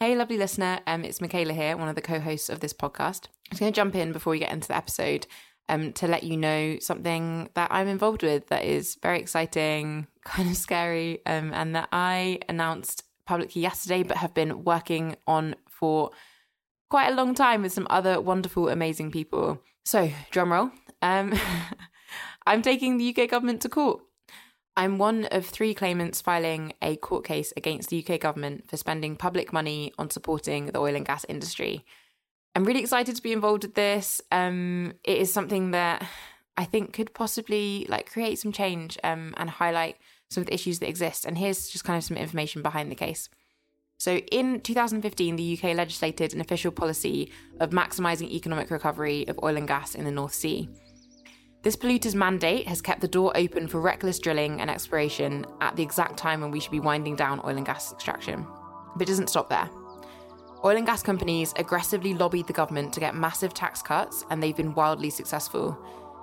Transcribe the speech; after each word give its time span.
Hey, 0.00 0.14
lovely 0.14 0.38
listener. 0.38 0.78
Um, 0.86 1.04
it's 1.04 1.18
Mikaela 1.18 1.52
here, 1.52 1.76
one 1.76 1.88
of 1.88 1.96
the 1.96 2.00
co 2.00 2.20
hosts 2.20 2.48
of 2.48 2.60
this 2.60 2.72
podcast. 2.72 3.26
I'm 3.26 3.50
just 3.50 3.60
going 3.60 3.72
to 3.72 3.76
jump 3.76 3.96
in 3.96 4.12
before 4.12 4.30
we 4.30 4.38
get 4.38 4.52
into 4.52 4.68
the 4.68 4.76
episode 4.76 5.26
um, 5.68 5.92
to 5.94 6.06
let 6.06 6.22
you 6.22 6.36
know 6.36 6.78
something 6.78 7.48
that 7.54 7.66
I'm 7.72 7.88
involved 7.88 8.22
with 8.22 8.46
that 8.46 8.64
is 8.64 8.96
very 9.02 9.18
exciting, 9.18 10.06
kind 10.24 10.48
of 10.48 10.56
scary, 10.56 11.18
um, 11.26 11.52
and 11.52 11.74
that 11.74 11.88
I 11.90 12.38
announced 12.48 13.02
publicly 13.26 13.60
yesterday, 13.60 14.04
but 14.04 14.18
have 14.18 14.34
been 14.34 14.62
working 14.62 15.16
on 15.26 15.56
for 15.68 16.12
quite 16.90 17.08
a 17.10 17.16
long 17.16 17.34
time 17.34 17.62
with 17.62 17.72
some 17.72 17.88
other 17.90 18.20
wonderful, 18.20 18.68
amazing 18.68 19.10
people. 19.10 19.60
So, 19.84 20.12
drumroll. 20.30 20.70
Um, 21.02 21.34
I'm 22.46 22.62
taking 22.62 22.98
the 22.98 23.16
UK 23.16 23.28
government 23.28 23.62
to 23.62 23.68
court. 23.68 24.00
I'm 24.78 24.96
one 24.96 25.24
of 25.32 25.44
three 25.44 25.74
claimants 25.74 26.20
filing 26.20 26.72
a 26.80 26.94
court 26.94 27.24
case 27.24 27.52
against 27.56 27.90
the 27.90 27.98
UK 27.98 28.20
government 28.20 28.70
for 28.70 28.76
spending 28.76 29.16
public 29.16 29.52
money 29.52 29.92
on 29.98 30.08
supporting 30.08 30.66
the 30.66 30.78
oil 30.78 30.94
and 30.94 31.04
gas 31.04 31.26
industry. 31.28 31.84
I'm 32.54 32.62
really 32.62 32.78
excited 32.78 33.16
to 33.16 33.22
be 33.22 33.32
involved 33.32 33.64
with 33.64 33.74
this. 33.74 34.20
Um, 34.30 34.92
it 35.02 35.18
is 35.18 35.32
something 35.32 35.72
that 35.72 36.06
I 36.56 36.64
think 36.64 36.92
could 36.92 37.12
possibly 37.12 37.86
like 37.88 38.12
create 38.12 38.38
some 38.38 38.52
change 38.52 38.96
um, 39.02 39.34
and 39.36 39.50
highlight 39.50 39.96
some 40.30 40.42
of 40.42 40.46
the 40.46 40.54
issues 40.54 40.78
that 40.78 40.88
exist. 40.88 41.24
And 41.24 41.36
here's 41.36 41.68
just 41.68 41.82
kind 41.82 41.96
of 41.96 42.04
some 42.04 42.16
information 42.16 42.62
behind 42.62 42.88
the 42.88 42.94
case. 42.94 43.28
So, 43.98 44.18
in 44.30 44.60
2015, 44.60 45.34
the 45.34 45.58
UK 45.58 45.76
legislated 45.76 46.32
an 46.32 46.40
official 46.40 46.70
policy 46.70 47.32
of 47.58 47.70
maximising 47.70 48.30
economic 48.30 48.70
recovery 48.70 49.26
of 49.26 49.40
oil 49.42 49.56
and 49.56 49.66
gas 49.66 49.96
in 49.96 50.04
the 50.04 50.12
North 50.12 50.34
Sea. 50.34 50.68
This 51.62 51.74
polluter's 51.74 52.14
mandate 52.14 52.68
has 52.68 52.80
kept 52.80 53.00
the 53.00 53.08
door 53.08 53.36
open 53.36 53.66
for 53.66 53.80
reckless 53.80 54.20
drilling 54.20 54.60
and 54.60 54.70
exploration 54.70 55.44
at 55.60 55.74
the 55.74 55.82
exact 55.82 56.16
time 56.16 56.40
when 56.40 56.52
we 56.52 56.60
should 56.60 56.70
be 56.70 56.78
winding 56.78 57.16
down 57.16 57.40
oil 57.44 57.56
and 57.56 57.66
gas 57.66 57.92
extraction. 57.92 58.46
But 58.94 59.02
it 59.02 59.10
doesn't 59.10 59.28
stop 59.28 59.48
there. 59.48 59.68
Oil 60.64 60.76
and 60.76 60.86
gas 60.86 61.02
companies 61.02 61.52
aggressively 61.56 62.14
lobbied 62.14 62.46
the 62.46 62.52
government 62.52 62.92
to 62.92 63.00
get 63.00 63.16
massive 63.16 63.54
tax 63.54 63.82
cuts, 63.82 64.24
and 64.30 64.40
they've 64.40 64.56
been 64.56 64.74
wildly 64.74 65.10
successful. 65.10 65.76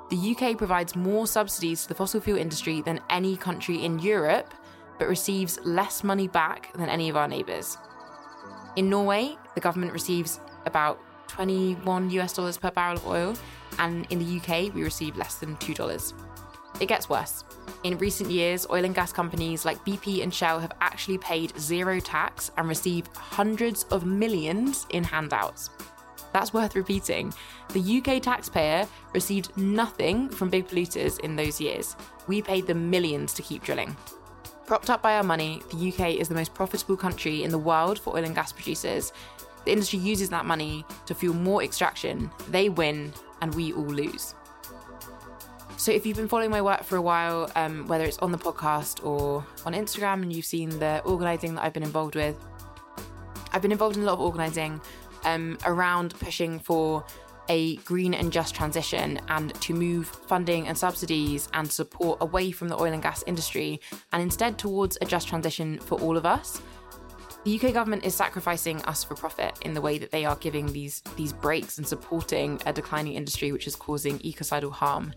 The 0.10 0.36
UK 0.36 0.58
provides 0.58 0.96
more 0.96 1.28
subsidies 1.28 1.82
to 1.82 1.90
the 1.90 1.96
fossil 1.96 2.22
fuel 2.22 2.38
industry 2.38 2.82
than 2.82 3.02
any 3.10 3.36
country 3.36 3.84
in 3.84 4.00
Europe, 4.00 4.54
but 5.00 5.10
receives 5.10 5.60
less 5.66 6.02
money 6.02 6.30
back 6.30 6.72
than 6.74 6.88
any 6.88 7.10
of 7.10 7.18
our 7.18 7.28
neighbours. 7.28 7.78
In 8.78 8.90
Norway, 8.90 9.36
the 9.54 9.62
government 9.62 9.92
receives 9.92 10.40
about 10.66 11.00
21 11.28 12.10
US 12.12 12.34
dollars 12.34 12.58
per 12.58 12.72
barrel 12.72 12.98
of 12.98 13.08
oil, 13.08 13.36
and 13.80 14.06
in 14.10 14.20
the 14.20 14.38
UK, 14.40 14.74
we 14.74 14.84
receive 14.84 15.18
less 15.18 15.36
than 15.36 15.56
$2. 15.58 16.14
It 16.80 16.88
gets 16.88 17.10
worse. 17.10 17.44
In 17.84 17.98
recent 17.98 18.30
years, 18.30 18.68
oil 18.70 18.84
and 18.84 18.94
gas 18.96 19.14
companies 19.14 19.64
like 19.64 19.84
BP 19.86 20.24
and 20.24 20.34
Shell 20.34 20.60
have 20.60 20.74
actually 20.82 21.18
paid 21.18 21.58
zero 21.60 22.00
tax 22.00 22.52
and 22.58 22.68
received 22.68 23.16
hundreds 23.16 23.84
of 23.86 24.06
millions 24.06 24.86
in 24.90 25.04
handouts. 25.04 25.70
That's 26.34 26.54
worth 26.54 26.76
repeating. 26.76 27.34
The 27.72 28.02
UK 28.02 28.22
taxpayer 28.22 28.88
received 29.14 29.56
nothing 29.58 30.28
from 30.28 30.50
big 30.50 30.68
polluters 30.68 31.20
in 31.22 31.38
those 31.38 31.62
years. 31.62 31.96
We 32.28 32.42
paid 32.42 32.68
them 32.68 32.90
millions 32.90 33.34
to 33.36 33.42
keep 33.42 33.64
drilling. 33.64 33.96
Propped 34.66 34.90
up 34.90 35.02
by 35.02 35.16
our 35.16 35.24
money, 35.24 35.62
the 35.72 35.90
UK 35.90 36.16
is 36.16 36.28
the 36.28 36.36
most 36.36 36.54
profitable 36.54 36.98
country 36.98 37.44
in 37.44 37.52
the 37.52 37.58
world 37.58 38.00
for 38.00 38.18
oil 38.18 38.26
and 38.26 38.36
gas 38.36 38.52
producers. 38.52 39.14
The 39.64 39.72
industry 39.72 40.00
uses 40.00 40.30
that 40.32 40.46
money 40.46 40.84
to 41.06 41.16
fuel 41.16 41.36
more 41.36 41.64
extraction. 41.64 42.30
They 42.50 42.68
win, 42.68 43.14
and 43.42 43.54
we 43.56 43.74
all 43.74 43.84
lose. 43.86 44.36
So, 45.78 45.92
if 45.92 46.06
you've 46.06 46.16
been 46.16 46.30
following 46.30 46.52
my 46.52 46.62
work 46.62 46.84
for 46.84 46.96
a 46.96 47.02
while, 47.02 47.52
um, 47.56 47.86
whether 47.88 48.06
it's 48.06 48.18
on 48.20 48.32
the 48.32 48.38
podcast 48.38 49.06
or 49.06 49.46
on 49.66 49.74
Instagram, 49.74 50.22
and 50.22 50.32
you've 50.32 50.46
seen 50.46 50.70
the 50.80 51.02
organising 51.04 51.56
that 51.56 51.64
I've 51.66 51.74
been 51.74 51.84
involved 51.84 52.16
with, 52.16 52.38
I've 53.52 53.62
been 53.62 53.74
involved 53.74 53.98
in 53.98 54.04
a 54.04 54.06
lot 54.06 54.14
of 54.14 54.22
organising 54.22 54.80
um, 55.26 55.58
around 55.66 56.14
pushing 56.20 56.60
for 56.60 57.04
a 57.50 57.76
green 57.78 58.14
and 58.14 58.32
just 58.32 58.56
transition 58.56 59.20
and 59.28 59.54
to 59.62 59.74
move 59.74 60.08
funding 60.08 60.68
and 60.68 60.78
subsidies 60.78 61.48
and 61.54 61.72
support 61.72 62.18
away 62.22 62.52
from 62.52 62.70
the 62.70 62.76
oil 62.76 62.94
and 62.94 63.04
gas 63.04 63.24
industry 63.28 63.80
and 64.12 64.22
instead 64.22 64.58
towards 64.58 64.98
a 65.02 65.06
just 65.06 65.28
transition 65.28 65.78
for 65.80 66.00
all 66.02 66.18
of 66.18 66.26
us. 66.26 66.62
The 67.46 67.60
UK 67.62 67.74
government 67.76 68.04
is 68.04 68.16
sacrificing 68.16 68.82
us 68.86 69.04
for 69.04 69.14
profit 69.14 69.56
in 69.62 69.76
the 69.76 69.82
way 69.82 70.00
that 70.00 70.10
they 70.10 70.26
are 70.26 70.36
giving 70.38 70.66
these 70.74 71.02
these 71.16 71.32
breaks 71.32 71.78
and 71.78 71.88
supporting 71.88 72.60
a 72.66 72.74
declining 72.74 73.14
industry 73.14 73.52
which 73.52 73.68
is 73.68 73.76
causing 73.76 74.20
ecocidal 74.26 74.72
harm. 74.72 75.14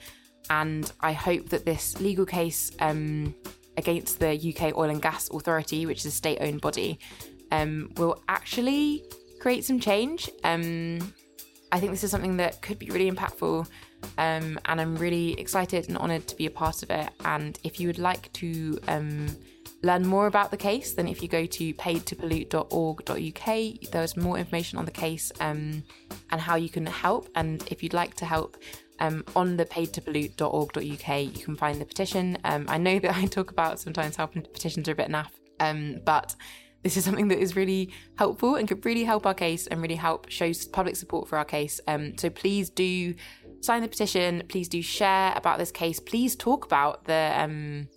And 0.51 0.93
I 1.01 1.13
hope 1.13 1.49
that 1.49 1.65
this 1.65 1.99
legal 2.03 2.27
case 2.27 2.71
um, 2.81 3.35
against 3.79 4.21
the 4.21 4.35
UK 4.37 4.77
Oil 4.77 4.91
and 4.91 5.01
Gas 5.01 5.31
Authority, 5.31 5.87
which 5.87 6.01
is 6.01 6.07
a 6.07 6.11
state-owned 6.11 6.61
body, 6.61 6.99
um, 7.51 7.93
will 7.97 8.23
actually 8.29 9.05
create 9.41 9.65
some 9.65 9.81
change. 9.81 10.29
Um, 10.45 11.15
I 11.73 11.81
think 11.81 11.93
this 11.93 12.05
is 12.05 12.11
something 12.11 12.37
that 12.39 12.61
could 12.61 12.79
be 12.79 12.91
really 12.91 13.11
impactful. 13.11 13.67
Um, 14.19 14.59
and 14.67 14.81
I'm 14.81 14.97
really 14.97 15.33
excited 15.41 15.89
and 15.89 15.97
honoured 15.97 16.27
to 16.29 16.37
be 16.37 16.45
a 16.45 16.51
part 16.51 16.83
of 16.83 16.91
it. 16.91 17.09
And 17.25 17.59
if 17.65 17.81
you 17.81 17.89
would 17.89 17.99
like 17.99 18.31
to 18.35 18.79
um, 18.87 19.29
learn 19.83 20.07
more 20.07 20.27
about 20.27 20.51
the 20.51 20.57
case, 20.57 20.95
then 20.95 21.07
if 21.07 21.23
you 21.23 21.29
go 21.29 21.47
to 21.47 21.75
paidtopollute.org.uk, 21.75 23.91
there's 23.93 24.17
more 24.17 24.39
information 24.39 24.79
on 24.79 24.85
the 24.85 24.91
case 24.91 25.31
um, 25.41 25.85
and 26.31 26.41
how 26.41 26.57
you 26.57 26.69
can 26.69 26.87
help. 26.87 27.29
And 27.35 27.63
if 27.71 27.83
you'd 27.83 27.95
like 27.95 28.15
to 28.17 28.25
help, 28.25 28.57
um, 29.01 29.25
on 29.37 29.57
the 29.57 29.65
paidtopollute.org.uk, 29.65 31.23
you 31.23 31.45
can 31.45 31.57
find 31.57 31.81
the 31.81 31.85
petition. 31.85 32.39
Um, 32.45 32.67
I 32.69 32.79
know 32.79 32.99
that 32.99 33.17
I 33.17 33.27
talk 33.27 33.51
about 33.51 33.81
sometimes 33.81 34.17
how 34.17 34.27
petitions 34.27 34.89
are 34.89 34.93
a 34.93 34.97
bit 34.97 35.09
naff, 35.09 35.31
um, 35.61 36.01
but 36.05 36.35
this 36.83 36.97
is 36.97 37.05
something 37.05 37.29
that 37.29 37.39
is 37.39 37.57
really 37.57 37.93
helpful 38.17 38.55
and 38.55 38.69
could 38.69 38.85
really 38.85 39.05
help 39.05 39.27
our 39.27 39.35
case 39.35 39.67
and 39.67 39.83
really 39.83 39.97
help 39.97 40.31
show 40.31 40.53
public 40.73 40.97
support 40.97 41.29
for 41.29 41.39
our 41.39 41.45
case. 41.45 41.81
Um, 41.87 42.17
so 42.17 42.31
please 42.31 42.71
do 42.71 43.15
sign 43.61 43.83
the 43.83 43.89
petition. 43.89 44.45
Please 44.49 44.69
do 44.69 44.81
share 44.81 45.33
about 45.37 45.59
this 45.59 45.73
case. 45.73 45.99
Please 45.99 46.37
talk 46.37 46.65
about 46.65 47.05
the 47.05 47.33
um, 47.37 47.89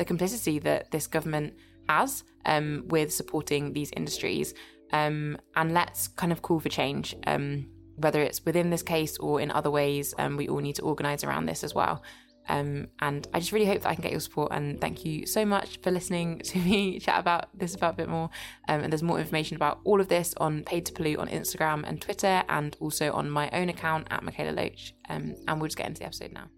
the 0.00 0.04
complicity 0.06 0.58
that 0.58 0.90
this 0.90 1.06
government 1.06 1.52
has 1.86 2.24
um, 2.46 2.84
with 2.86 3.12
supporting 3.12 3.74
these 3.74 3.90
industries. 3.92 4.54
Um, 4.92 5.36
and 5.54 5.74
let's 5.74 6.08
kind 6.08 6.32
of 6.32 6.40
call 6.40 6.58
for 6.58 6.70
change, 6.70 7.14
um, 7.26 7.66
whether 7.96 8.22
it's 8.22 8.42
within 8.46 8.70
this 8.70 8.82
case 8.82 9.18
or 9.18 9.42
in 9.42 9.50
other 9.50 9.70
ways. 9.70 10.14
Um, 10.18 10.38
we 10.38 10.48
all 10.48 10.60
need 10.60 10.76
to 10.76 10.82
organise 10.82 11.22
around 11.22 11.44
this 11.44 11.62
as 11.62 11.74
well. 11.74 12.02
Um, 12.48 12.88
and 13.00 13.28
I 13.34 13.40
just 13.40 13.52
really 13.52 13.66
hope 13.66 13.82
that 13.82 13.90
I 13.90 13.94
can 13.94 14.00
get 14.02 14.12
your 14.12 14.20
support. 14.20 14.52
And 14.52 14.80
thank 14.80 15.04
you 15.04 15.26
so 15.26 15.44
much 15.44 15.78
for 15.82 15.90
listening 15.90 16.38
to 16.44 16.58
me 16.58 16.98
chat 16.98 17.20
about 17.20 17.50
this 17.56 17.74
about 17.74 17.92
a 17.92 17.96
bit 17.98 18.08
more. 18.08 18.30
Um, 18.68 18.80
and 18.80 18.90
there's 18.90 19.02
more 19.02 19.20
information 19.20 19.54
about 19.56 19.80
all 19.84 20.00
of 20.00 20.08
this 20.08 20.32
on 20.38 20.64
Paid 20.64 20.86
to 20.86 20.92
Pollute 20.94 21.18
on 21.18 21.28
Instagram 21.28 21.84
and 21.86 22.00
Twitter, 22.00 22.42
and 22.48 22.74
also 22.80 23.12
on 23.12 23.30
my 23.30 23.50
own 23.50 23.68
account 23.68 24.06
at 24.10 24.22
Mikaela 24.22 24.56
Loach. 24.56 24.94
and 25.10 25.36
we'll 25.46 25.66
just 25.66 25.76
get 25.76 25.88
into 25.88 25.98
the 25.98 26.06
episode 26.06 26.32
now. 26.32 26.48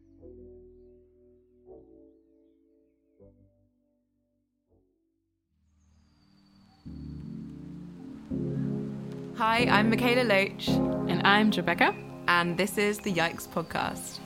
Hi, 9.36 9.60
I'm 9.64 9.90
Mikaela 9.90 10.26
Loach. 10.28 10.68
And 10.68 11.26
I'm 11.26 11.50
Rebecca. 11.50 11.94
And 12.28 12.58
this 12.58 12.76
is 12.76 12.98
the 12.98 13.10
Yikes 13.10 13.48
Podcast. 13.48 14.18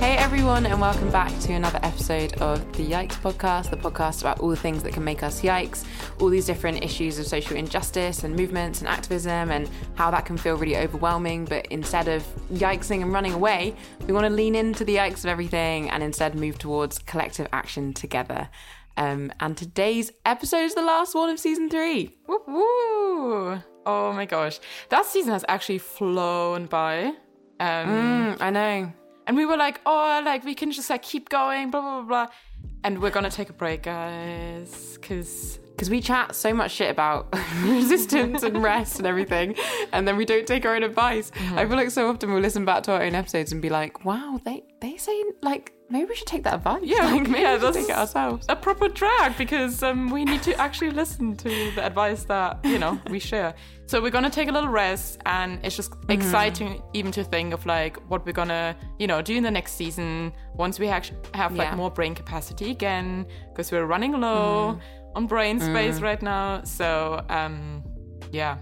Hey 0.00 0.16
everyone, 0.16 0.64
and 0.64 0.80
welcome 0.80 1.10
back 1.10 1.38
to 1.40 1.52
another 1.52 1.78
episode 1.82 2.32
of 2.40 2.60
the 2.72 2.86
Yikes 2.86 3.20
podcast, 3.20 3.68
the 3.68 3.76
podcast 3.76 4.22
about 4.22 4.40
all 4.40 4.48
the 4.48 4.56
things 4.56 4.82
that 4.82 4.94
can 4.94 5.04
make 5.04 5.22
us 5.22 5.42
yikes, 5.42 5.84
all 6.18 6.30
these 6.30 6.46
different 6.46 6.82
issues 6.82 7.18
of 7.18 7.26
social 7.26 7.54
injustice 7.54 8.24
and 8.24 8.34
movements 8.34 8.78
and 8.80 8.88
activism, 8.88 9.50
and 9.50 9.68
how 9.96 10.10
that 10.10 10.24
can 10.24 10.38
feel 10.38 10.56
really 10.56 10.78
overwhelming. 10.78 11.44
But 11.44 11.66
instead 11.66 12.08
of 12.08 12.24
yikesing 12.50 13.02
and 13.02 13.12
running 13.12 13.34
away, 13.34 13.76
we 14.06 14.14
want 14.14 14.24
to 14.24 14.30
lean 14.30 14.54
into 14.54 14.86
the 14.86 14.96
yikes 14.96 15.18
of 15.18 15.26
everything 15.26 15.90
and 15.90 16.02
instead 16.02 16.34
move 16.34 16.58
towards 16.58 16.98
collective 17.00 17.46
action 17.52 17.92
together. 17.92 18.48
Um, 18.96 19.30
and 19.38 19.54
today's 19.54 20.12
episode 20.24 20.64
is 20.64 20.74
the 20.74 20.82
last 20.82 21.14
one 21.14 21.28
of 21.28 21.38
season 21.38 21.68
three. 21.68 22.16
Woo 22.26 22.40
woo! 22.46 23.62
Oh 23.84 24.14
my 24.14 24.24
gosh, 24.24 24.60
that 24.88 25.04
season 25.04 25.34
has 25.34 25.44
actually 25.46 25.76
flown 25.76 26.64
by. 26.64 27.12
Um, 27.60 27.86
mm, 27.88 28.40
I 28.40 28.48
know 28.48 28.92
and 29.30 29.36
we 29.36 29.46
were 29.46 29.56
like, 29.56 29.80
oh, 29.86 30.20
like 30.24 30.42
we 30.42 30.56
can 30.56 30.72
just 30.72 30.90
like 30.90 31.02
keep 31.02 31.28
going, 31.28 31.70
blah 31.70 31.80
blah 31.80 32.02
blah, 32.02 32.24
blah. 32.24 32.34
and 32.82 33.00
we're 33.00 33.10
gonna 33.10 33.30
take 33.30 33.48
a 33.48 33.52
break, 33.52 33.84
guys, 33.84 34.98
because 35.00 35.60
because 35.70 35.88
we 35.88 36.00
chat 36.00 36.34
so 36.34 36.52
much 36.52 36.72
shit 36.72 36.90
about 36.90 37.32
resistance 37.62 38.42
and 38.42 38.60
rest 38.60 38.98
and 38.98 39.06
everything, 39.06 39.54
and 39.92 40.08
then 40.08 40.16
we 40.16 40.24
don't 40.24 40.48
take 40.48 40.66
our 40.66 40.74
own 40.74 40.82
advice. 40.82 41.30
Mm-hmm. 41.30 41.58
I 41.60 41.64
feel 41.64 41.76
like 41.76 41.92
so 41.92 42.10
often 42.10 42.32
we'll 42.32 42.42
listen 42.42 42.64
back 42.64 42.82
to 42.82 42.92
our 42.92 43.02
own 43.04 43.14
episodes 43.14 43.52
and 43.52 43.62
be 43.62 43.70
like, 43.70 44.04
"Wow, 44.04 44.40
they 44.44 44.64
they 44.80 44.96
say 44.96 45.22
like 45.42 45.74
maybe 45.90 46.06
we 46.06 46.16
should 46.16 46.26
take 46.26 46.42
that 46.42 46.54
advice. 46.54 46.82
Yeah, 46.82 47.04
like, 47.04 47.28
maybe 47.28 47.42
yeah, 47.42 47.54
we 47.54 47.60
should 47.60 47.74
take 47.74 47.88
it 47.88 47.96
ourselves." 47.96 48.46
a 48.48 48.56
proper 48.56 48.88
drag 48.88 49.38
because 49.38 49.84
um, 49.84 50.10
we 50.10 50.24
need 50.24 50.42
to 50.42 50.60
actually 50.60 50.90
listen 50.90 51.36
to 51.36 51.48
the 51.76 51.86
advice 51.86 52.24
that 52.24 52.58
you 52.64 52.80
know 52.80 53.00
we 53.08 53.20
share. 53.20 53.54
So 53.90 54.00
we're 54.00 54.12
gonna 54.12 54.30
take 54.30 54.48
a 54.48 54.52
little 54.52 54.68
rest, 54.70 55.18
and 55.26 55.58
it's 55.64 55.74
just 55.74 55.90
Mm-hmm. 55.90 56.12
exciting 56.12 56.82
even 56.92 57.10
to 57.12 57.24
think 57.24 57.52
of 57.52 57.66
like 57.66 57.96
what 58.10 58.24
we're 58.24 58.38
gonna 58.42 58.76
you 59.00 59.06
know 59.08 59.20
do 59.20 59.34
in 59.34 59.42
the 59.42 59.50
next 59.50 59.72
season 59.74 60.32
once 60.54 60.78
we 60.78 60.86
actually 60.88 61.18
have 61.34 61.50
like 61.56 61.70
Yeah. 61.70 61.74
more 61.76 61.90
brain 61.90 62.14
capacity 62.14 62.70
again 62.70 63.26
because 63.48 63.72
we're 63.72 63.86
running 63.94 64.12
low 64.20 64.74
Mm-hmm. 64.74 65.16
on 65.16 65.26
brain 65.26 65.58
space 65.58 66.00
right 66.00 66.22
now. 66.22 66.62
So 66.62 67.24
um, 67.28 67.82
yeah, 68.30 68.58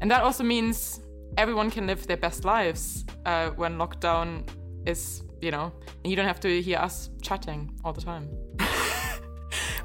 and 0.00 0.10
that 0.10 0.22
also 0.24 0.42
means 0.42 1.00
everyone 1.36 1.70
can 1.70 1.86
live 1.86 2.08
their 2.08 2.16
best 2.26 2.44
lives 2.44 3.04
uh, 3.26 3.50
when 3.60 3.78
lockdown 3.78 4.42
is 4.86 5.22
you 5.40 5.52
know 5.52 5.70
and 6.02 6.10
you 6.10 6.16
don't 6.16 6.26
have 6.32 6.40
to 6.40 6.60
hear 6.62 6.78
us 6.78 7.10
chatting 7.22 7.70
all 7.84 7.92
the 7.92 8.00
time. 8.02 8.26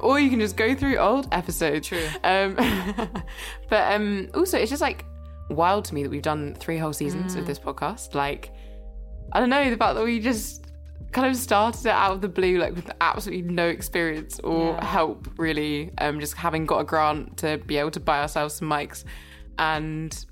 or 0.03 0.19
you 0.19 0.29
can 0.29 0.39
just 0.39 0.55
go 0.57 0.75
through 0.75 0.97
old 0.97 1.27
episodes. 1.31 1.87
True. 1.87 2.05
Um, 2.23 2.55
but 3.69 3.93
um, 3.93 4.29
also, 4.33 4.57
it's 4.57 4.69
just 4.69 4.81
like 4.81 5.05
wild 5.49 5.85
to 5.85 5.95
me 5.95 6.03
that 6.03 6.09
we've 6.09 6.21
done 6.21 6.55
three 6.55 6.77
whole 6.77 6.93
seasons 6.93 7.35
Mm. 7.35 7.39
of 7.39 7.45
this 7.45 7.59
podcast. 7.59 8.13
Like, 8.15 8.51
I 9.31 9.39
don't 9.39 9.49
know 9.49 9.69
the 9.69 9.77
fact 9.77 9.95
that 9.95 10.03
we 10.03 10.19
just 10.19 10.67
kind 11.11 11.27
of 11.27 11.35
started 11.35 11.85
it 11.85 11.89
out 11.91 12.11
of 12.13 12.21
the 12.21 12.27
blue, 12.29 12.57
like 12.57 12.75
with 12.75 12.89
absolutely 13.01 13.43
no 13.51 13.67
experience 13.67 14.39
or 14.39 14.73
Yeah. 14.73 14.85
help, 14.85 15.27
really. 15.37 15.91
Um, 15.99 16.19
just 16.19 16.33
having 16.35 16.65
got 16.65 16.79
a 16.79 16.83
grant 16.83 17.37
to 17.37 17.57
be 17.65 17.77
able 17.77 17.91
to 17.91 17.99
buy 17.99 18.21
ourselves 18.21 18.55
some 18.55 18.69
mics, 18.69 19.03
and 19.59 20.25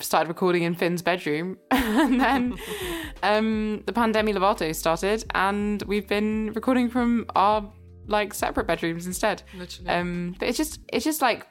started 0.00 0.28
recording 0.28 0.64
in 0.64 0.74
Finn's 0.74 1.00
bedroom, 1.00 1.56
and 1.70 2.20
then 2.20 2.54
um, 3.22 3.82
the 3.86 3.92
pandemic 3.92 4.34
Lovato 4.34 4.74
started, 4.74 5.24
and 5.34 5.82
we've 5.84 6.06
been 6.08 6.52
recording 6.54 6.90
from 6.90 7.24
our 7.34 7.72
like 8.06 8.34
separate 8.34 8.66
bedrooms 8.66 9.06
instead. 9.06 9.42
Literally. 9.56 9.90
Um, 9.90 10.34
but 10.38 10.48
it's 10.48 10.58
just 10.58 10.80
it's 10.92 11.04
just 11.04 11.22
like 11.22 11.46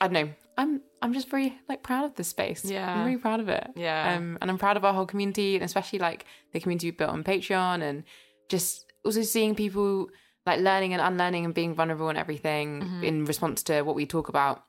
I 0.00 0.06
don't 0.08 0.12
know. 0.26 0.32
I'm 0.56 0.80
I'm 1.02 1.12
just 1.12 1.30
very 1.30 1.56
like 1.68 1.82
proud 1.82 2.04
of 2.04 2.14
this 2.16 2.28
space. 2.28 2.64
Yeah. 2.64 2.92
I'm 2.92 3.04
really 3.06 3.18
proud 3.18 3.40
of 3.40 3.48
it. 3.48 3.70
Yeah. 3.76 4.14
Um, 4.16 4.38
and 4.40 4.50
I'm 4.50 4.58
proud 4.58 4.76
of 4.76 4.84
our 4.84 4.92
whole 4.92 5.06
community, 5.06 5.54
and 5.54 5.64
especially 5.64 5.98
like 6.00 6.24
the 6.52 6.60
community 6.60 6.88
we 6.88 6.90
built 6.92 7.10
on 7.10 7.22
Patreon, 7.24 7.82
and 7.82 8.04
just 8.48 8.84
also 9.04 9.22
seeing 9.22 9.54
people 9.54 10.08
like 10.46 10.60
learning 10.60 10.94
and 10.94 11.02
unlearning 11.02 11.44
and 11.44 11.54
being 11.54 11.74
vulnerable 11.74 12.08
and 12.08 12.18
everything 12.18 12.80
Mm-hmm. 12.82 13.04
in 13.04 13.24
response 13.26 13.62
to 13.64 13.82
what 13.82 13.94
we 13.94 14.06
talk 14.06 14.28
about. 14.28 14.64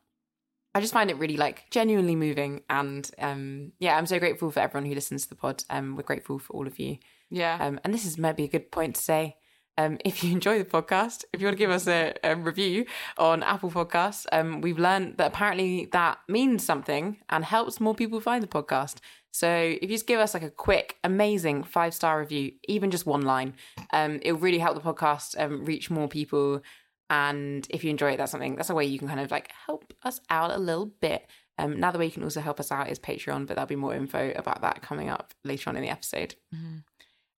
I 0.75 0.81
just 0.81 0.93
find 0.93 1.09
it 1.09 1.17
really 1.17 1.37
like 1.37 1.65
genuinely 1.71 2.15
moving, 2.15 2.61
and 2.69 3.09
um, 3.17 3.71
yeah, 3.79 3.97
I'm 3.97 4.05
so 4.05 4.19
grateful 4.19 4.51
for 4.51 4.59
everyone 4.59 4.87
who 4.87 4.93
listens 4.93 5.23
to 5.23 5.29
the 5.29 5.35
pod. 5.35 5.63
Um, 5.69 5.95
we're 5.95 6.03
grateful 6.03 6.37
for 6.37 6.53
all 6.53 6.67
of 6.67 6.77
you. 6.77 6.97
yeah. 7.31 7.57
Um, 7.59 7.79
and 7.83 7.91
this 7.93 8.05
is 8.05 8.17
maybe 8.19 8.43
a 8.43 8.47
good 8.47 8.71
point 8.71 8.95
to 8.95 9.01
say. 9.01 9.37
Um, 9.79 9.97
if 10.03 10.23
you 10.23 10.31
enjoy 10.39 10.59
the 10.59 10.65
podcast, 10.65 11.23
if 11.31 11.39
you 11.39 11.47
want 11.47 11.57
to 11.57 11.63
give 11.63 11.71
us 11.71 11.87
a, 11.87 12.13
a 12.23 12.35
review 12.35 12.85
on 13.17 13.41
Apple 13.43 13.71
Podcasts, 13.71 14.25
um, 14.33 14.59
we've 14.59 14.77
learned 14.77 15.17
that 15.17 15.27
apparently 15.27 15.87
that 15.93 16.19
means 16.27 16.65
something 16.65 17.17
and 17.29 17.45
helps 17.45 17.79
more 17.79 17.95
people 17.95 18.19
find 18.19 18.43
the 18.43 18.47
podcast. 18.47 18.97
So 19.31 19.47
if 19.47 19.83
you 19.83 19.89
just 19.89 20.07
give 20.07 20.19
us 20.19 20.33
like 20.33 20.43
a 20.43 20.49
quick, 20.49 20.97
amazing 21.03 21.63
five 21.63 21.93
star 21.93 22.19
review, 22.19 22.51
even 22.67 22.91
just 22.91 23.05
one 23.05 23.21
line, 23.21 23.53
um, 23.93 24.19
it'll 24.21 24.39
really 24.39 24.59
help 24.59 24.75
the 24.75 24.93
podcast 24.93 25.39
um, 25.39 25.63
reach 25.63 25.89
more 25.89 26.09
people. 26.09 26.61
And 27.09 27.65
if 27.69 27.83
you 27.83 27.89
enjoy 27.89 28.11
it, 28.11 28.17
that's 28.17 28.31
something 28.31 28.55
that's 28.55 28.69
a 28.69 28.75
way 28.75 28.85
you 28.85 28.99
can 28.99 29.07
kind 29.07 29.19
of 29.21 29.31
like 29.31 29.51
help 29.65 29.93
us 30.03 30.19
out 30.29 30.51
a 30.51 30.59
little 30.59 30.87
bit. 30.87 31.25
Um, 31.57 31.73
another 31.73 31.99
way 31.99 32.05
you 32.05 32.11
can 32.11 32.23
also 32.23 32.41
help 32.41 32.59
us 32.59 32.71
out 32.71 32.89
is 32.89 32.99
Patreon, 32.99 33.47
but 33.47 33.55
there'll 33.55 33.67
be 33.67 33.75
more 33.75 33.95
info 33.95 34.33
about 34.35 34.61
that 34.61 34.81
coming 34.81 35.09
up 35.09 35.33
later 35.43 35.69
on 35.69 35.77
in 35.77 35.83
the 35.83 35.89
episode. 35.89 36.35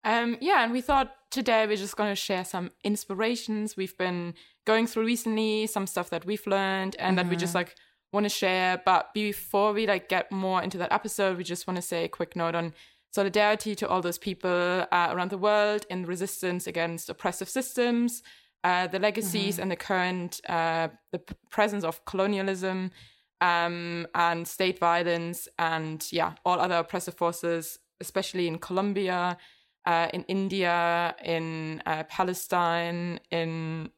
Um, 0.03 0.37
yeah, 0.41 0.63
and 0.63 0.71
we 0.71 0.81
thought 0.81 1.15
today 1.31 1.65
we're 1.65 1.77
just 1.77 1.95
going 1.95 2.11
to 2.11 2.15
share 2.15 2.45
some 2.45 2.71
inspirations 2.83 3.75
we've 3.75 3.97
been 3.97 4.35
going 4.65 4.85
through 4.85 5.05
recently, 5.05 5.65
some 5.65 5.87
stuff 5.87 6.09
that 6.11 6.25
we've 6.25 6.45
learned, 6.45 6.95
and 6.99 7.17
that 7.17 7.27
we 7.27 7.35
just 7.35 7.55
like 7.55 7.75
want 8.13 8.25
to 8.25 8.29
share. 8.29 8.81
But 8.85 9.13
before 9.13 9.73
we 9.73 9.87
like 9.87 10.09
get 10.09 10.31
more 10.31 10.61
into 10.61 10.77
that 10.77 10.91
episode, 10.91 11.37
we 11.37 11.43
just 11.43 11.65
want 11.65 11.77
to 11.77 11.81
say 11.81 12.03
a 12.03 12.09
quick 12.09 12.35
note 12.35 12.53
on 12.53 12.73
solidarity 13.11 13.73
to 13.75 13.87
all 13.87 14.01
those 14.01 14.17
people 14.17 14.85
uh, 14.91 15.07
around 15.11 15.31
the 15.31 15.37
world 15.37 15.85
in 15.89 16.05
resistance 16.05 16.67
against 16.67 17.09
oppressive 17.09 17.49
systems, 17.49 18.21
uh, 18.63 18.87
the 18.87 18.99
legacies 18.99 19.57
and 19.57 19.71
the 19.71 19.75
current 19.75 20.41
uh, 20.47 20.89
the 21.11 21.19
p- 21.19 21.35
presence 21.49 21.83
of 21.83 22.05
colonialism 22.05 22.91
um, 23.39 24.05
and 24.13 24.47
state 24.47 24.77
violence, 24.77 25.47
and 25.57 26.07
yeah, 26.11 26.33
all 26.45 26.59
other 26.59 26.75
oppressive 26.75 27.15
forces, 27.15 27.79
especially 27.99 28.47
in 28.47 28.59
Colombia 28.59 29.37
uh, 29.85 30.07
in 30.13 30.23
India, 30.23 31.15
in 31.23 31.81
uh, 31.85 32.03
Palestine, 32.03 33.19
in 33.31 33.89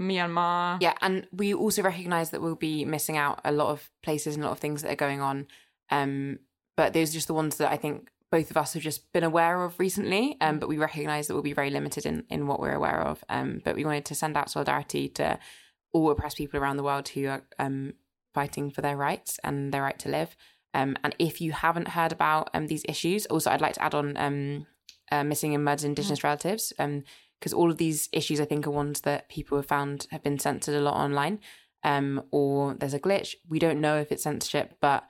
Myanmar. 0.00 0.78
Yeah, 0.80 0.94
and 1.00 1.26
we 1.32 1.54
also 1.54 1.82
recognize 1.82 2.30
that 2.30 2.40
we'll 2.40 2.54
be 2.56 2.84
missing 2.84 3.16
out 3.16 3.40
a 3.44 3.52
lot 3.52 3.68
of 3.68 3.90
places 4.02 4.34
and 4.34 4.44
a 4.44 4.46
lot 4.46 4.52
of 4.52 4.60
things 4.60 4.82
that 4.82 4.92
are 4.92 4.96
going 4.96 5.20
on. 5.20 5.46
Um, 5.90 6.38
but 6.76 6.92
those 6.92 7.10
are 7.10 7.14
just 7.14 7.26
the 7.26 7.34
ones 7.34 7.56
that 7.56 7.70
I 7.70 7.76
think 7.76 8.10
both 8.30 8.50
of 8.50 8.56
us 8.56 8.74
have 8.74 8.82
just 8.82 9.12
been 9.12 9.24
aware 9.24 9.62
of 9.64 9.78
recently. 9.78 10.36
Um, 10.40 10.58
but 10.58 10.68
we 10.68 10.78
recognize 10.78 11.26
that 11.26 11.34
we'll 11.34 11.42
be 11.42 11.52
very 11.52 11.70
limited 11.70 12.06
in, 12.06 12.24
in 12.30 12.46
what 12.46 12.60
we're 12.60 12.74
aware 12.74 13.00
of. 13.00 13.24
Um, 13.28 13.60
but 13.64 13.76
we 13.76 13.84
wanted 13.84 14.04
to 14.06 14.14
send 14.14 14.36
out 14.36 14.50
solidarity 14.50 15.08
to 15.10 15.38
all 15.92 16.10
oppressed 16.10 16.36
people 16.36 16.60
around 16.60 16.76
the 16.76 16.84
world 16.84 17.08
who 17.08 17.26
are 17.26 17.42
um, 17.58 17.94
fighting 18.32 18.70
for 18.70 18.80
their 18.80 18.96
rights 18.96 19.40
and 19.42 19.72
their 19.72 19.82
right 19.82 19.98
to 19.98 20.08
live. 20.08 20.36
Um, 20.72 20.96
and 21.02 21.14
if 21.18 21.40
you 21.40 21.52
haven't 21.52 21.88
heard 21.88 22.12
about 22.12 22.50
um, 22.54 22.68
these 22.68 22.84
issues, 22.88 23.26
also 23.26 23.50
I'd 23.50 23.60
like 23.60 23.74
to 23.74 23.82
add 23.82 23.94
on 23.94 24.16
um, 24.16 24.66
uh, 25.10 25.24
missing 25.24 25.54
and 25.54 25.64
murdered 25.64 25.86
Indigenous 25.86 26.22
relatives, 26.24 26.72
and 26.78 27.04
because 27.38 27.52
all 27.52 27.70
of 27.70 27.78
these 27.78 28.08
issues 28.12 28.40
I 28.40 28.44
think 28.44 28.66
are 28.66 28.70
ones 28.70 29.00
that 29.02 29.28
people 29.28 29.56
have 29.56 29.66
found 29.66 30.06
have 30.10 30.22
been 30.22 30.38
censored 30.38 30.74
a 30.74 30.80
lot 30.80 30.94
online, 30.94 31.40
um, 31.84 32.22
or 32.30 32.74
there's 32.74 32.94
a 32.94 33.00
glitch. 33.00 33.34
We 33.48 33.58
don't 33.58 33.80
know 33.80 33.96
if 33.98 34.12
it's 34.12 34.24
censorship, 34.24 34.76
but 34.80 35.04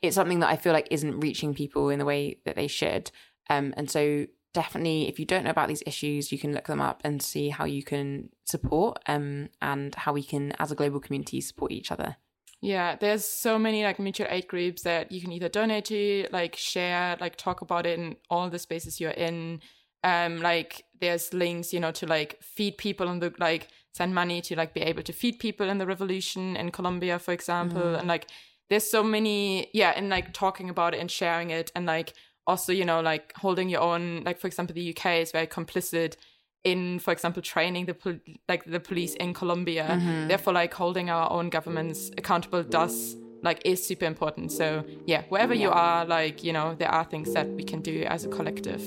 it's 0.00 0.14
something 0.14 0.40
that 0.40 0.48
I 0.48 0.56
feel 0.56 0.72
like 0.72 0.88
isn't 0.90 1.20
reaching 1.20 1.54
people 1.54 1.90
in 1.90 1.98
the 1.98 2.04
way 2.04 2.38
that 2.44 2.56
they 2.56 2.66
should. 2.66 3.10
Um, 3.50 3.74
and 3.76 3.90
so 3.90 4.26
definitely, 4.54 5.08
if 5.08 5.18
you 5.18 5.26
don't 5.26 5.44
know 5.44 5.50
about 5.50 5.68
these 5.68 5.82
issues, 5.86 6.32
you 6.32 6.38
can 6.38 6.54
look 6.54 6.66
them 6.66 6.80
up 6.80 7.02
and 7.04 7.20
see 7.20 7.50
how 7.50 7.66
you 7.66 7.82
can 7.82 8.30
support 8.44 8.98
um, 9.06 9.50
and 9.60 9.94
how 9.94 10.12
we 10.14 10.22
can, 10.22 10.52
as 10.52 10.72
a 10.72 10.74
global 10.74 11.00
community, 11.00 11.40
support 11.42 11.72
each 11.72 11.92
other. 11.92 12.16
Yeah, 12.64 12.96
there's 12.96 13.26
so 13.26 13.58
many 13.58 13.84
like 13.84 13.98
mutual 13.98 14.26
aid 14.30 14.48
groups 14.48 14.84
that 14.84 15.12
you 15.12 15.20
can 15.20 15.32
either 15.32 15.50
donate 15.50 15.84
to, 15.86 16.26
like 16.32 16.56
share, 16.56 17.14
like 17.20 17.36
talk 17.36 17.60
about 17.60 17.84
it 17.84 17.98
in 17.98 18.16
all 18.30 18.48
the 18.48 18.58
spaces 18.58 18.98
you're 18.98 19.10
in. 19.10 19.60
Um, 20.02 20.40
like 20.40 20.82
there's 20.98 21.34
links, 21.34 21.74
you 21.74 21.80
know, 21.80 21.92
to 21.92 22.06
like 22.06 22.42
feed 22.42 22.78
people 22.78 23.08
and 23.08 23.20
the 23.20 23.34
like 23.38 23.68
send 23.92 24.14
money 24.14 24.40
to 24.40 24.56
like 24.56 24.72
be 24.72 24.80
able 24.80 25.02
to 25.02 25.12
feed 25.12 25.40
people 25.40 25.68
in 25.68 25.76
the 25.76 25.84
revolution 25.84 26.56
in 26.56 26.70
Colombia, 26.70 27.18
for 27.18 27.32
example. 27.32 27.96
And 27.96 28.08
like 28.08 28.30
there's 28.70 28.90
so 28.90 29.02
many, 29.02 29.68
yeah, 29.74 29.92
and 29.94 30.08
like 30.08 30.32
talking 30.32 30.70
about 30.70 30.94
it 30.94 31.00
and 31.00 31.10
sharing 31.10 31.50
it 31.50 31.70
and 31.76 31.84
like 31.84 32.14
also, 32.46 32.72
you 32.72 32.86
know, 32.86 33.02
like 33.02 33.34
holding 33.36 33.68
your 33.68 33.82
own, 33.82 34.22
like 34.24 34.40
for 34.40 34.46
example, 34.46 34.72
the 34.72 34.96
UK 34.96 35.20
is 35.20 35.32
very 35.32 35.46
complicit 35.46 36.16
in, 36.64 36.98
for 36.98 37.12
example, 37.12 37.42
training 37.42 37.86
the 37.86 37.94
pol- 37.94 38.20
like 38.48 38.64
the 38.64 38.80
police 38.80 39.14
in 39.14 39.34
Colombia. 39.34 39.86
Mm-hmm. 39.90 40.28
Therefore, 40.28 40.52
like 40.54 40.74
holding 40.74 41.10
our 41.10 41.30
own 41.30 41.50
governments 41.50 42.10
accountable 42.18 42.62
does 42.62 43.16
like 43.42 43.60
is 43.64 43.86
super 43.86 44.06
important. 44.06 44.50
So 44.50 44.84
yeah, 45.06 45.22
wherever 45.28 45.54
you 45.54 45.70
are, 45.70 46.04
like 46.06 46.42
you 46.42 46.52
know, 46.52 46.74
there 46.74 46.88
are 46.88 47.04
things 47.04 47.32
that 47.34 47.46
we 47.48 47.62
can 47.62 47.80
do 47.82 48.04
as 48.04 48.24
a 48.24 48.28
collective. 48.28 48.82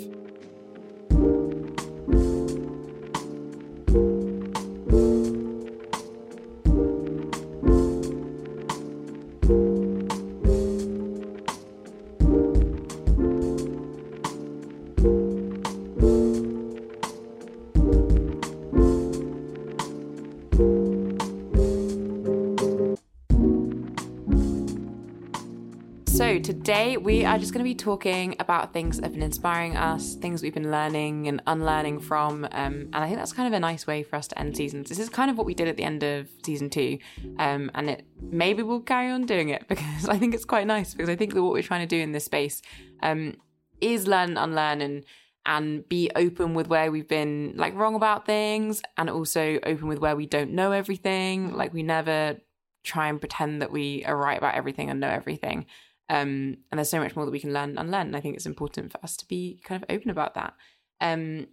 Today 26.47 26.95
we 26.95 27.25
are 27.25 27.37
just 27.37 27.51
going 27.51 27.59
to 27.59 27.69
be 27.69 27.75
talking 27.75 28.33
about 28.39 28.71
things 28.71 28.95
that 28.95 29.03
have 29.03 29.11
been 29.11 29.21
inspiring 29.21 29.75
us, 29.75 30.15
things 30.15 30.41
we've 30.41 30.53
been 30.53 30.71
learning 30.71 31.27
and 31.27 31.41
unlearning 31.45 31.99
from. 31.99 32.45
Um, 32.45 32.87
and 32.93 32.95
I 32.95 33.07
think 33.07 33.17
that's 33.17 33.33
kind 33.33 33.53
of 33.53 33.57
a 33.57 33.59
nice 33.59 33.85
way 33.85 34.01
for 34.01 34.15
us 34.15 34.29
to 34.29 34.39
end 34.39 34.55
seasons. 34.55 34.87
This 34.87 34.97
is 34.97 35.09
kind 35.09 35.29
of 35.29 35.37
what 35.37 35.45
we 35.45 35.53
did 35.53 35.67
at 35.67 35.75
the 35.75 35.83
end 35.83 36.03
of 36.03 36.29
season 36.45 36.69
two. 36.69 36.99
Um, 37.37 37.69
and 37.75 37.89
it 37.89 38.05
maybe 38.21 38.63
we'll 38.63 38.79
carry 38.79 39.11
on 39.11 39.25
doing 39.25 39.49
it 39.49 39.65
because 39.67 40.07
I 40.07 40.17
think 40.17 40.33
it's 40.33 40.45
quite 40.45 40.65
nice 40.67 40.93
because 40.93 41.09
I 41.09 41.17
think 41.17 41.33
that 41.33 41.43
what 41.43 41.51
we're 41.51 41.63
trying 41.63 41.85
to 41.85 41.95
do 41.95 42.01
in 42.01 42.13
this 42.13 42.23
space 42.23 42.61
um, 43.03 43.35
is 43.81 44.07
learn 44.07 44.29
and 44.29 44.37
unlearn 44.37 44.79
and 44.79 45.03
and 45.45 45.89
be 45.89 46.09
open 46.15 46.53
with 46.53 46.69
where 46.69 46.93
we've 46.93 47.09
been 47.09 47.55
like 47.57 47.75
wrong 47.75 47.95
about 47.95 48.25
things 48.25 48.81
and 48.97 49.09
also 49.09 49.59
open 49.65 49.89
with 49.89 49.99
where 49.99 50.15
we 50.15 50.25
don't 50.25 50.51
know 50.51 50.71
everything. 50.71 51.53
Like 51.53 51.73
we 51.73 51.83
never 51.83 52.37
try 52.85 53.09
and 53.09 53.19
pretend 53.19 53.61
that 53.61 53.69
we 53.69 54.05
are 54.05 54.15
right 54.15 54.37
about 54.37 54.55
everything 54.55 54.89
and 54.89 55.01
know 55.01 55.09
everything. 55.09 55.65
Um, 56.09 56.57
and 56.71 56.77
there's 56.79 56.89
so 56.89 56.99
much 56.99 57.15
more 57.15 57.25
that 57.25 57.31
we 57.31 57.39
can 57.39 57.53
learn 57.53 57.77
and 57.77 57.91
learn. 57.91 58.07
And 58.07 58.15
I 58.15 58.21
think 58.21 58.35
it's 58.35 58.45
important 58.45 58.91
for 58.91 58.99
us 59.03 59.17
to 59.17 59.27
be 59.27 59.59
kind 59.63 59.81
of 59.83 59.89
open 59.93 60.09
about 60.09 60.35
that. 60.35 60.53
Um, 61.01 61.47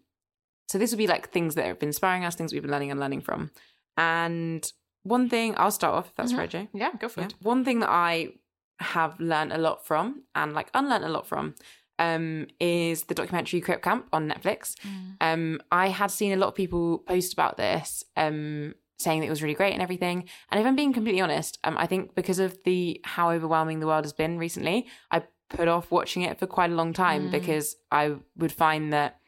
so 0.69 0.79
this 0.79 0.91
would 0.93 0.99
be 0.99 1.07
like 1.07 1.31
things 1.31 1.55
that 1.57 1.67
have 1.67 1.79
been 1.79 1.89
inspiring 1.91 2.25
us, 2.25 2.35
things 2.37 2.53
we've 2.53 2.63
been 2.63 2.71
learning 2.71 2.91
and 2.91 3.01
learning 3.01 3.21
from. 3.23 3.51
And 3.97 4.71
one 5.03 5.29
thing 5.29 5.55
I'll 5.57 5.71
start 5.71 5.95
off 5.95 6.07
if 6.09 6.15
that's 6.17 6.33
Mhm. 6.33 6.39
right, 6.39 6.51
Joe. 6.51 6.69
Yeah, 6.73 6.93
go 6.99 7.09
for 7.09 7.21
Yeah. 7.21 7.27
it. 7.27 7.35
One 7.43 7.65
thing 7.65 7.81
that 7.81 7.91
I 7.91 8.35
have 8.81 9.19
learned 9.21 9.53
a 9.53 9.59
lot 9.59 9.87
from 9.87 10.23
and 10.35 10.53
like 10.53 10.71
unlearned 10.75 11.05
a 11.05 11.09
lot 11.09 11.27
from 11.27 11.55
um, 12.01 12.49
is 12.59 13.05
the 13.05 13.15
documentary 13.15 13.61
Crip 13.61 13.81
Camp 13.81 14.09
on 14.13 14.29
Netflix. 14.29 14.75
Um, 15.21 15.61
I 15.71 15.89
had 15.91 16.11
seen 16.11 16.33
a 16.33 16.37
lot 16.37 16.49
of 16.49 16.55
people 16.57 16.99
post 16.99 17.33
about 17.33 17.57
this, 17.57 18.03
um, 18.17 18.75
saying 18.99 19.21
that 19.21 19.27
it 19.27 19.31
was 19.31 19.43
really 19.43 19.55
great 19.55 19.73
and 19.73 19.83
everything. 19.83 20.29
And 20.51 20.61
if 20.61 20.67
I'm 20.67 20.77
being 20.77 20.93
completely 20.93 21.21
honest, 21.21 21.59
um, 21.65 21.77
I 21.77 21.87
think 21.87 22.15
because 22.15 22.39
of 22.39 22.59
the 22.65 23.01
how 23.05 23.31
overwhelming 23.31 23.81
the 23.81 23.87
world 23.87 24.05
has 24.05 24.13
been 24.13 24.39
recently, 24.39 24.87
I 25.11 25.25
put 25.51 25.69
off 25.69 25.91
watching 25.91 26.23
it 26.23 26.39
for 26.39 26.47
quite 26.47 26.71
a 26.71 26.75
long 26.75 26.93
time 26.93 27.29
Mm. 27.29 27.31
because 27.33 27.77
I 27.91 28.17
would 28.37 28.53
find 28.53 28.93
that 28.93 29.21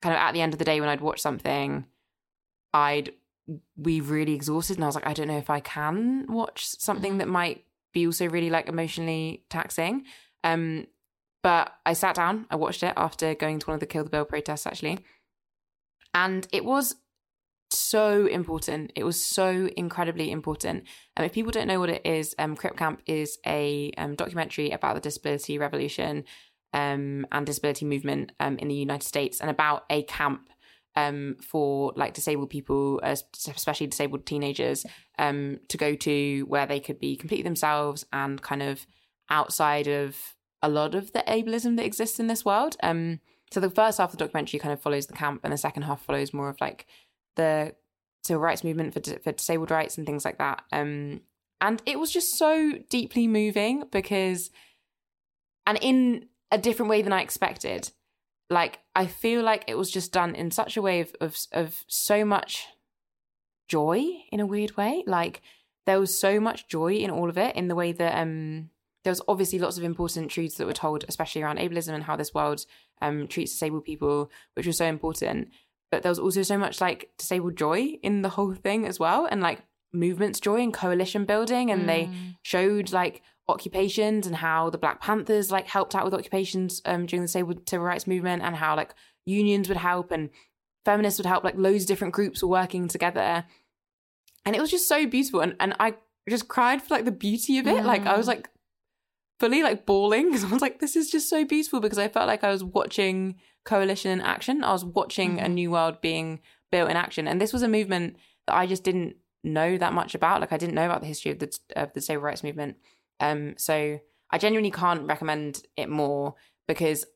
kind 0.00 0.14
of 0.14 0.20
at 0.20 0.32
the 0.32 0.40
end 0.40 0.52
of 0.52 0.58
the 0.58 0.64
day 0.64 0.80
when 0.80 0.88
I'd 0.88 1.00
watch 1.00 1.20
something, 1.20 1.86
I'd 2.72 3.12
be 3.80 4.00
really 4.00 4.32
exhausted, 4.34 4.76
and 4.76 4.84
I 4.84 4.86
was 4.88 4.94
like, 4.94 5.06
I 5.06 5.12
don't 5.12 5.28
know 5.28 5.38
if 5.38 5.50
I 5.50 5.60
can 5.60 6.26
watch 6.28 6.64
something 6.66 7.18
that 7.18 7.28
might 7.28 7.64
be 7.92 8.06
also 8.06 8.26
really 8.28 8.50
like 8.50 8.68
emotionally 8.68 9.44
taxing. 9.50 10.04
Um, 10.42 10.86
but 11.42 11.74
I 11.84 11.92
sat 11.92 12.14
down, 12.16 12.46
I 12.50 12.56
watched 12.56 12.82
it 12.82 12.94
after 12.96 13.34
going 13.34 13.58
to 13.58 13.66
one 13.66 13.74
of 13.74 13.80
the 13.80 13.86
Kill 13.86 14.04
the 14.04 14.10
Bill 14.10 14.24
protests 14.24 14.66
actually, 14.66 14.98
and 16.14 16.46
it 16.52 16.64
was 16.64 16.96
so 17.78 18.26
important. 18.26 18.92
It 18.94 19.04
was 19.04 19.22
so 19.22 19.68
incredibly 19.76 20.30
important. 20.30 20.84
Um, 21.16 21.24
if 21.24 21.32
people 21.32 21.52
don't 21.52 21.68
know 21.68 21.80
what 21.80 21.90
it 21.90 22.04
is, 22.04 22.34
um, 22.38 22.56
Crip 22.56 22.76
Camp 22.76 23.02
is 23.06 23.38
a 23.46 23.92
um, 23.98 24.14
documentary 24.14 24.70
about 24.70 24.94
the 24.94 25.00
disability 25.00 25.58
revolution 25.58 26.24
um, 26.72 27.26
and 27.30 27.46
disability 27.46 27.84
movement 27.84 28.32
um, 28.40 28.58
in 28.58 28.68
the 28.68 28.74
United 28.74 29.06
States, 29.06 29.40
and 29.40 29.50
about 29.50 29.84
a 29.90 30.02
camp 30.02 30.48
um, 30.96 31.36
for 31.40 31.92
like 31.96 32.14
disabled 32.14 32.50
people, 32.50 33.00
uh, 33.02 33.16
especially 33.54 33.86
disabled 33.86 34.26
teenagers, 34.26 34.84
um, 35.18 35.60
to 35.68 35.76
go 35.76 35.94
to 35.94 36.42
where 36.42 36.66
they 36.66 36.80
could 36.80 36.98
be 36.98 37.16
completely 37.16 37.44
themselves 37.44 38.04
and 38.12 38.42
kind 38.42 38.62
of 38.62 38.86
outside 39.30 39.86
of 39.86 40.16
a 40.62 40.68
lot 40.68 40.94
of 40.94 41.12
the 41.12 41.24
ableism 41.28 41.76
that 41.76 41.84
exists 41.84 42.18
in 42.18 42.26
this 42.26 42.44
world. 42.44 42.76
So 43.54 43.60
the 43.60 43.70
first 43.70 43.98
half 43.98 44.12
of 44.12 44.18
the 44.18 44.24
documentary 44.24 44.58
kind 44.58 44.72
of 44.72 44.80
follows 44.80 45.06
the 45.06 45.12
camp, 45.12 45.42
and 45.44 45.52
the 45.52 45.56
second 45.58 45.82
half 45.82 46.02
follows 46.02 46.32
more 46.32 46.48
of 46.48 46.60
like 46.60 46.86
the 47.36 47.74
civil 48.22 48.42
rights 48.42 48.64
movement 48.64 48.94
for 48.94 49.00
for 49.20 49.32
disabled 49.32 49.70
rights 49.70 49.98
and 49.98 50.06
things 50.06 50.24
like 50.24 50.38
that. 50.38 50.62
Um, 50.72 51.20
and 51.60 51.82
it 51.86 51.98
was 51.98 52.10
just 52.10 52.36
so 52.36 52.72
deeply 52.90 53.26
moving 53.26 53.84
because, 53.90 54.50
and 55.66 55.78
in 55.80 56.26
a 56.50 56.58
different 56.58 56.90
way 56.90 57.02
than 57.02 57.12
I 57.12 57.22
expected. 57.22 57.90
Like 58.50 58.80
I 58.94 59.06
feel 59.06 59.42
like 59.42 59.64
it 59.66 59.76
was 59.76 59.90
just 59.90 60.12
done 60.12 60.34
in 60.34 60.50
such 60.50 60.76
a 60.76 60.82
way 60.82 61.00
of 61.00 61.14
of, 61.20 61.36
of 61.52 61.84
so 61.88 62.24
much 62.24 62.66
joy 63.68 64.04
in 64.30 64.40
a 64.40 64.46
weird 64.46 64.76
way. 64.76 65.02
Like 65.06 65.42
there 65.86 65.98
was 65.98 66.18
so 66.18 66.40
much 66.40 66.68
joy 66.68 66.94
in 66.94 67.10
all 67.10 67.28
of 67.28 67.38
it 67.38 67.56
in 67.56 67.68
the 67.68 67.74
way 67.74 67.92
that 67.92 68.18
um 68.20 68.70
there 69.02 69.10
was 69.10 69.22
obviously 69.28 69.58
lots 69.58 69.76
of 69.76 69.84
important 69.84 70.30
truths 70.30 70.56
that 70.56 70.66
were 70.66 70.72
told, 70.72 71.04
especially 71.08 71.42
around 71.42 71.58
ableism 71.58 71.94
and 71.94 72.04
how 72.04 72.16
this 72.16 72.34
world 72.34 72.64
um 73.00 73.26
treats 73.26 73.52
disabled 73.52 73.84
people, 73.84 74.30
which 74.54 74.66
was 74.66 74.76
so 74.76 74.86
important. 74.86 75.48
But 75.94 76.02
there 76.02 76.10
was 76.10 76.18
also 76.18 76.42
so 76.42 76.58
much 76.58 76.80
like 76.80 77.10
disabled 77.18 77.56
joy 77.56 77.98
in 78.02 78.22
the 78.22 78.30
whole 78.30 78.52
thing 78.54 78.84
as 78.86 78.98
well, 78.98 79.26
and 79.30 79.40
like 79.40 79.60
movements 79.92 80.40
joy 80.40 80.60
and 80.60 80.74
coalition 80.74 81.24
building, 81.24 81.70
and 81.70 81.88
they 81.88 82.06
Mm. 82.06 82.36
showed 82.42 82.92
like 82.92 83.22
occupations 83.48 84.26
and 84.26 84.36
how 84.36 84.70
the 84.70 84.78
Black 84.78 85.00
Panthers 85.00 85.52
like 85.52 85.66
helped 85.68 85.94
out 85.94 86.04
with 86.04 86.14
occupations 86.14 86.82
um 86.84 87.06
during 87.06 87.22
the 87.22 87.28
disabled 87.28 87.68
civil 87.68 87.86
rights 87.86 88.06
movement, 88.06 88.42
and 88.42 88.56
how 88.56 88.74
like 88.74 88.92
unions 89.24 89.68
would 89.68 89.78
help 89.78 90.10
and 90.10 90.30
feminists 90.84 91.18
would 91.20 91.26
help. 91.26 91.44
Like 91.44 91.56
loads 91.56 91.84
of 91.84 91.88
different 91.88 92.12
groups 92.14 92.42
were 92.42 92.48
working 92.48 92.88
together, 92.88 93.44
and 94.44 94.56
it 94.56 94.60
was 94.60 94.70
just 94.70 94.88
so 94.88 95.06
beautiful. 95.06 95.40
And 95.40 95.54
and 95.60 95.74
I 95.78 95.94
just 96.28 96.48
cried 96.48 96.82
for 96.82 96.94
like 96.94 97.04
the 97.04 97.12
beauty 97.12 97.58
of 97.58 97.66
it. 97.68 97.84
Like 97.84 98.04
I 98.06 98.16
was 98.16 98.26
Mm. 98.26 98.30
like 98.34 98.50
fully 99.40 99.62
like 99.62 99.86
bawling 99.86 100.26
because 100.26 100.44
I 100.44 100.48
was 100.48 100.62
like, 100.62 100.80
this 100.80 100.96
is 100.96 101.10
just 101.10 101.28
so 101.28 101.44
beautiful 101.44 101.78
because 101.80 101.98
I 101.98 102.08
felt 102.08 102.26
like 102.26 102.42
I 102.44 102.50
was 102.50 102.64
watching 102.64 103.36
coalition 103.64 104.10
in 104.10 104.20
action. 104.20 104.62
I 104.64 104.72
was 104.72 104.84
watching 104.84 105.40
a 105.40 105.44
Mhm. 105.44 105.54
new 105.54 105.70
world 105.70 106.00
being 106.00 106.40
built 106.70 106.90
in 106.90 106.96
action, 106.96 107.26
and 107.28 107.40
this 107.40 107.52
was 107.52 107.62
a 107.62 107.68
movement 107.68 108.16
that 108.46 108.54
I 108.56 108.66
just 108.66 108.84
didn't 108.84 109.16
know 109.42 109.76
that 109.78 109.92
much 109.92 110.14
about. 110.14 110.40
Like 110.40 110.52
I 110.52 110.56
didn't 110.56 110.74
know 110.74 110.86
about 110.86 111.00
the 111.00 111.06
history 111.06 111.30
of 111.30 111.38
the 111.38 111.58
of 111.76 111.92
the 111.92 112.00
civil 112.00 112.22
rights 112.22 112.42
movement. 112.42 112.76
Um, 113.20 113.54
so 113.58 114.00
I 114.30 114.38
genuinely 114.38 114.70
can't 114.70 115.06
recommend 115.06 115.62
it 115.76 115.88
more 115.88 116.34
because 116.66 117.06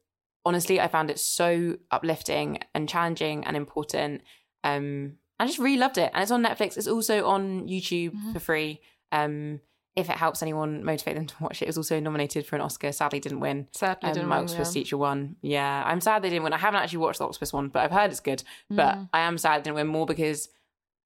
honestly, 0.44 0.80
I 0.80 0.88
found 0.88 1.10
it 1.10 1.18
so 1.18 1.76
uplifting 1.90 2.58
and 2.74 2.88
challenging 2.88 3.44
and 3.44 3.56
important. 3.56 4.22
Um, 4.64 5.18
I 5.38 5.46
just 5.46 5.58
really 5.58 5.76
loved 5.78 5.98
it, 5.98 6.10
and 6.14 6.22
it's 6.22 6.30
on 6.30 6.42
Netflix. 6.42 6.76
It's 6.76 6.86
also 6.88 7.26
on 7.26 7.66
YouTube 7.68 8.12
Mhm. 8.12 8.32
for 8.32 8.40
free. 8.40 8.80
Um, 9.12 9.60
if 9.98 10.08
it 10.08 10.16
helps 10.16 10.42
anyone 10.42 10.84
motivate 10.84 11.16
them 11.16 11.26
to 11.26 11.34
watch 11.40 11.60
it, 11.60 11.64
it 11.66 11.68
was 11.68 11.76
also 11.76 11.98
nominated 12.00 12.46
for 12.46 12.56
an 12.56 12.62
Oscar. 12.62 12.92
Sadly, 12.92 13.20
didn't 13.20 13.40
win. 13.40 13.68
Sadly, 13.72 14.08
Um, 14.08 14.14
didn't 14.14 14.28
my 14.28 14.36
win, 14.36 14.44
Octopus 14.44 14.74
yeah. 14.74 14.80
Teacher 14.80 14.96
won. 14.96 15.36
Yeah, 15.42 15.82
I'm 15.84 16.00
sad 16.00 16.22
they 16.22 16.30
didn't 16.30 16.44
win. 16.44 16.52
I 16.52 16.58
haven't 16.58 16.80
actually 16.82 16.98
watched 16.98 17.18
the 17.18 17.24
Octopus 17.26 17.52
one, 17.52 17.68
but 17.68 17.80
I've 17.82 17.90
heard 17.90 18.10
it's 18.10 18.20
good. 18.20 18.42
But 18.70 18.96
Mm. 18.96 19.08
I 19.12 19.20
am 19.20 19.36
sad 19.38 19.58
it 19.58 19.64
didn't 19.64 19.76
win 19.76 19.86
more 19.88 20.06
because 20.06 20.48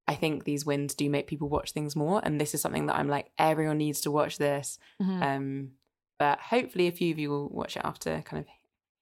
I 0.06 0.14
think 0.14 0.44
these 0.44 0.66
wins 0.66 0.94
do 0.94 1.08
make 1.08 1.26
people 1.26 1.48
watch 1.48 1.72
things 1.72 1.94
more, 1.96 2.20
and 2.24 2.40
this 2.40 2.54
is 2.54 2.60
something 2.60 2.86
that 2.86 2.96
I'm 2.96 3.08
like 3.08 3.30
everyone 3.38 3.78
needs 3.78 4.00
to 4.02 4.10
watch 4.10 4.38
this. 4.38 4.78
Mhm. 5.00 5.22
Um, 5.22 5.70
but 6.18 6.38
hopefully, 6.38 6.86
a 6.88 6.92
few 6.92 7.10
of 7.12 7.18
you 7.18 7.30
will 7.30 7.48
watch 7.48 7.76
it 7.76 7.82
after 7.84 8.20
kind 8.22 8.40
of 8.40 8.46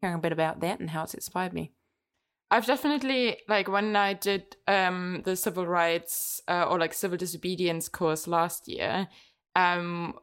hearing 0.01 0.17
a 0.17 0.19
bit 0.19 0.33
about 0.33 0.61
that 0.61 0.81
and 0.81 0.91
how 0.91 1.03
it's 1.03 1.15
inspired 1.15 1.53
me. 1.53 1.73
I've 2.53 2.67
definitely 2.67 3.39
like 3.49 3.69
when 3.69 3.95
I 3.97 4.13
did 4.15 4.57
um 4.67 5.23
the 5.25 5.37
civil 5.37 5.67
rights 5.67 6.41
uh, 6.49 6.65
or 6.69 6.79
like 6.79 6.93
civil 6.95 7.17
disobedience 7.17 7.89
course 7.89 8.27
last 8.27 8.67
year, 8.69 9.09
um 9.57 10.15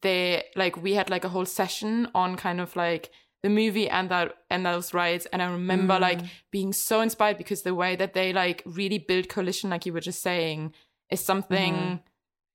they 0.00 0.44
like 0.56 0.76
we 0.82 0.94
had 0.94 1.10
like 1.10 1.24
a 1.24 1.28
whole 1.28 1.44
session 1.46 2.08
on 2.14 2.36
kind 2.36 2.60
of 2.60 2.74
like 2.76 3.10
the 3.42 3.48
movie 3.50 3.88
and 3.88 4.08
that 4.10 4.34
and 4.50 4.64
those 4.64 4.94
rights 4.94 5.26
and 5.32 5.42
I 5.42 5.50
remember 5.50 5.98
like 5.98 6.20
Mm. 6.22 6.28
being 6.52 6.72
so 6.72 7.00
inspired 7.00 7.38
because 7.38 7.62
the 7.62 7.74
way 7.74 7.96
that 7.96 8.14
they 8.14 8.32
like 8.32 8.62
really 8.64 8.98
build 8.98 9.28
coalition 9.28 9.70
like 9.70 9.84
you 9.84 9.92
were 9.92 10.00
just 10.00 10.22
saying 10.22 10.72
is 11.10 11.24
something 11.24 11.74
Mhm. 11.74 12.00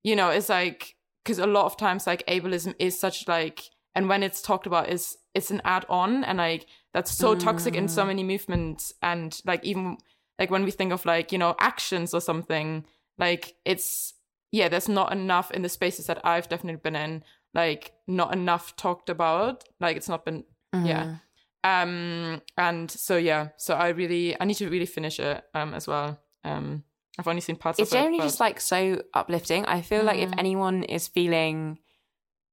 you 0.03 0.15
know 0.15 0.29
it's 0.29 0.47
like 0.49 0.95
because 1.23 1.39
a 1.39 1.47
lot 1.47 1.65
of 1.65 1.75
times 1.75 2.07
like 2.07 2.25
ableism 2.27 2.73
is 2.79 2.97
such 2.97 3.27
like 3.27 3.63
and 3.95 4.07
when 4.07 4.23
it's 4.23 4.41
talked 4.41 4.65
about 4.67 4.87
is 4.89 5.17
it's 5.33 5.51
an 5.51 5.61
add-on 5.65 6.23
and 6.23 6.37
like 6.37 6.65
that's 6.93 7.11
so 7.11 7.35
toxic 7.35 7.75
in 7.75 7.87
so 7.89 8.03
Mm. 8.03 8.07
many 8.07 8.23
movements 8.23 8.93
and 9.01 9.41
like 9.45 9.63
even 9.65 9.97
like 10.39 10.49
when 10.49 10.63
we 10.63 10.71
think 10.71 10.93
of 10.93 11.05
like 11.05 11.33
you 11.33 11.37
know 11.37 11.55
actions 11.59 12.13
or 12.13 12.21
something 12.21 12.85
like 13.17 13.55
it's 13.65 14.13
yeah 14.51 14.67
there's 14.69 14.89
not 14.89 15.11
enough 15.11 15.51
in 15.51 15.61
the 15.61 15.69
spaces 15.69 16.07
that 16.07 16.19
i've 16.25 16.47
definitely 16.49 16.79
been 16.81 16.95
in 16.95 17.23
like 17.53 17.91
not 18.07 18.33
enough 18.33 18.75
talked 18.75 19.09
about 19.09 19.63
like 19.79 19.97
it's 19.97 20.09
not 20.09 20.23
been 20.25 20.43
Yeah. 20.73 21.03
Mhm. 21.05 21.19
um 21.63 22.41
and 22.57 22.89
so 22.91 23.17
yeah 23.17 23.49
so 23.57 23.75
i 23.75 23.89
really 23.89 24.39
i 24.39 24.45
need 24.45 24.55
to 24.55 24.69
really 24.69 24.85
finish 24.85 25.19
it 25.19 25.43
um 25.53 25.73
as 25.73 25.87
well 25.87 26.19
um 26.43 26.83
i've 27.19 27.27
only 27.27 27.41
seen 27.41 27.55
parts 27.55 27.79
it's 27.79 27.91
of 27.91 27.95
it 27.95 27.99
generally 27.99 28.19
but- 28.19 28.25
just 28.25 28.39
like 28.39 28.59
so 28.61 29.01
uplifting. 29.13 29.65
I 29.65 29.81
feel 29.81 30.03
like 30.03 30.19
if 30.19 30.29
Mhm. 30.31 30.39
anyone 30.39 30.83
is 30.83 31.07
feeling 31.07 31.79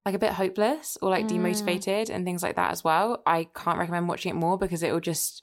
like 0.07 0.15
a 0.15 0.19
bit 0.19 0.33
hopeless 0.33 0.97
or 1.03 1.11
like 1.11 1.27
Mm. 1.27 1.31
demotivated 1.33 2.11
and 2.11 2.25
things 2.25 2.43
like 2.43 2.57
that 2.57 2.71
as 2.73 2.83
well, 2.85 3.23
I 3.27 3.45
can't 3.55 3.79
recommend 3.79 4.09
watching 4.09 4.31
it 4.31 4.35
more 4.39 4.57
because 4.59 4.83
it 4.83 4.93
will 4.93 5.01
just 5.01 5.43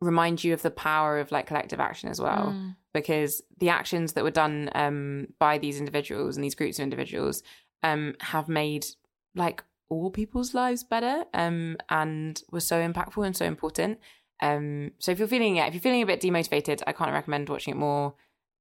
remind 0.00 0.44
you 0.44 0.52
of 0.52 0.62
the 0.62 0.70
power 0.70 1.18
of 1.18 1.32
like 1.32 1.46
collective 1.46 1.80
action 1.80 2.08
as 2.08 2.20
well. 2.20 2.48
Mm. 2.48 2.76
Because 2.92 3.42
the 3.58 3.70
actions 3.70 4.12
that 4.12 4.24
were 4.24 4.30
done 4.30 4.70
um, 4.74 5.28
by 5.38 5.58
these 5.58 5.78
individuals 5.78 6.36
and 6.36 6.44
these 6.44 6.54
groups 6.54 6.78
of 6.78 6.84
individuals 6.84 7.42
um, 7.82 8.14
have 8.20 8.48
made 8.48 8.86
like 9.34 9.64
all 9.88 10.10
people's 10.10 10.54
lives 10.54 10.84
better 10.84 11.24
um, 11.34 11.76
and 11.88 12.42
were 12.50 12.60
so 12.60 12.76
impactful 12.76 13.26
and 13.26 13.36
so 13.36 13.44
important. 13.44 13.98
Um, 14.42 14.92
so 14.98 15.12
if 15.12 15.18
you're 15.18 15.28
feeling 15.28 15.56
yeah, 15.56 15.66
if 15.66 15.74
you're 15.74 15.80
feeling 15.80 16.02
a 16.02 16.06
bit 16.06 16.20
demotivated, 16.20 16.82
I 16.86 16.92
can't 16.92 17.12
recommend 17.12 17.48
watching 17.48 17.74
it 17.74 17.78
more. 17.78 18.14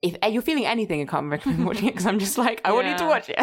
If 0.03 0.17
you're 0.31 0.41
feeling 0.41 0.65
anything, 0.65 1.01
I 1.01 1.05
can't 1.05 1.31
recommend 1.31 1.65
watching 1.69 1.87
it 1.87 1.91
because 1.91 2.05
I'm 2.05 2.19
just 2.19 2.37
like 2.37 2.61
I 2.65 2.73
want 2.73 2.87
you 2.87 2.97
to 2.97 3.05
watch 3.05 3.29
it. 3.29 3.39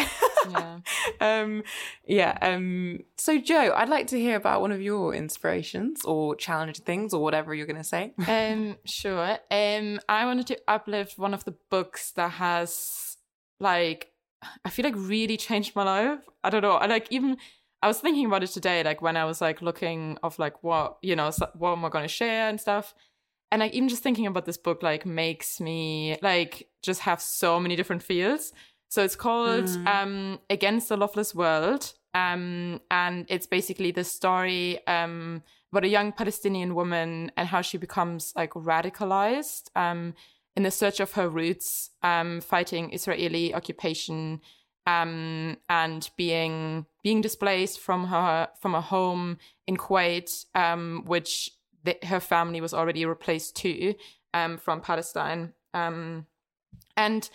yeah 0.50 0.78
um, 1.20 1.62
yeah. 2.06 2.36
Um, 2.42 3.00
so 3.16 3.38
Joe, 3.38 3.72
I'd 3.74 3.88
like 3.88 4.06
to 4.08 4.20
hear 4.20 4.36
about 4.36 4.60
one 4.60 4.70
of 4.70 4.80
your 4.80 5.14
inspirations 5.14 6.04
or 6.04 6.36
challenging 6.36 6.84
things 6.84 7.14
or 7.14 7.22
whatever 7.22 7.54
you're 7.54 7.66
going 7.66 7.76
to 7.76 7.84
say. 7.84 8.12
um 8.28 8.76
sure 8.84 9.38
um 9.50 10.00
i 10.08 10.24
wanted 10.24 10.46
to 10.46 10.58
uplift 10.68 11.18
one 11.18 11.34
of 11.34 11.44
the 11.44 11.54
books 11.70 12.12
that 12.12 12.32
has 12.32 13.16
like 13.58 14.12
i 14.64 14.70
feel 14.70 14.84
like 14.84 14.94
really 14.96 15.36
changed 15.36 15.74
my 15.74 15.82
life 15.82 16.20
i 16.44 16.50
don't 16.50 16.62
know 16.62 16.72
i 16.72 16.86
like 16.86 17.06
even 17.10 17.36
i 17.82 17.88
was 17.88 18.00
thinking 18.00 18.26
about 18.26 18.42
it 18.42 18.48
today 18.48 18.82
like 18.82 19.02
when 19.02 19.16
i 19.16 19.24
was 19.24 19.40
like 19.40 19.60
looking 19.62 20.18
of 20.22 20.38
like 20.38 20.62
what 20.62 20.98
you 21.02 21.14
know 21.16 21.30
what 21.54 21.72
am 21.72 21.84
i 21.84 21.88
going 21.88 22.04
to 22.04 22.08
share 22.08 22.48
and 22.48 22.60
stuff 22.60 22.94
and 23.50 23.60
like 23.60 23.72
even 23.72 23.88
just 23.88 24.02
thinking 24.02 24.26
about 24.26 24.44
this 24.46 24.56
book 24.58 24.82
like 24.82 25.04
makes 25.04 25.60
me 25.60 26.16
like 26.22 26.68
just 26.82 27.00
have 27.00 27.20
so 27.20 27.58
many 27.60 27.76
different 27.76 28.02
feels 28.02 28.52
So 28.88 29.04
it's 29.04 29.16
called 29.16 29.66
Mm. 29.66 29.86
um, 29.86 30.38
Against 30.50 30.88
the 30.88 30.96
Loveless 30.96 31.32
World. 31.34 31.92
Um, 32.12 32.80
and 32.90 33.24
it's 33.28 33.46
basically 33.46 33.92
the 33.92 34.02
story 34.02 34.84
um, 34.88 35.42
about 35.70 35.84
a 35.84 35.88
young 35.88 36.10
Palestinian 36.12 36.74
woman 36.74 37.30
and 37.36 37.46
how 37.46 37.62
she 37.62 37.78
becomes 37.78 38.32
like 38.34 38.50
radicalized 38.54 39.70
um, 39.76 40.14
in 40.56 40.64
the 40.64 40.72
search 40.72 40.98
of 40.98 41.12
her 41.12 41.28
roots, 41.28 41.90
um, 42.02 42.40
fighting 42.40 42.92
Israeli 42.92 43.54
occupation 43.54 44.40
um, 44.86 45.56
and 45.68 46.10
being 46.16 46.86
being 47.04 47.20
displaced 47.20 47.78
from 47.78 48.06
her 48.06 48.48
from 48.60 48.74
a 48.74 48.80
home 48.80 49.38
in 49.68 49.76
Kuwait, 49.76 50.46
um, 50.56 51.04
which 51.06 51.52
the, 51.84 51.96
her 52.04 52.20
family 52.20 52.60
was 52.60 52.74
already 52.74 53.04
replaced 53.06 53.56
too 53.56 53.94
um, 54.34 54.58
from 54.58 54.80
Palestine. 54.80 55.52
Um, 55.74 56.26
and 56.96 57.28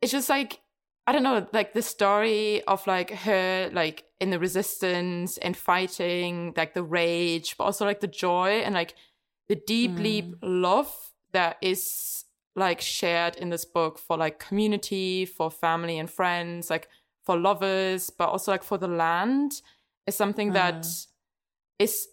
it's 0.00 0.12
just 0.12 0.28
like 0.28 0.60
I 1.06 1.12
don't 1.12 1.22
know, 1.24 1.46
like 1.52 1.72
the 1.72 1.82
story 1.82 2.62
of 2.64 2.86
like 2.86 3.10
her 3.10 3.68
like 3.72 4.04
in 4.20 4.30
the 4.30 4.38
resistance 4.38 5.38
and 5.38 5.56
fighting, 5.56 6.54
like 6.56 6.74
the 6.74 6.84
rage, 6.84 7.56
but 7.56 7.64
also 7.64 7.84
like 7.84 8.00
the 8.00 8.06
joy 8.06 8.60
and 8.60 8.74
like 8.74 8.94
the 9.48 9.56
deeply 9.56 10.20
deep 10.20 10.36
love 10.42 10.94
that 11.32 11.56
is 11.62 12.24
like 12.54 12.80
shared 12.80 13.34
in 13.36 13.50
this 13.50 13.64
book 13.64 13.98
for 13.98 14.16
like 14.16 14.38
community, 14.38 15.24
for 15.24 15.50
family 15.50 15.98
and 15.98 16.10
friends, 16.10 16.70
like 16.70 16.88
for 17.24 17.36
lovers, 17.36 18.10
but 18.10 18.28
also 18.28 18.52
like 18.52 18.62
for 18.62 18.78
the 18.78 18.88
land 18.88 19.62
is 20.06 20.14
something 20.14 20.52
that 20.52 20.86
is 21.78 22.08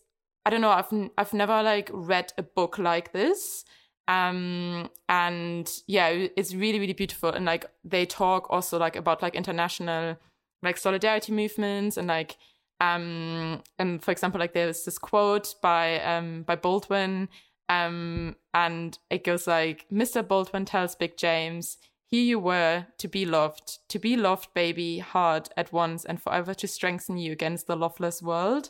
I 0.47 0.49
don't 0.49 0.61
know, 0.61 0.69
I've 0.69 1.09
I've 1.17 1.33
never 1.33 1.61
like 1.61 1.89
read 1.91 2.31
a 2.37 2.43
book 2.43 2.77
like 2.77 3.11
this. 3.11 3.65
Um 4.07 4.89
and 5.09 5.69
yeah 5.85 6.07
it's 6.07 6.53
really 6.55 6.79
really 6.79 6.93
beautiful. 6.93 7.31
And 7.31 7.45
like 7.45 7.65
they 7.83 8.05
talk 8.05 8.47
also 8.49 8.79
like 8.79 8.95
about 8.95 9.21
like 9.21 9.35
international 9.35 10.15
like 10.63 10.77
solidarity 10.77 11.33
movements 11.33 11.97
and 11.97 12.07
like 12.07 12.37
um 12.79 13.61
and 13.77 14.01
for 14.01 14.11
example 14.11 14.39
like 14.39 14.53
there's 14.53 14.85
this 14.85 14.97
quote 14.97 15.55
by 15.61 15.99
um 16.01 16.43
by 16.43 16.55
baldwin 16.55 17.27
um 17.69 18.35
and 18.53 18.99
it 19.09 19.23
goes 19.23 19.47
like 19.47 19.85
mr 19.91 20.25
baldwin 20.25 20.63
tells 20.63 20.95
big 20.95 21.17
james 21.17 21.77
here 22.05 22.23
you 22.23 22.39
were 22.39 22.85
to 22.97 23.07
be 23.07 23.25
loved 23.25 23.79
to 23.89 23.97
be 23.97 24.15
loved 24.15 24.53
baby 24.53 24.99
hard 24.99 25.49
at 25.57 25.73
once 25.73 26.05
and 26.05 26.21
forever 26.21 26.53
to 26.53 26.67
strengthen 26.67 27.17
you 27.17 27.31
against 27.31 27.65
the 27.65 27.75
loveless 27.75 28.21
world 28.21 28.69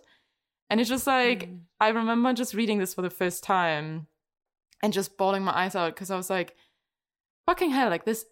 and 0.69 0.79
it's 0.79 0.89
just 0.89 1.07
like 1.07 1.49
i 1.79 1.89
remember 1.89 2.33
just 2.33 2.53
reading 2.53 2.79
this 2.79 2.93
for 2.93 3.01
the 3.01 3.09
first 3.09 3.43
time 3.43 4.07
and 4.81 4.93
just 4.93 5.17
bawling 5.17 5.43
my 5.43 5.57
eyes 5.57 5.75
out 5.75 5.93
because 5.93 6.11
I 6.11 6.17
was 6.17 6.29
like, 6.29 6.55
fucking 7.45 7.71
hell, 7.71 7.89
like 7.89 8.05
this 8.05 8.25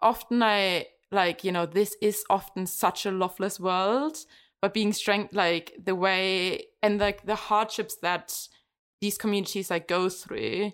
often 0.00 0.42
I 0.42 0.86
like, 1.10 1.44
you 1.44 1.52
know, 1.52 1.66
this 1.66 1.96
is 2.00 2.24
often 2.30 2.66
such 2.66 3.04
a 3.06 3.10
loveless 3.10 3.58
world, 3.58 4.18
but 4.62 4.74
being 4.74 4.92
strength 4.92 5.34
like 5.34 5.72
the 5.82 5.94
way 5.94 6.66
and 6.82 7.00
like 7.00 7.26
the 7.26 7.34
hardships 7.34 7.96
that 7.96 8.48
these 9.00 9.18
communities 9.18 9.70
like 9.70 9.88
go 9.88 10.08
through. 10.08 10.72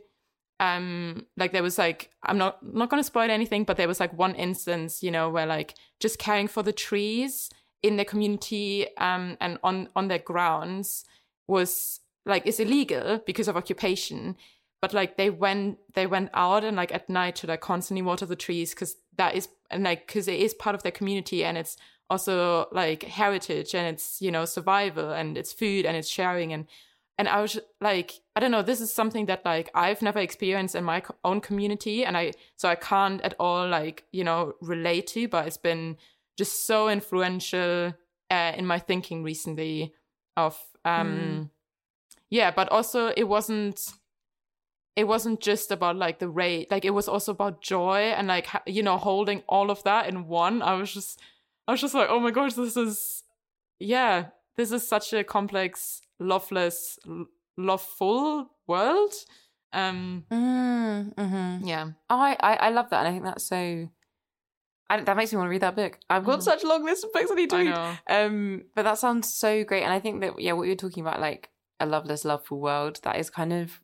Um, 0.58 1.26
like 1.36 1.52
there 1.52 1.62
was 1.62 1.76
like 1.76 2.10
I'm 2.22 2.38
not 2.38 2.58
not 2.62 2.88
gonna 2.88 3.04
spoil 3.04 3.30
anything, 3.30 3.64
but 3.64 3.76
there 3.76 3.88
was 3.88 4.00
like 4.00 4.16
one 4.16 4.34
instance, 4.34 5.02
you 5.02 5.10
know, 5.10 5.30
where 5.30 5.46
like 5.46 5.74
just 6.00 6.18
caring 6.18 6.48
for 6.48 6.62
the 6.62 6.72
trees 6.72 7.50
in 7.82 7.96
their 7.96 8.04
community 8.04 8.86
um 8.98 9.36
and 9.40 9.58
on 9.62 9.88
on 9.94 10.08
their 10.08 10.18
grounds 10.18 11.04
was 11.46 12.00
like 12.24 12.46
is 12.46 12.60
illegal 12.60 13.20
because 13.26 13.48
of 13.48 13.56
occupation 13.56 14.36
but 14.80 14.92
like 14.92 15.16
they 15.16 15.30
went 15.30 15.78
they 15.94 16.06
went 16.06 16.30
out 16.34 16.64
and 16.64 16.76
like 16.76 16.92
at 16.92 17.08
night 17.08 17.36
to 17.36 17.46
like 17.46 17.60
constantly 17.60 18.02
water 18.02 18.26
the 18.26 18.36
trees 18.36 18.70
because 18.70 18.96
that 19.16 19.34
is 19.34 19.48
and 19.70 19.84
like 19.84 20.06
because 20.06 20.28
it 20.28 20.40
is 20.40 20.54
part 20.54 20.74
of 20.74 20.82
their 20.82 20.92
community 20.92 21.44
and 21.44 21.56
it's 21.56 21.76
also 22.08 22.68
like 22.72 23.02
heritage 23.02 23.74
and 23.74 23.86
it's 23.86 24.20
you 24.22 24.30
know 24.30 24.44
survival 24.44 25.10
and 25.10 25.36
it's 25.36 25.52
food 25.52 25.84
and 25.84 25.96
it's 25.96 26.08
sharing 26.08 26.52
and 26.52 26.66
and 27.18 27.28
i 27.28 27.40
was 27.40 27.58
like 27.80 28.20
i 28.36 28.40
don't 28.40 28.50
know 28.50 28.62
this 28.62 28.80
is 28.80 28.92
something 28.92 29.26
that 29.26 29.44
like 29.44 29.70
i've 29.74 30.02
never 30.02 30.20
experienced 30.20 30.74
in 30.74 30.84
my 30.84 31.02
own 31.24 31.40
community 31.40 32.04
and 32.04 32.16
i 32.16 32.32
so 32.56 32.68
i 32.68 32.74
can't 32.74 33.20
at 33.22 33.34
all 33.40 33.66
like 33.66 34.04
you 34.12 34.22
know 34.22 34.52
relate 34.60 35.06
to 35.06 35.26
but 35.26 35.46
it's 35.46 35.56
been 35.56 35.96
just 36.36 36.66
so 36.66 36.88
influential 36.88 37.94
uh, 38.30 38.52
in 38.56 38.66
my 38.66 38.78
thinking 38.78 39.22
recently 39.22 39.92
of 40.36 40.58
um 40.84 41.50
yeah 42.30 42.50
but 42.50 42.68
also 42.70 43.08
it 43.16 43.24
wasn't 43.24 43.92
it 44.96 45.04
wasn't 45.06 45.40
just 45.40 45.70
about 45.70 45.96
like 45.96 46.18
the 46.18 46.28
rate 46.28 46.70
like 46.70 46.84
it 46.84 46.90
was 46.94 47.08
also 47.08 47.32
about 47.32 47.60
joy 47.62 48.12
and 48.16 48.26
like 48.28 48.46
you 48.66 48.82
know 48.82 48.96
holding 48.96 49.42
all 49.48 49.70
of 49.70 49.82
that 49.84 50.08
in 50.08 50.26
one 50.26 50.62
i 50.62 50.74
was 50.74 50.92
just 50.92 51.20
i 51.68 51.72
was 51.72 51.80
just 51.80 51.94
like 51.94 52.08
oh 52.10 52.20
my 52.20 52.30
gosh 52.30 52.54
this 52.54 52.76
is 52.76 53.22
yeah 53.78 54.26
this 54.56 54.72
is 54.72 54.86
such 54.86 55.12
a 55.12 55.22
complex 55.24 56.00
loveless 56.18 56.98
loveful 57.56 58.50
world 58.66 59.12
um 59.72 60.24
Mm, 60.30 61.14
mhm. 61.14 61.60
yeah 61.66 61.90
Oh, 62.08 62.18
I, 62.18 62.36
I 62.40 62.54
I 62.56 62.70
love 62.70 62.88
that, 62.90 63.00
and 63.00 63.08
I 63.08 63.10
think 63.12 63.24
that's 63.24 63.44
so. 63.46 63.88
I, 64.88 65.00
that 65.00 65.16
makes 65.16 65.32
me 65.32 65.38
want 65.38 65.46
to 65.48 65.50
read 65.50 65.62
that 65.62 65.76
book. 65.76 65.98
I've 66.08 66.24
got 66.24 66.40
Mhm. 66.40 66.42
such 66.42 66.62
a 66.64 66.68
long 66.68 66.84
list 66.84 67.04
of 67.04 67.12
books 67.12 67.30
I 67.30 67.34
need 67.34 67.50
to 67.50 67.56
i 67.56 67.62
read. 67.62 67.70
know 67.74 67.96
Um, 68.08 68.62
but 68.74 68.82
that 68.84 68.98
sounds 68.98 69.32
so 69.32 69.64
great, 69.64 69.82
and 69.82 69.92
I 69.92 70.00
think 70.00 70.20
that 70.20 70.40
yeah, 70.40 70.52
what 70.52 70.66
you're 70.66 70.76
talking 70.76 71.02
about, 71.06 71.20
like 71.20 71.50
a 71.80 71.86
loveless, 71.86 72.24
loveful 72.24 72.60
world, 72.60 73.00
that 73.02 73.16
is 73.16 73.28
kind 73.30 73.52
of 73.52 73.80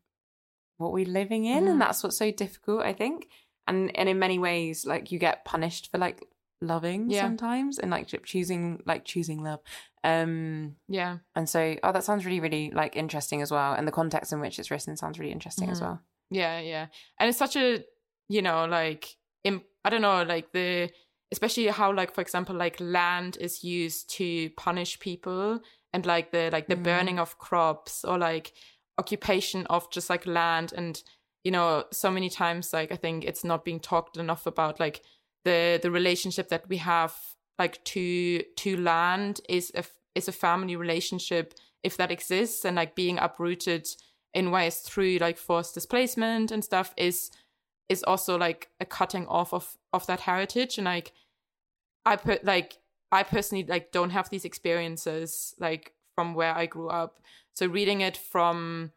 what 0.78 0.92
we're 0.92 1.04
living 1.06 1.44
in, 1.44 1.64
Mhm. 1.64 1.70
and 1.72 1.80
that's 1.80 2.02
what's 2.02 2.16
so 2.16 2.30
difficult. 2.30 2.82
I 2.82 2.92
think, 2.92 3.28
and 3.66 3.94
and 3.96 4.08
in 4.08 4.18
many 4.18 4.38
ways, 4.38 4.86
like 4.86 5.12
you 5.12 5.18
get 5.18 5.44
punished 5.44 5.90
for 5.90 5.98
like 5.98 6.24
loving 6.60 7.10
Yeah. 7.10 7.22
sometimes, 7.22 7.78
and 7.78 7.90
like 7.90 8.06
choosing 8.24 8.82
like 8.86 9.04
choosing 9.04 9.42
love. 9.42 9.60
Um, 10.04 10.76
yeah 10.88 11.18
and 11.36 11.48
so 11.48 11.76
oh, 11.84 11.92
that 11.92 12.02
sounds 12.04 12.24
really 12.26 12.40
really 12.40 12.70
like 12.70 12.96
interesting 12.96 13.40
as 13.42 13.50
well, 13.50 13.72
and 13.74 13.86
the 13.86 13.92
context 13.92 14.32
in 14.32 14.40
which 14.40 14.58
it's 14.58 14.70
written 14.70 14.96
sounds 14.96 15.18
really 15.18 15.32
interesting 15.32 15.70
as 15.70 15.78
Mhm. 15.80 15.82
well. 15.82 16.00
Yeah, 16.30 16.60
yeah. 16.60 16.86
And 17.18 17.28
it's 17.28 17.38
such 17.38 17.56
a, 17.56 17.84
you 18.28 18.40
know, 18.42 18.64
like, 18.64 19.16
im- 19.44 19.62
I 19.84 19.90
don't 19.90 20.02
know, 20.02 20.22
like 20.22 20.52
the, 20.52 20.90
especially 21.32 21.66
how, 21.68 21.92
like, 21.92 22.14
for 22.14 22.20
example, 22.20 22.54
like 22.54 22.78
land 22.80 23.36
is 23.40 23.64
used 23.64 24.10
to 24.16 24.50
punish 24.50 25.00
people 25.00 25.60
and 25.92 26.06
like 26.06 26.30
the, 26.30 26.50
like 26.52 26.68
the 26.68 26.76
Mm. 26.76 26.82
burning 26.82 27.18
of 27.18 27.38
crops 27.38 28.04
or 28.04 28.18
like 28.18 28.52
occupation 28.98 29.66
of 29.66 29.90
just 29.90 30.10
like 30.10 30.26
land. 30.26 30.72
And, 30.76 31.02
you 31.44 31.50
know, 31.50 31.84
so 31.92 32.10
many 32.10 32.28
times, 32.30 32.72
like, 32.72 32.92
I 32.92 32.96
think 32.96 33.24
it's 33.24 33.44
not 33.44 33.64
being 33.64 33.80
talked 33.80 34.16
enough 34.16 34.46
about 34.46 34.78
like 34.78 35.02
the, 35.44 35.80
the 35.82 35.90
relationship 35.90 36.48
that 36.50 36.68
we 36.68 36.76
have 36.78 37.14
like 37.58 37.82
to, 37.84 38.42
to 38.56 38.76
land 38.76 39.40
is 39.48 39.72
a, 39.74 39.84
is 40.14 40.28
a 40.28 40.32
family 40.32 40.76
relationship 40.76 41.54
if 41.82 41.96
that 41.96 42.10
exists 42.10 42.64
and 42.64 42.76
like 42.76 42.94
being 42.94 43.18
uprooted 43.18 43.88
in 44.34 44.50
ways 44.50 44.78
through 44.78 45.18
like 45.18 45.36
forced 45.36 45.74
displacement 45.74 46.50
and 46.50 46.64
stuff 46.64 46.94
is 46.96 47.30
is 47.92 48.02
also 48.02 48.38
like 48.38 48.68
a 48.80 48.86
cutting 48.86 49.26
off 49.26 49.52
of 49.52 49.76
of 49.92 50.06
that 50.06 50.20
heritage. 50.20 50.78
And 50.78 50.86
like 50.86 51.12
i 52.04 52.16
put 52.16 52.44
like 52.44 52.78
i 53.12 53.22
personally 53.22 53.64
like 53.64 53.92
don't 53.92 54.10
have 54.10 54.28
these 54.30 54.44
experiences 54.44 55.54
like 55.60 55.92
from 56.14 56.34
where 56.34 56.54
i 56.56 56.66
grew 56.66 56.88
up. 56.88 57.20
So 57.54 57.66
reading 57.66 58.00
it 58.00 58.16
from 58.16 58.92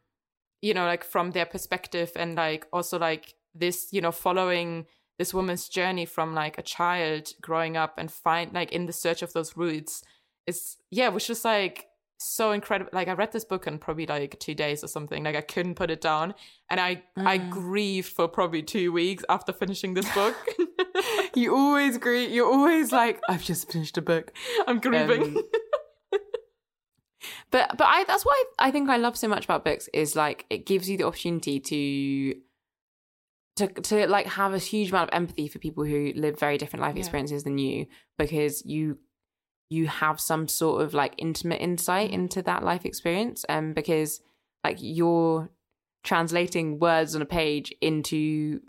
you 0.62 0.73
know 0.73 0.86
like 0.86 1.03
from 1.03 1.31
their 1.31 1.45
perspective 1.45 2.12
and 2.15 2.36
like 2.36 2.65
also 2.71 2.97
like 2.97 3.36
this 3.53 3.89
you 3.91 4.01
know 4.01 4.12
following 4.12 4.86
this 5.19 5.34
woman's 5.34 5.69
journey 5.69 6.05
from 6.05 6.34
like 6.34 6.58
a 6.58 6.62
child 6.62 7.29
growing 7.41 7.77
up 7.77 7.97
and 7.97 8.12
find 8.12 8.53
like 8.53 8.71
in 8.71 8.86
the 8.86 8.93
search 8.93 9.21
of 9.21 9.34
those 9.34 9.55
roots 9.55 10.03
is 10.47 10.77
yeah 10.91 11.10
was 11.10 11.27
just 11.27 11.45
like 11.45 11.88
so 12.17 12.51
incredible 12.51 12.89
like 12.93 13.08
i 13.08 13.13
read 13.13 13.32
this 13.32 13.43
book 13.45 13.67
in 13.67 13.78
probably 13.78 14.06
like 14.06 14.39
two 14.39 14.56
days 14.56 14.84
or 14.84 14.88
something 14.88 15.23
like 15.23 15.36
i 15.36 15.41
couldn't 15.41 15.75
put 15.75 15.91
it 15.91 15.99
down 16.01 16.34
and 16.69 16.80
i 16.80 17.04
i 17.17 17.38
Mm. 17.38 17.49
grieved 17.49 18.08
for 18.12 18.28
probably 18.28 18.63
two 18.63 18.91
weeks 18.91 19.23
after 19.30 19.51
finishing 19.51 19.93
this 19.95 20.12
book 20.13 20.36
you 21.36 21.56
always 21.56 21.97
grieve 21.97 22.32
You're 22.32 22.51
always 22.51 22.91
like, 22.91 23.19
I've 23.28 23.43
just 23.43 23.71
finished 23.71 23.97
a 23.97 24.01
book. 24.01 24.32
i'm 24.67 24.80
grieving 24.80 25.23
Um, 25.23 25.38
but 27.51 27.75
but 27.78 27.86
I 27.88 28.04
that's 28.06 28.25
why 28.25 28.43
I 28.60 28.71
think 28.71 28.89
I 28.89 28.97
love 28.97 29.17
so 29.17 29.28
much 29.28 29.45
about 29.45 29.65
books 29.65 29.89
is 29.93 30.15
like 30.15 30.45
it 30.49 30.65
gives 30.65 30.89
you 30.89 30.97
the 30.97 31.06
opportunity 31.06 31.60
to 31.60 32.36
to 33.58 33.82
to 33.82 34.08
like 34.08 34.28
have 34.28 34.54
a 34.54 34.58
huge 34.60 34.89
amount 34.89 35.10
of 35.10 35.15
empathy 35.15 35.47
for 35.47 35.60
people 35.60 35.84
who 35.86 36.12
live 36.15 36.39
very 36.39 36.58
different 36.58 36.82
life 36.82 36.95
Yeah. 36.95 36.99
experiences 37.01 37.43
than 37.43 37.58
you 37.58 37.88
because 38.17 38.63
you 38.65 38.99
you 39.69 39.88
have 39.88 40.19
some 40.19 40.47
sort 40.47 40.82
of 40.82 40.93
like 40.93 41.13
intimate 41.17 41.60
insight 41.62 42.10
Mhm. 42.12 42.13
into 42.13 42.41
that 42.43 42.63
life 42.63 42.86
experience 42.86 43.45
um 43.49 43.73
because 43.73 44.21
like 44.63 44.78
you're 44.80 45.49
translating 46.04 46.80
words 46.80 47.15
on 47.15 47.21
a 47.21 47.25
page 47.25 47.73
into 47.82 48.62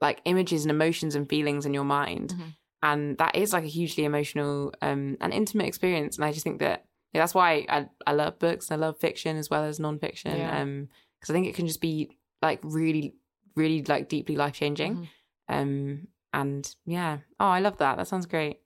like 0.00 0.20
images 0.24 0.64
and 0.64 0.70
emotions 0.70 1.14
and 1.14 1.28
feelings 1.28 1.66
in 1.66 1.74
your 1.74 1.84
mind 1.84 2.30
Mhm. 2.34 2.54
and 2.82 3.18
that 3.18 3.36
is 3.36 3.52
like 3.52 3.64
a 3.64 3.68
hugely 3.68 4.04
emotional 4.04 4.72
um 4.80 5.16
and 5.20 5.32
intimate 5.34 5.66
experience 5.66 6.16
and 6.16 6.24
i 6.24 6.32
just 6.32 6.44
think 6.44 6.60
that 6.60 6.84
yeah, 7.12 7.20
that's 7.22 7.34
why 7.34 7.66
I, 7.68 7.88
I 8.06 8.12
love 8.12 8.38
books 8.38 8.70
and 8.70 8.82
i 8.82 8.86
love 8.86 8.98
fiction 8.98 9.36
as 9.36 9.50
well 9.50 9.64
as 9.64 9.78
non-fiction 9.80 10.36
Yeah. 10.38 10.60
um 10.62 10.88
because 11.20 11.30
i 11.30 11.34
think 11.34 11.46
it 11.46 11.54
can 11.54 11.66
just 11.66 11.80
be 11.80 12.16
like 12.40 12.60
really 12.62 13.14
really 13.56 13.82
like 13.82 14.08
deeply 14.08 14.36
life 14.36 14.54
changing 14.54 14.96
Mhm. 14.96 15.08
um 15.48 16.08
and 16.34 16.74
yeah, 16.84 17.18
oh, 17.40 17.46
I 17.46 17.60
love 17.60 17.78
that. 17.78 17.96
That 17.96 18.06
sounds 18.06 18.26
great. 18.26 18.60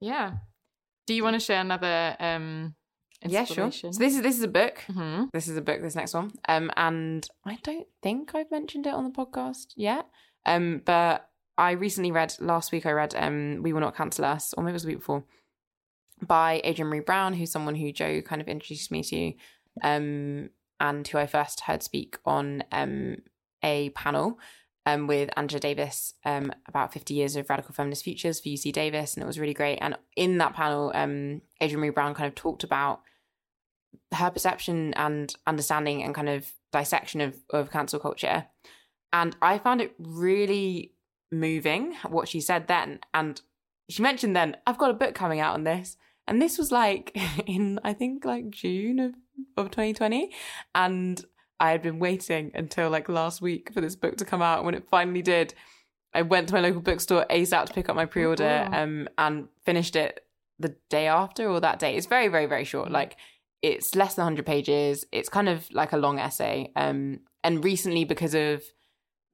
Yeah. 0.00 0.38
Do 1.06 1.14
you 1.14 1.22
want 1.22 1.34
to 1.34 1.40
share 1.40 1.60
another 1.60 2.16
um 2.20 2.74
Yeah, 3.22 3.44
sure. 3.44 3.70
So 3.70 3.88
this 3.88 4.14
is 4.16 4.22
this 4.22 4.36
is 4.36 4.42
a 4.42 4.48
book. 4.48 4.78
hmm 4.86 5.24
This 5.32 5.48
is 5.48 5.56
a 5.56 5.62
book. 5.62 5.80
This 5.82 5.94
next 5.94 6.14
one. 6.14 6.32
Um, 6.48 6.70
and 6.76 7.26
I 7.44 7.58
don't 7.62 7.86
think 8.02 8.34
I've 8.34 8.50
mentioned 8.50 8.86
it 8.86 8.94
on 8.94 9.04
the 9.04 9.10
podcast 9.10 9.68
yet. 9.76 10.06
Um, 10.46 10.82
but 10.84 11.28
I 11.56 11.72
recently 11.72 12.10
read 12.12 12.34
last 12.40 12.72
week. 12.72 12.84
I 12.86 12.92
read 12.92 13.14
um, 13.16 13.62
"We 13.62 13.72
Will 13.72 13.80
Not 13.80 13.96
Cancel 13.96 14.24
Us," 14.24 14.52
or 14.54 14.62
maybe 14.64 14.72
it 14.72 14.74
was 14.74 14.82
the 14.82 14.88
week 14.88 14.98
before, 14.98 15.24
by 16.26 16.60
Adrienne 16.64 16.90
Maree 16.90 17.06
Brown, 17.06 17.34
who's 17.34 17.50
someone 17.52 17.74
who 17.76 17.92
Joe 17.92 18.20
kind 18.22 18.40
of 18.42 18.48
introduced 18.48 18.90
me 18.90 19.02
to, 19.04 19.32
um, 19.82 20.50
and 20.80 21.06
who 21.08 21.18
I 21.18 21.26
first 21.26 21.60
heard 21.60 21.82
speak 21.82 22.18
on 22.26 22.64
um 22.72 23.16
a 23.62 23.90
panel 23.90 24.38
um, 24.86 25.06
with 25.06 25.30
Angela 25.36 25.60
Davis 25.60 26.14
um, 26.24 26.52
about 26.68 26.92
50 26.92 27.14
years 27.14 27.36
of 27.36 27.48
radical 27.48 27.74
feminist 27.74 28.04
futures 28.04 28.40
for 28.40 28.48
UC 28.48 28.72
Davis, 28.72 29.14
and 29.14 29.22
it 29.22 29.26
was 29.26 29.38
really 29.38 29.54
great. 29.54 29.78
And 29.80 29.96
in 30.16 30.38
that 30.38 30.54
panel, 30.54 30.92
um, 30.94 31.40
Adrienne 31.62 31.80
Maree 31.80 31.94
Brown 31.94 32.14
kind 32.14 32.28
of 32.28 32.34
talked 32.34 32.64
about 32.64 33.00
her 34.12 34.30
perception 34.30 34.92
and 34.94 35.34
understanding 35.46 36.02
and 36.02 36.14
kind 36.14 36.28
of 36.28 36.52
dissection 36.72 37.20
of, 37.20 37.36
of 37.50 37.70
cancel 37.70 38.00
culture. 38.00 38.46
And 39.12 39.36
I 39.40 39.58
found 39.58 39.80
it 39.80 39.94
really 39.98 40.92
moving 41.30 41.94
what 42.08 42.28
she 42.28 42.40
said 42.40 42.66
then. 42.66 43.00
And 43.12 43.40
she 43.88 44.02
mentioned 44.02 44.34
then, 44.34 44.56
I've 44.66 44.78
got 44.78 44.90
a 44.90 44.94
book 44.94 45.14
coming 45.14 45.40
out 45.40 45.54
on 45.54 45.64
this. 45.64 45.96
And 46.26 46.40
this 46.40 46.58
was 46.58 46.72
like 46.72 47.16
in, 47.46 47.78
I 47.84 47.92
think, 47.92 48.24
like 48.24 48.50
June 48.50 48.98
of, 48.98 49.14
of 49.56 49.70
2020. 49.70 50.30
And 50.74 51.24
I 51.60 51.70
had 51.70 51.82
been 51.82 51.98
waiting 51.98 52.50
until 52.54 52.90
like 52.90 53.08
last 53.08 53.40
week 53.40 53.72
for 53.72 53.80
this 53.80 53.96
book 53.96 54.16
to 54.16 54.24
come 54.24 54.42
out. 54.42 54.64
When 54.64 54.74
it 54.74 54.88
finally 54.90 55.22
did, 55.22 55.54
I 56.12 56.22
went 56.22 56.48
to 56.48 56.54
my 56.54 56.60
local 56.60 56.80
bookstore 56.80 57.26
ASAP 57.30 57.66
to 57.66 57.72
pick 57.72 57.88
up 57.88 57.96
my 57.96 58.06
pre 58.06 58.24
order 58.24 58.68
Oh. 58.72 58.76
um, 58.76 59.08
and 59.18 59.48
finished 59.64 59.96
it 59.96 60.20
the 60.58 60.74
day 60.90 61.06
after 61.08 61.48
or 61.48 61.60
that 61.60 61.78
day. 61.78 61.96
It's 61.96 62.06
very, 62.06 62.28
very, 62.28 62.46
very 62.46 62.64
short. 62.64 62.90
Like 62.90 63.16
it's 63.62 63.94
less 63.94 64.14
than 64.14 64.24
100 64.24 64.44
pages. 64.44 65.04
It's 65.10 65.28
kind 65.28 65.48
of 65.48 65.66
like 65.72 65.92
a 65.92 65.96
long 65.96 66.18
essay. 66.18 66.70
Um, 66.76 67.20
and 67.42 67.64
recently, 67.64 68.04
because 68.04 68.34
of 68.34 68.62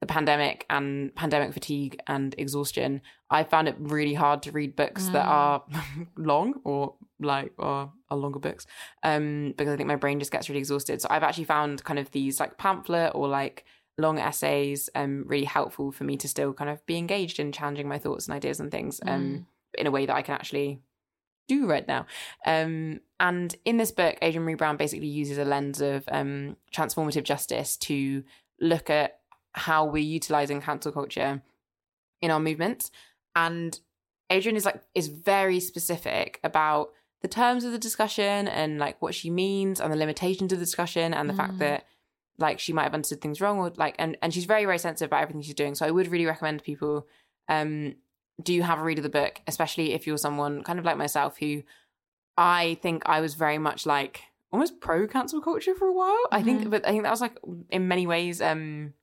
the 0.01 0.07
pandemic 0.07 0.65
and 0.69 1.13
pandemic 1.15 1.53
fatigue 1.53 1.99
and 2.07 2.35
exhaustion, 2.37 3.01
I 3.29 3.43
found 3.43 3.67
it 3.67 3.75
really 3.79 4.15
hard 4.15 4.41
to 4.43 4.51
read 4.51 4.75
books 4.75 5.07
that 5.09 5.25
Mm. 5.25 5.29
are 5.29 5.63
long 6.17 6.55
or 6.63 6.95
like 7.19 7.53
or 7.57 7.93
are 8.09 8.17
longer 8.17 8.39
books. 8.39 8.65
Um, 9.03 9.53
because 9.55 9.73
I 9.73 9.77
think 9.77 9.87
my 9.87 9.95
brain 9.95 10.19
just 10.19 10.31
gets 10.31 10.49
really 10.49 10.59
exhausted. 10.59 11.01
So 11.01 11.07
I've 11.11 11.23
actually 11.23 11.43
found 11.45 11.83
kind 11.83 11.99
of 11.99 12.09
these 12.11 12.39
like 12.39 12.57
pamphlet 12.57 13.11
or 13.15 13.27
like 13.27 13.63
long 13.97 14.17
essays 14.17 14.89
um 14.95 15.25
really 15.27 15.45
helpful 15.45 15.91
for 15.91 16.03
me 16.05 16.17
to 16.17 16.27
still 16.27 16.53
kind 16.53 16.69
of 16.71 16.83
be 16.87 16.97
engaged 16.97 17.39
in 17.39 17.51
challenging 17.51 17.87
my 17.87 17.99
thoughts 17.99 18.25
and 18.25 18.33
ideas 18.35 18.59
and 18.59 18.71
things 18.71 18.99
um 19.05 19.45
in 19.77 19.85
a 19.85 19.91
way 19.91 20.05
that 20.07 20.15
I 20.15 20.21
can 20.23 20.33
actually 20.33 20.81
do 21.47 21.67
right 21.67 21.87
now. 21.87 22.05
Um, 22.45 23.01
and 23.19 23.55
in 23.65 23.77
this 23.77 23.91
book, 23.91 24.15
Adrienne 24.23 24.45
Maree 24.45 24.57
Brown 24.57 24.77
basically 24.77 25.07
uses 25.07 25.37
a 25.37 25.45
lens 25.45 25.79
of 25.81 26.03
um, 26.11 26.55
transformative 26.73 27.23
justice 27.23 27.77
to 27.77 28.23
look 28.59 28.89
at 28.89 29.19
how 29.53 29.85
we're 29.85 30.03
utilizing 30.03 30.61
cancel 30.61 30.91
culture 30.91 31.41
in 32.21 32.31
our 32.31 32.39
movements. 32.39 32.91
And 33.35 33.79
Adrienne 34.31 34.55
is 34.57 34.65
like 34.65 34.81
is 34.95 35.07
very 35.07 35.59
specific 35.59 36.39
about 36.43 36.91
the 37.21 37.27
terms 37.27 37.63
of 37.63 37.71
the 37.71 37.77
discussion 37.79 38.47
and 38.47 38.79
like 38.79 39.01
what 39.01 39.13
she 39.13 39.29
means 39.29 39.79
and 39.79 39.91
the 39.91 39.97
limitations 39.97 40.51
of 40.53 40.59
the 40.59 40.65
discussion 40.65 41.13
and 41.13 41.29
the 41.29 41.33
fact 41.33 41.53
Mm. 41.55 41.59
that 41.59 41.85
like 42.37 42.59
she 42.59 42.73
might 42.73 42.83
have 42.83 42.93
understood 42.93 43.21
things 43.21 43.39
wrong 43.41 43.59
or 43.59 43.71
like 43.75 43.95
and 43.99 44.17
and 44.21 44.33
she's 44.33 44.45
very 44.45 44.65
very 44.65 44.79
sensitive 44.79 45.09
about 45.09 45.21
everything 45.21 45.41
she's 45.41 45.53
doing. 45.53 45.75
So 45.75 45.85
I 45.85 45.91
would 45.91 46.07
really 46.07 46.25
recommend 46.25 46.63
people 46.63 47.07
um 47.49 47.95
do 48.41 48.53
you 48.53 48.63
have 48.63 48.79
a 48.79 48.83
read 48.83 48.97
of 48.97 49.03
the 49.03 49.09
book, 49.09 49.41
especially 49.47 49.93
if 49.93 50.07
you're 50.07 50.17
someone 50.17 50.63
kind 50.63 50.79
of 50.79 50.85
like 50.85 50.97
myself 50.97 51.37
who 51.37 51.61
I 52.37 52.77
think 52.81 53.03
I 53.05 53.19
was 53.21 53.35
very 53.35 53.57
much 53.57 53.85
like 53.85 54.21
almost 54.51 54.79
pro 54.79 55.07
cancel 55.07 55.41
culture 55.41 55.75
for 55.75 55.87
a 55.87 55.93
while. 55.93 56.23
I 56.31 56.41
think, 56.41 56.63
Mhm. 56.63 56.71
but 56.71 56.85
I 56.87 56.91
think 56.91 57.03
that 57.03 57.11
was 57.11 57.21
like 57.21 57.37
in 57.69 57.87
many 57.87 58.07
ways 58.07 58.41
um 58.41 58.93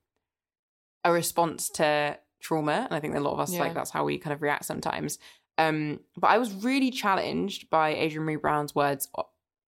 a 1.04 1.12
response 1.12 1.70
to 1.70 2.18
trauma, 2.40 2.84
and 2.87 2.94
I 2.94 3.00
think 3.00 3.14
a 3.14 3.20
lot 3.20 3.32
of 3.32 3.40
us 3.40 3.52
Yeah. 3.52 3.61
like 3.61 3.74
that's 3.74 3.90
how 3.90 4.04
we 4.04 4.18
kind 4.18 4.32
of 4.34 4.42
react 4.42 4.64
sometimes. 4.64 5.18
Um, 5.56 6.00
but 6.16 6.28
I 6.28 6.38
was 6.38 6.52
really 6.52 6.90
challenged 6.90 7.68
by 7.70 7.90
Adrienne 7.94 8.26
Maree 8.26 8.40
Brown's 8.40 8.74
words, 8.74 9.08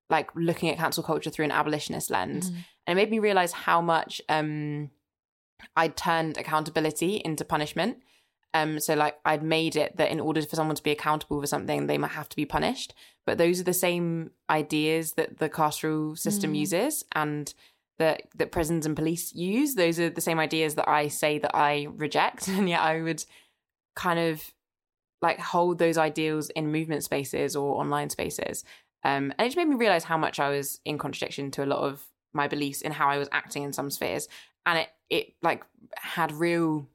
like 0.08 0.30
looking 0.34 0.68
at 0.70 0.78
cancel 0.78 1.02
culture 1.02 1.30
through 1.30 1.46
an 1.46 1.50
abolitionist 1.52 2.10
lens, 2.10 2.50
Mhm. 2.50 2.56
and 2.86 2.98
it 2.98 3.02
made 3.02 3.10
me 3.10 3.18
realize 3.18 3.52
how 3.52 3.80
much 3.80 4.20
um 4.28 4.90
I'd 5.76 5.96
turned 5.96 6.38
accountability 6.38 7.20
into 7.24 7.44
punishment. 7.44 7.98
Um, 8.54 8.80
so 8.80 8.94
like 8.94 9.18
I'd 9.24 9.42
made 9.42 9.76
it 9.76 9.96
that 9.98 10.10
in 10.10 10.18
order 10.18 10.42
for 10.42 10.56
someone 10.56 10.74
to 10.76 10.82
be 10.82 10.90
accountable 10.90 11.40
for 11.40 11.46
something, 11.46 11.86
they 11.86 11.98
might 11.98 12.12
have 12.12 12.28
to 12.30 12.36
be 12.36 12.46
punished. 12.46 12.94
But 13.26 13.38
those 13.38 13.60
are 13.60 13.64
the 13.64 13.74
same 13.74 14.30
ideas 14.48 15.12
that 15.12 15.38
the 15.38 15.48
carceral 15.50 16.18
system 16.18 16.52
Mm. 16.52 16.58
uses 16.60 17.04
and 17.12 17.52
that 18.00 18.22
that 18.36 18.50
prisons 18.50 18.86
and 18.86 18.96
police 18.96 19.32
use. 19.34 19.74
Those 19.74 20.00
are 20.00 20.10
the 20.10 20.20
same 20.20 20.40
ideas 20.40 20.74
that 20.74 20.88
I 20.88 21.08
say 21.08 21.38
that 21.38 21.54
I 21.54 21.86
reject, 21.94 22.48
and 22.48 22.68
yet 22.68 22.80
I 22.80 23.00
would 23.00 23.24
kind 23.94 24.18
of 24.18 24.42
like 25.22 25.38
hold 25.38 25.78
those 25.78 25.98
ideals 25.98 26.50
in 26.50 26.72
movement 26.72 27.04
spaces 27.04 27.54
or 27.54 27.78
online 27.78 28.10
spaces. 28.10 28.64
Um, 29.04 29.32
and 29.38 29.40
it 29.40 29.48
just 29.48 29.56
made 29.56 29.68
me 29.68 29.76
realize 29.76 30.04
how 30.04 30.16
much 30.16 30.40
I 30.40 30.48
was 30.50 30.80
in 30.84 30.98
contradiction 30.98 31.50
to 31.52 31.64
a 31.64 31.66
lot 31.66 31.80
of 31.80 32.06
my 32.32 32.48
beliefs 32.48 32.80
in 32.80 32.92
how 32.92 33.08
I 33.08 33.18
was 33.18 33.28
acting 33.32 33.62
in 33.62 33.72
some 33.72 33.90
spheres. 33.90 34.28
And 34.66 34.78
it 34.78 34.88
it 35.10 35.34
like 35.42 35.64
had 35.96 36.32
real 36.32 36.88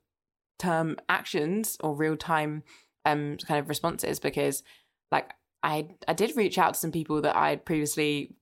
term 0.58 0.98
actions 1.10 1.78
or 1.82 1.96
real 1.96 2.18
time 2.18 2.64
um 3.06 3.38
kind 3.46 3.60
of 3.60 3.70
responses 3.70 4.20
because 4.20 4.64
like 5.12 5.34
I 5.62 5.90
I 6.08 6.14
did 6.14 6.36
reach 6.36 6.58
out 6.58 6.74
to 6.74 6.80
some 6.80 6.92
people 6.92 7.22
that 7.22 7.36
I'd 7.36 7.66
previously 7.66 8.36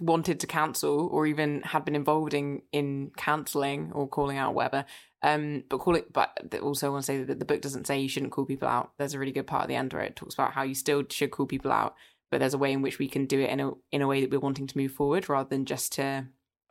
wanted 0.00 0.40
to 0.40 0.46
cancel 0.46 1.08
or 1.08 1.26
even 1.26 1.62
had 1.62 1.84
been 1.84 1.96
involved 1.96 2.34
in 2.34 2.62
in 2.72 3.10
cancelling 3.16 3.92
or 3.92 4.08
calling 4.08 4.36
out 4.36 4.54
whatever 4.54 4.84
um 5.22 5.64
but 5.68 5.78
call 5.78 5.96
it 5.96 6.12
but 6.12 6.30
also, 6.62 6.86
I 6.86 6.90
want 6.90 7.02
to 7.02 7.06
say 7.06 7.22
that 7.22 7.38
the 7.38 7.44
book 7.44 7.60
doesn't 7.60 7.86
say 7.86 8.00
you 8.00 8.08
shouldn't 8.08 8.32
call 8.32 8.44
people 8.44 8.68
out. 8.68 8.92
There's 8.98 9.14
a 9.14 9.18
really 9.18 9.32
good 9.32 9.46
part 9.46 9.62
at 9.62 9.68
the 9.68 9.74
end 9.74 9.92
where 9.92 10.02
it 10.02 10.16
talks 10.16 10.34
about 10.34 10.52
how 10.52 10.62
you 10.62 10.74
still 10.74 11.02
should 11.08 11.30
call 11.30 11.46
people 11.46 11.72
out 11.72 11.94
but 12.30 12.40
there's 12.40 12.54
a 12.54 12.58
way 12.58 12.72
in 12.72 12.82
which 12.82 12.98
we 12.98 13.08
can 13.08 13.26
do 13.26 13.40
it 13.40 13.50
in 13.50 13.60
a 13.60 13.70
in 13.92 14.02
a 14.02 14.06
way 14.06 14.20
that 14.20 14.30
we're 14.30 14.40
wanting 14.40 14.66
to 14.66 14.78
move 14.78 14.92
forward 14.92 15.28
rather 15.28 15.48
than 15.48 15.64
just 15.64 15.92
to 15.92 16.26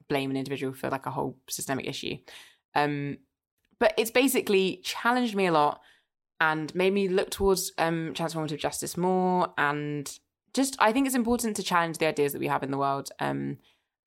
blame 0.10 0.30
an 0.30 0.38
individual 0.38 0.74
for 0.74 0.90
like 0.90 1.06
a 1.06 1.12
whole 1.12 1.38
systemic 1.50 1.88
issue. 1.88 2.18
Um 2.76 3.18
but 3.80 3.94
it's 3.98 4.12
basically 4.12 4.82
challenged 4.84 5.36
me 5.36 5.48
a 5.48 5.52
lot 5.52 5.82
and 6.40 6.74
made 6.76 6.94
me 6.94 7.08
look 7.08 7.30
towards 7.30 7.72
um 7.78 8.14
transformative 8.14 8.60
justice 8.60 8.98
more 8.98 9.54
and 9.58 10.20
just 10.54 10.76
I 10.80 10.92
think 10.92 11.06
it's 11.06 11.16
important 11.16 11.56
to 11.58 11.64
challenge 11.64 11.98
the 11.98 12.08
ideas 12.08 12.34
that 12.34 12.40
we 12.40 12.48
have 12.48 12.64
in 12.64 12.72
the 12.72 12.78
world 12.78 13.10
um 13.20 13.58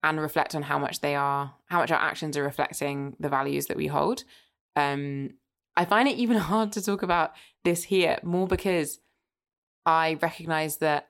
and 0.03 0.21
reflect 0.21 0.55
on 0.55 0.63
how 0.63 0.79
much 0.79 1.01
they 1.01 1.15
are 1.15 1.55
how 1.67 1.81
much 1.81 1.91
our 1.91 2.01
actions 2.01 2.37
are 2.37 2.43
reflecting 2.43 3.17
the 3.19 3.29
values 3.29 3.67
that 3.67 3.77
we 3.77 3.87
hold 3.87 4.25
um 4.77 5.31
I 5.77 5.85
find 5.85 6.09
it 6.09 6.17
even 6.17 6.37
hard 6.51 6.73
to 6.73 6.83
talk 6.83 7.03
about 7.03 7.33
this 7.65 7.85
here 7.85 8.19
more 8.23 8.47
because 8.47 9.01
I 9.85 10.19
recognize 10.21 10.79
that 10.79 11.09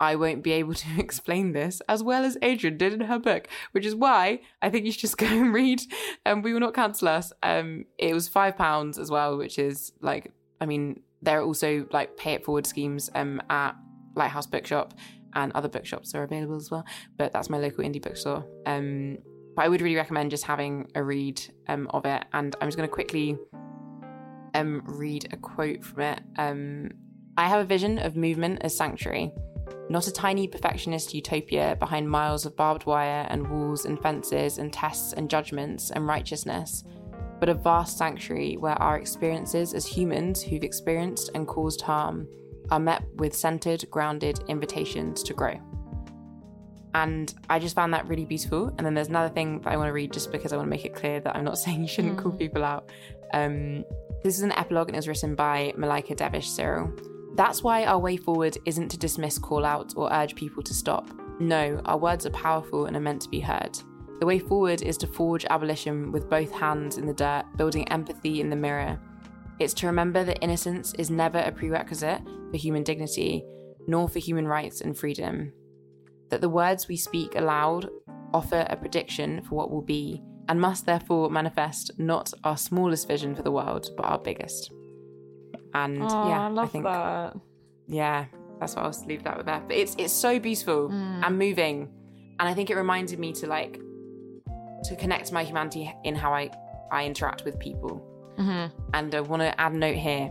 I 0.00 0.16
won't 0.16 0.42
be 0.42 0.52
able 0.52 0.74
to 0.74 0.88
explain 0.98 1.52
this 1.52 1.80
as 1.88 2.02
well 2.02 2.24
as 2.24 2.36
Adrienne 2.42 2.76
did 2.76 2.92
in 2.92 3.00
her 3.02 3.18
book, 3.18 3.48
which 3.72 3.86
is 3.86 3.94
why 3.94 4.40
I 4.60 4.70
think 4.70 4.84
you 4.84 4.92
should 4.92 5.00
just 5.00 5.18
go 5.24 5.26
and 5.26 5.52
read 5.52 5.82
um, 6.26 6.42
We 6.42 6.52
Will 6.52 6.60
Not 6.60 6.74
Cancel 6.74 7.08
Us. 7.08 7.32
Um, 7.42 7.86
it 7.98 8.12
was 8.14 8.28
five 8.28 8.56
pounds 8.56 8.98
as 8.98 9.10
well, 9.10 9.36
which 9.36 9.58
is 9.58 9.92
like, 10.00 10.32
I 10.60 10.66
mean, 10.66 11.00
there 11.22 11.40
are 11.40 11.44
also 11.44 11.86
like 11.90 12.16
pay 12.16 12.34
it 12.34 12.44
forward 12.44 12.66
schemes 12.66 13.10
um, 13.14 13.40
at 13.48 13.76
Lighthouse 14.14 14.46
Bookshop 14.46 14.94
and 15.34 15.52
other 15.52 15.68
bookshops 15.68 16.14
are 16.14 16.22
available 16.22 16.56
as 16.56 16.70
well. 16.70 16.84
But 17.16 17.32
that's 17.32 17.50
my 17.50 17.58
local 17.58 17.84
indie 17.84 18.02
bookstore. 18.02 18.46
Um, 18.66 19.18
but 19.56 19.64
I 19.64 19.68
would 19.68 19.80
really 19.80 19.96
recommend 19.96 20.30
just 20.30 20.44
having 20.44 20.90
a 20.94 21.02
read 21.02 21.40
um, 21.68 21.88
of 21.90 22.04
it. 22.04 22.24
And 22.32 22.54
I'm 22.60 22.68
just 22.68 22.76
going 22.76 22.88
to 22.88 22.92
quickly 22.92 23.36
um, 24.54 24.82
read 24.84 25.28
a 25.32 25.36
quote 25.36 25.84
from 25.84 26.00
it. 26.00 26.20
Um, 26.38 26.90
I 27.36 27.48
have 27.48 27.60
a 27.60 27.64
vision 27.64 27.98
of 27.98 28.16
movement 28.16 28.60
as 28.62 28.76
sanctuary, 28.76 29.32
not 29.88 30.06
a 30.06 30.12
tiny 30.12 30.46
perfectionist 30.46 31.12
utopia 31.14 31.76
behind 31.78 32.08
miles 32.08 32.46
of 32.46 32.56
barbed 32.56 32.86
wire 32.86 33.26
and 33.28 33.48
walls 33.48 33.84
and 33.84 34.00
fences 34.00 34.58
and 34.58 34.72
tests 34.72 35.12
and 35.12 35.28
judgments 35.28 35.90
and 35.90 36.06
righteousness, 36.06 36.84
but 37.40 37.48
a 37.48 37.54
vast 37.54 37.98
sanctuary 37.98 38.56
where 38.56 38.80
our 38.80 38.96
experiences 38.96 39.74
as 39.74 39.84
humans 39.84 40.42
who've 40.42 40.62
experienced 40.62 41.30
and 41.34 41.48
caused 41.48 41.80
harm 41.80 42.28
are 42.70 42.80
met 42.80 43.02
with 43.16 43.34
centered, 43.34 43.84
grounded 43.90 44.40
invitations 44.48 45.22
to 45.24 45.34
grow. 45.34 45.60
And 46.94 47.34
I 47.50 47.58
just 47.58 47.74
found 47.74 47.92
that 47.92 48.06
really 48.06 48.24
beautiful. 48.24 48.68
And 48.78 48.86
then 48.86 48.94
there's 48.94 49.08
another 49.08 49.32
thing 49.32 49.60
that 49.60 49.72
I 49.72 49.76
want 49.76 49.88
to 49.88 49.92
read 49.92 50.12
just 50.12 50.30
because 50.30 50.52
I 50.52 50.56
want 50.56 50.66
to 50.66 50.70
make 50.70 50.84
it 50.84 50.94
clear 50.94 51.20
that 51.20 51.34
I'm 51.34 51.44
not 51.44 51.58
saying 51.64 51.82
you 51.82 51.88
shouldn't 51.88 52.18
call 52.18 52.32
Mm. 52.32 52.38
people 52.38 52.64
out. 52.64 52.90
Um, 53.32 53.84
this 54.22 54.36
is 54.36 54.42
an 54.42 54.52
epilogue 54.52 54.88
and 54.88 54.94
it 54.96 54.98
was 54.98 55.08
written 55.08 55.34
by 55.34 55.72
Malkia 55.76 56.16
Devich 56.16 56.44
Cyril. 56.44 56.92
That's 57.34 57.64
why 57.64 57.84
our 57.84 57.98
way 57.98 58.16
forward 58.16 58.56
isn't 58.64 58.90
to 58.90 58.96
dismiss 58.98 59.38
call 59.38 59.64
out 59.64 59.92
or 59.96 60.12
urge 60.12 60.36
people 60.36 60.62
to 60.62 60.72
stop. 60.72 61.10
No, 61.40 61.80
our 61.84 61.98
words 61.98 62.26
are 62.26 62.30
powerful 62.30 62.86
and 62.86 62.96
are 62.96 63.00
meant 63.00 63.22
to 63.22 63.28
be 63.28 63.40
heard. 63.40 63.76
The 64.20 64.26
way 64.26 64.38
forward 64.38 64.82
is 64.82 64.96
to 64.98 65.08
forge 65.08 65.44
abolition 65.50 66.12
with 66.12 66.30
both 66.30 66.52
hands 66.52 66.96
in 66.96 67.06
the 67.06 67.12
dirt, 67.12 67.44
building 67.56 67.88
empathy 67.88 68.40
in 68.40 68.50
the 68.50 68.56
mirror, 68.56 69.00
It's 69.60 69.74
to 69.74 69.86
remember 69.86 70.24
that 70.24 70.42
innocence 70.42 70.94
is 70.94 71.10
never 71.10 71.38
a 71.38 71.52
prerequisite 71.52 72.20
for 72.50 72.56
human 72.56 72.82
dignity, 72.82 73.44
nor 73.86 74.08
for 74.08 74.18
human 74.18 74.48
rights 74.48 74.80
and 74.80 74.96
freedom. 74.96 75.52
That 76.30 76.40
the 76.40 76.48
words 76.48 76.88
we 76.88 76.96
speak 76.96 77.36
aloud 77.36 77.88
offer 78.32 78.66
a 78.68 78.76
prediction 78.76 79.42
for 79.42 79.54
what 79.54 79.70
will 79.70 79.82
be, 79.82 80.22
and 80.48 80.60
must 80.60 80.86
therefore 80.86 81.30
manifest 81.30 81.92
not 81.98 82.32
our 82.42 82.56
smallest 82.56 83.06
vision 83.06 83.34
for 83.34 83.42
the 83.42 83.52
world, 83.52 83.88
but 83.96 84.06
our 84.06 84.18
biggest. 84.18 84.72
And 85.72 86.02
Oh, 86.02 86.28
yeah, 86.28 86.46
I 86.46 86.48
love 86.48 86.70
think 86.72 86.84
that. 86.84 87.36
yeah, 87.86 88.26
that's 88.58 88.74
what 88.76 88.84
I'll 88.84 89.06
leave 89.06 89.22
that 89.24 89.36
with 89.36 89.46
that. 89.46 89.68
But 89.68 89.76
it's 89.76 89.94
it's 89.98 90.12
so 90.12 90.38
beautiful 90.38 90.88
mm. 90.88 91.24
and 91.24 91.38
moving, 91.38 91.88
and 92.40 92.48
I 92.48 92.54
think 92.54 92.70
it 92.70 92.76
reminded 92.76 93.18
me 93.18 93.32
to 93.34 93.46
like 93.46 93.80
to 94.84 94.96
connect 94.96 95.32
my 95.32 95.44
humanity 95.44 95.92
in 96.04 96.14
how 96.14 96.32
I 96.32 96.50
I 96.90 97.06
interact 97.06 97.44
with 97.44 97.58
people. 97.58 98.10
Mm-hmm. 98.38 98.78
And 98.94 99.14
I 99.14 99.20
want 99.20 99.42
to 99.42 99.60
add 99.60 99.72
a 99.72 99.76
note 99.76 99.96
here: 99.96 100.30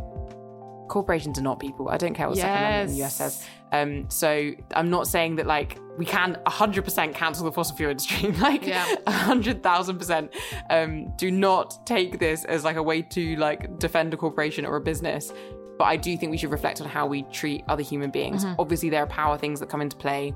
corporations 0.89 1.39
are 1.39 1.41
not 1.43 1.59
people. 1.59 1.89
I 1.89 1.97
don't 1.97 2.13
care 2.13 2.27
what 2.27 2.37
Second 2.37 2.51
Amendment 2.57 2.89
in 2.91 2.95
the 2.97 3.03
US 3.03 3.15
says. 3.15 3.45
Um, 3.71 4.07
so 4.09 4.51
I'm 4.75 4.89
not 4.91 5.07
saying 5.07 5.37
that 5.37 5.47
like 5.47 5.79
we 5.97 6.05
can 6.05 6.37
100% 6.45 7.13
cancel 7.15 7.45
the 7.45 7.51
fossil 7.51 7.75
fuel 7.75 7.91
industry. 7.91 8.31
like 8.39 8.65
Yeah. 8.65 8.85
100,000%. 9.07 10.29
Um, 10.69 11.11
do 11.17 11.31
not 11.31 11.85
take 11.85 12.19
this 12.19 12.45
as 12.45 12.63
like 12.63 12.75
a 12.75 12.83
way 12.83 13.01
to 13.01 13.35
like 13.37 13.79
defend 13.79 14.13
a 14.13 14.17
corporation 14.17 14.65
or 14.65 14.75
a 14.75 14.81
business. 14.81 15.33
But 15.79 15.85
I 15.85 15.95
do 15.97 16.15
think 16.17 16.31
we 16.31 16.37
should 16.37 16.51
reflect 16.51 16.81
on 16.81 16.87
how 16.87 17.07
we 17.07 17.23
treat 17.23 17.63
other 17.67 17.81
human 17.81 18.11
beings. 18.11 18.45
Obviously, 18.59 18.89
there 18.91 19.01
are 19.01 19.07
power 19.07 19.37
things 19.39 19.59
that 19.59 19.69
come 19.69 19.81
into 19.81 19.97
play. 19.97 20.33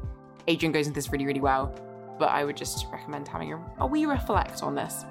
Adrienne 0.50 0.72
goes 0.72 0.88
into 0.88 0.96
this 0.96 1.12
really, 1.12 1.26
really 1.28 1.42
well. 1.42 1.74
But 2.18 2.30
I 2.30 2.44
would 2.44 2.58
just 2.58 2.88
recommend 2.92 3.28
having 3.28 3.54
a, 3.54 3.64
a 3.80 3.86
wee 3.86 4.08
reflect 4.08 4.64
on 4.64 4.74
this. 4.74 5.06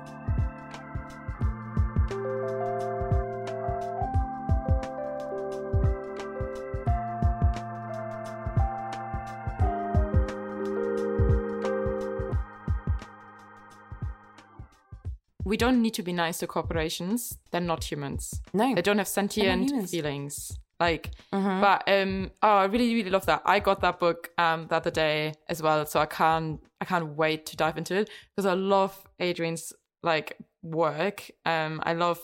We 15.46 15.56
don't 15.56 15.80
need 15.80 15.94
to 15.94 16.02
be 16.02 16.12
nice 16.12 16.38
to 16.38 16.48
corporations. 16.48 17.38
They're 17.52 17.60
not 17.60 17.84
humans. 17.84 18.42
No. 18.52 18.74
They 18.74 18.82
don't 18.82 18.98
have 18.98 19.06
sentient 19.06 19.88
feelings. 19.88 20.58
Like, 20.80 21.12
but 21.60 21.84
um, 21.88 22.32
oh, 22.42 22.56
I 22.56 22.64
really, 22.64 22.92
really 22.96 23.10
love 23.10 23.26
that. 23.26 23.42
I 23.46 23.60
got 23.60 23.80
that 23.80 23.98
book 23.98 24.30
um 24.38 24.66
the 24.68 24.76
other 24.76 24.90
day 24.90 25.34
as 25.48 25.62
well, 25.62 25.86
so 25.86 26.00
I 26.00 26.06
can't, 26.06 26.60
I 26.80 26.84
can't 26.84 27.16
wait 27.16 27.46
to 27.46 27.56
dive 27.56 27.78
into 27.78 27.94
it 27.94 28.10
because 28.34 28.44
I 28.44 28.54
love 28.54 28.92
Adrienne's 29.22 29.72
like 30.02 30.36
work. 30.62 31.30
Um, 31.46 31.80
I 31.84 31.94
love 31.94 32.20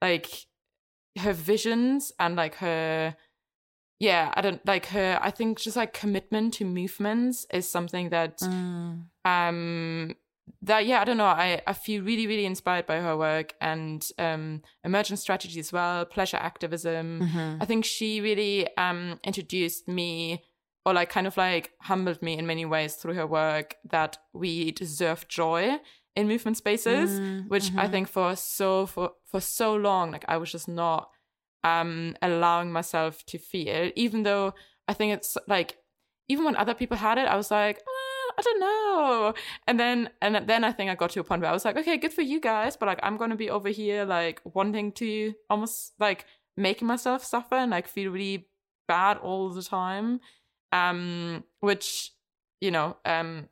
like 0.00 0.46
her 1.18 1.32
visions 1.34 2.12
and 2.18 2.36
like 2.36 2.54
her, 2.56 3.16
yeah, 3.98 4.32
I 4.34 4.40
don't 4.40 4.64
like 4.66 4.86
her. 4.86 5.18
I 5.20 5.30
think 5.30 5.58
just 5.58 5.76
like 5.76 5.92
commitment 5.92 6.54
to 6.54 6.64
movements 6.64 7.44
is 7.52 7.68
something 7.68 8.08
that 8.10 8.40
um 9.24 10.14
that 10.62 10.86
yeah 10.86 11.00
i 11.00 11.04
don't 11.04 11.16
know. 11.16 11.24
I 11.26 11.60
i 11.66 11.72
feel 11.72 12.02
really 12.02 12.26
really 12.26 12.44
inspired 12.46 12.86
by 12.86 12.98
her 13.00 13.16
work 13.16 13.54
and 13.60 14.06
um 14.18 14.62
emergent 14.84 15.18
strategy 15.20 15.60
as 15.60 15.72
well 15.72 16.04
pleasure 16.04 16.36
activism. 16.36 17.22
I 17.60 17.64
think 17.64 17.84
she 17.84 18.20
really 18.20 18.68
um 18.76 19.18
introduced 19.24 19.88
me 19.88 20.42
or 20.84 20.92
like 20.94 21.10
kind 21.10 21.26
of 21.26 21.36
like 21.36 21.70
humbled 21.82 22.20
me 22.22 22.32
in 22.38 22.46
many 22.46 22.64
ways 22.64 22.94
through 22.96 23.14
her 23.14 23.26
work 23.26 23.76
that 23.90 24.18
we 24.32 24.72
deserve 24.72 25.28
joy 25.28 25.78
in 26.16 26.26
movement 26.28 26.56
spaces 26.56 27.08
which 27.48 27.70
i 27.78 27.86
think 27.92 28.08
for 28.08 28.34
so 28.36 28.86
for 28.86 29.12
for 29.30 29.40
so 29.40 29.74
long 29.74 30.10
like 30.10 30.24
i 30.28 30.36
was 30.36 30.50
just 30.52 30.68
not 30.68 31.08
um 31.64 32.16
allowing 32.20 32.70
myself 32.72 33.24
to 33.26 33.38
feel 33.38 33.90
even 33.94 34.22
though 34.24 34.52
i 34.88 34.92
think 34.92 35.12
it's 35.16 35.36
like 35.46 35.76
even 36.28 36.44
when 36.44 36.56
other 36.56 36.74
people 36.74 36.96
had 36.96 37.16
it 37.18 37.26
i 37.28 37.36
was 37.36 37.50
like 37.50 37.78
"Ah, 37.88 38.01
I 38.38 38.42
don't 38.42 38.60
know. 38.60 39.34
And 39.66 39.78
then 39.78 40.10
and 40.20 40.46
then 40.46 40.64
I 40.64 40.72
think 40.72 40.90
I 40.90 40.94
got 40.94 41.10
to 41.10 41.20
a 41.20 41.24
point 41.24 41.42
where 41.42 41.50
I 41.50 41.54
was 41.54 41.64
like, 41.64 41.76
okay, 41.76 41.96
good 41.96 42.12
for 42.12 42.22
you 42.22 42.40
guys, 42.40 42.76
but 42.76 42.86
like 42.86 43.00
I'm 43.02 43.16
gonna 43.16 43.36
be 43.36 43.50
over 43.50 43.68
here 43.68 44.04
like 44.04 44.40
wanting 44.44 44.92
to 44.92 45.34
almost 45.50 45.92
like 45.98 46.26
making 46.56 46.86
myself 46.88 47.24
suffer 47.24 47.54
and 47.54 47.70
like 47.70 47.88
feel 47.88 48.10
really 48.12 48.48
bad 48.88 49.18
all 49.18 49.50
the 49.50 49.62
time. 49.62 50.20
Um, 50.72 51.44
which, 51.60 52.12
you 52.60 52.70
know, 52.70 52.96
um 53.04 53.48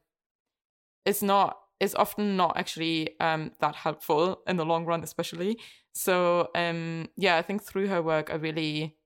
is 1.04 1.22
not 1.22 1.58
is 1.80 1.94
often 1.94 2.36
not 2.36 2.56
actually 2.56 3.18
um 3.20 3.52
that 3.60 3.74
helpful 3.74 4.42
in 4.46 4.56
the 4.56 4.64
long 4.64 4.84
run, 4.86 5.02
especially. 5.02 5.58
So 5.92 6.48
um 6.54 7.08
yeah, 7.16 7.36
I 7.36 7.42
think 7.42 7.62
through 7.62 7.88
her 7.88 8.02
work 8.02 8.30
I 8.30 8.36
really 8.36 8.96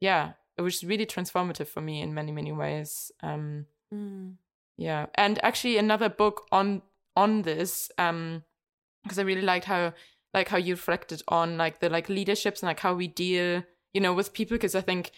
yeah, 0.00 0.32
it 0.58 0.62
was 0.62 0.82
really 0.84 1.06
transformative 1.06 1.68
for 1.68 1.80
me 1.80 2.00
in 2.00 2.14
many, 2.14 2.32
many 2.32 2.52
ways. 2.52 3.12
Um 3.22 3.66
yeah 4.76 5.06
and 5.14 5.42
actually 5.44 5.76
another 5.76 6.08
book 6.08 6.46
on 6.52 6.82
on 7.16 7.42
this 7.42 7.90
um 7.98 8.42
because 9.02 9.18
i 9.18 9.22
really 9.22 9.42
liked 9.42 9.66
how 9.66 9.92
like 10.34 10.48
how 10.48 10.56
you 10.56 10.74
reflected 10.74 11.22
on 11.28 11.58
like 11.58 11.80
the 11.80 11.90
like 11.90 12.08
leaderships 12.08 12.62
and 12.62 12.68
like 12.68 12.80
how 12.80 12.94
we 12.94 13.06
deal 13.06 13.62
you 13.92 14.00
know 14.00 14.12
with 14.12 14.32
people 14.32 14.56
because 14.56 14.74
i 14.74 14.80
think 14.80 15.10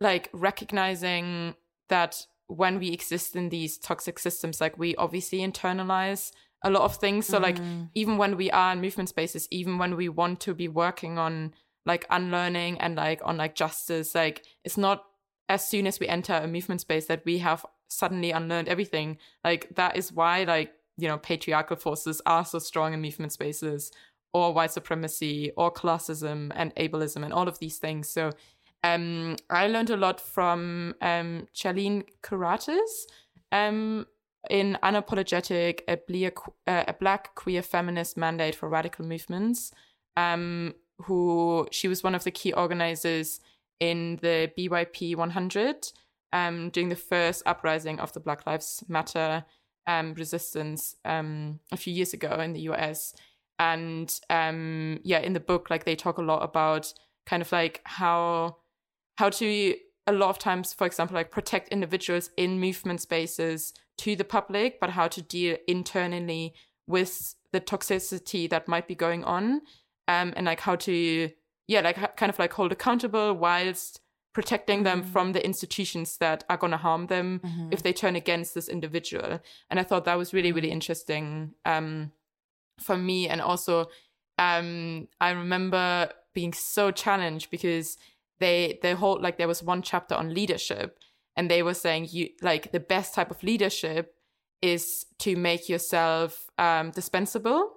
like 0.00 0.28
recognizing 0.32 1.54
that 1.88 2.26
when 2.46 2.78
we 2.78 2.90
exist 2.90 3.34
in 3.34 3.48
these 3.48 3.78
toxic 3.78 4.18
systems 4.18 4.60
like 4.60 4.78
we 4.78 4.94
obviously 4.96 5.38
internalize 5.38 6.30
a 6.64 6.70
lot 6.70 6.82
of 6.82 6.96
things. 6.96 7.26
So 7.26 7.38
like 7.38 7.58
even 7.94 8.16
when 8.16 8.36
we 8.36 8.50
are 8.50 8.72
in 8.72 8.80
movement 8.80 9.10
spaces 9.10 9.46
even 9.50 9.78
when 9.78 9.96
we 9.96 10.08
want 10.08 10.40
to 10.40 10.54
be 10.54 10.66
working 10.66 11.18
on 11.18 11.52
like 11.86 12.06
unlearning 12.08 12.80
and 12.80 12.96
like 12.96 13.20
on 13.24 13.36
like 13.36 13.54
justice 13.54 14.14
like 14.14 14.42
it's 14.64 14.78
not 14.78 15.04
as 15.50 15.68
soon 15.68 15.86
as 15.86 16.00
we 16.00 16.08
enter 16.08 16.32
a 16.32 16.48
movement 16.48 16.80
space 16.80 17.06
that 17.06 17.22
we 17.26 17.38
have 17.38 17.66
suddenly 17.88 18.30
unlearned 18.30 18.68
everything. 18.68 19.18
Like 19.42 19.74
that 19.76 19.96
is 19.96 20.12
why 20.12 20.44
like 20.44 20.72
you 20.96 21.08
know 21.08 21.18
patriarchal 21.18 21.76
forces 21.76 22.22
are 22.26 22.44
so 22.44 22.58
strong 22.58 22.94
in 22.94 23.00
movement 23.00 23.32
spaces 23.32 23.90
or 24.32 24.52
white 24.52 24.72
supremacy 24.72 25.52
or 25.56 25.72
classism 25.72 26.50
and 26.54 26.74
ableism 26.74 27.24
and 27.24 27.32
all 27.32 27.48
of 27.48 27.58
these 27.58 27.78
things. 27.78 28.08
So 28.08 28.30
um 28.84 29.34
i 29.50 29.66
learned 29.66 29.90
a 29.90 29.96
lot 29.96 30.20
from 30.20 30.94
um 31.00 31.48
charlene 31.54 32.04
carruthers 32.22 33.06
um 33.50 34.06
in 34.50 34.78
unapologetic 34.82 35.80
a, 35.88 35.98
uh, 36.70 36.84
a 36.86 36.92
black 36.92 37.34
queer 37.34 37.62
feminist 37.62 38.16
mandate 38.16 38.54
for 38.54 38.68
radical 38.68 39.04
movements 39.04 39.72
um 40.16 40.74
who 40.98 41.66
she 41.72 41.88
was 41.88 42.04
one 42.04 42.14
of 42.14 42.22
the 42.24 42.30
key 42.30 42.52
organizers 42.52 43.40
in 43.80 44.16
the 44.22 44.52
byp 44.56 45.16
100 45.16 45.92
um, 46.34 46.68
during 46.70 46.88
the 46.88 46.96
first 46.96 47.44
uprising 47.46 48.00
of 48.00 48.12
the 48.12 48.20
Black 48.20 48.44
Lives 48.44 48.82
Matter 48.88 49.44
um, 49.86 50.14
resistance 50.14 50.96
um, 51.04 51.60
a 51.70 51.76
few 51.76 51.94
years 51.94 52.12
ago 52.12 52.40
in 52.40 52.52
the 52.52 52.62
US. 52.62 53.14
And 53.58 54.12
um, 54.28 54.98
yeah, 55.04 55.20
in 55.20 55.32
the 55.32 55.40
book, 55.40 55.70
like 55.70 55.84
they 55.84 55.94
talk 55.94 56.18
a 56.18 56.22
lot 56.22 56.42
about 56.42 56.92
kind 57.24 57.40
of 57.40 57.50
like 57.52 57.80
how 57.84 58.56
how 59.16 59.30
to 59.30 59.76
a 60.08 60.12
lot 60.12 60.28
of 60.28 60.38
times, 60.40 60.74
for 60.74 60.86
example, 60.86 61.14
like 61.14 61.30
protect 61.30 61.68
individuals 61.68 62.30
in 62.36 62.60
movement 62.60 63.00
spaces 63.00 63.72
to 63.98 64.16
the 64.16 64.24
public, 64.24 64.80
but 64.80 64.90
how 64.90 65.06
to 65.06 65.22
deal 65.22 65.56
internally 65.68 66.52
with 66.88 67.36
the 67.52 67.60
toxicity 67.60 68.50
that 68.50 68.66
might 68.66 68.88
be 68.88 68.96
going 68.96 69.22
on, 69.22 69.62
um, 70.08 70.34
and 70.36 70.46
like 70.46 70.60
how 70.60 70.74
to 70.74 71.30
yeah, 71.68 71.80
like 71.80 72.16
kind 72.16 72.28
of 72.28 72.40
like 72.40 72.52
hold 72.52 72.72
accountable 72.72 73.34
whilst 73.34 74.00
protecting 74.34 74.82
them 74.82 75.02
from 75.02 75.32
the 75.32 75.44
institutions 75.44 76.18
that 76.18 76.44
are 76.50 76.56
going 76.56 76.72
to 76.72 76.76
harm 76.76 77.06
them 77.06 77.40
if 77.70 77.82
they 77.82 77.92
turn 77.92 78.16
against 78.16 78.54
this 78.54 78.68
individual. 78.68 79.40
And 79.70 79.80
I 79.80 79.84
thought 79.84 80.04
that 80.04 80.18
was 80.18 80.34
really, 80.34 80.52
really 80.52 80.70
interesting 80.70 81.54
um, 81.64 82.10
for 82.78 82.96
me. 82.96 83.28
And 83.28 83.40
also, 83.40 83.86
um, 84.38 85.08
I 85.20 85.30
remember 85.30 86.10
being 86.34 86.52
so 86.52 86.90
challenged 86.90 87.50
because 87.50 87.96
they 88.40 88.80
they 88.82 88.92
hold 88.92 89.22
like 89.22 89.38
there 89.38 89.46
was 89.46 89.62
one 89.62 89.80
chapter 89.80 90.16
on 90.16 90.34
leadership, 90.34 90.98
and 91.36 91.48
they 91.48 91.62
were 91.62 91.74
saying 91.74 92.08
you 92.10 92.30
like 92.42 92.72
the 92.72 92.80
best 92.80 93.14
type 93.14 93.30
of 93.30 93.42
leadership 93.44 94.16
is 94.60 95.06
to 95.20 95.36
make 95.36 95.68
yourself 95.68 96.50
um, 96.58 96.90
dispensable. 96.90 97.70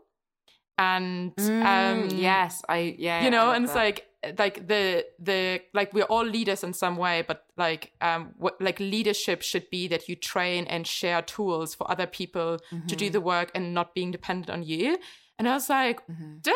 And 0.80 1.34
um, 1.40 2.10
yes, 2.12 2.64
I 2.68 2.96
yeah, 2.98 3.24
you 3.24 3.30
know 3.30 3.52
and 3.52 3.66
it's 3.66 3.74
that. 3.74 3.80
like 3.80 4.07
like 4.40 4.68
the 4.68 5.06
the 5.20 5.62
like 5.74 5.94
we're 5.94 6.04
all 6.06 6.26
leaders 6.26 6.64
in 6.64 6.74
some 6.74 6.98
way 6.98 7.24
but 7.28 7.46
like 7.56 7.92
um 8.02 8.32
what 8.38 8.60
like 8.60 8.80
leadership 8.80 9.42
should 9.42 9.70
be 9.70 9.88
that 9.88 10.10
you 10.10 10.16
train 10.16 10.66
and 10.66 10.88
share 10.88 11.22
tools 11.22 11.76
for 11.76 11.90
other 11.92 12.08
people 12.08 12.58
to 12.58 12.76
Mm-hmm. 12.76 12.88
do 12.98 13.10
the 13.10 13.22
work 13.22 13.52
and 13.56 13.74
not 13.74 13.94
being 13.94 14.12
dependent 14.12 14.50
on 14.50 14.64
you 14.64 14.98
and 15.38 15.48
i 15.48 15.54
was 15.54 15.70
like 15.70 16.00
Mm-hmm. 16.08 16.38
damn 16.42 16.56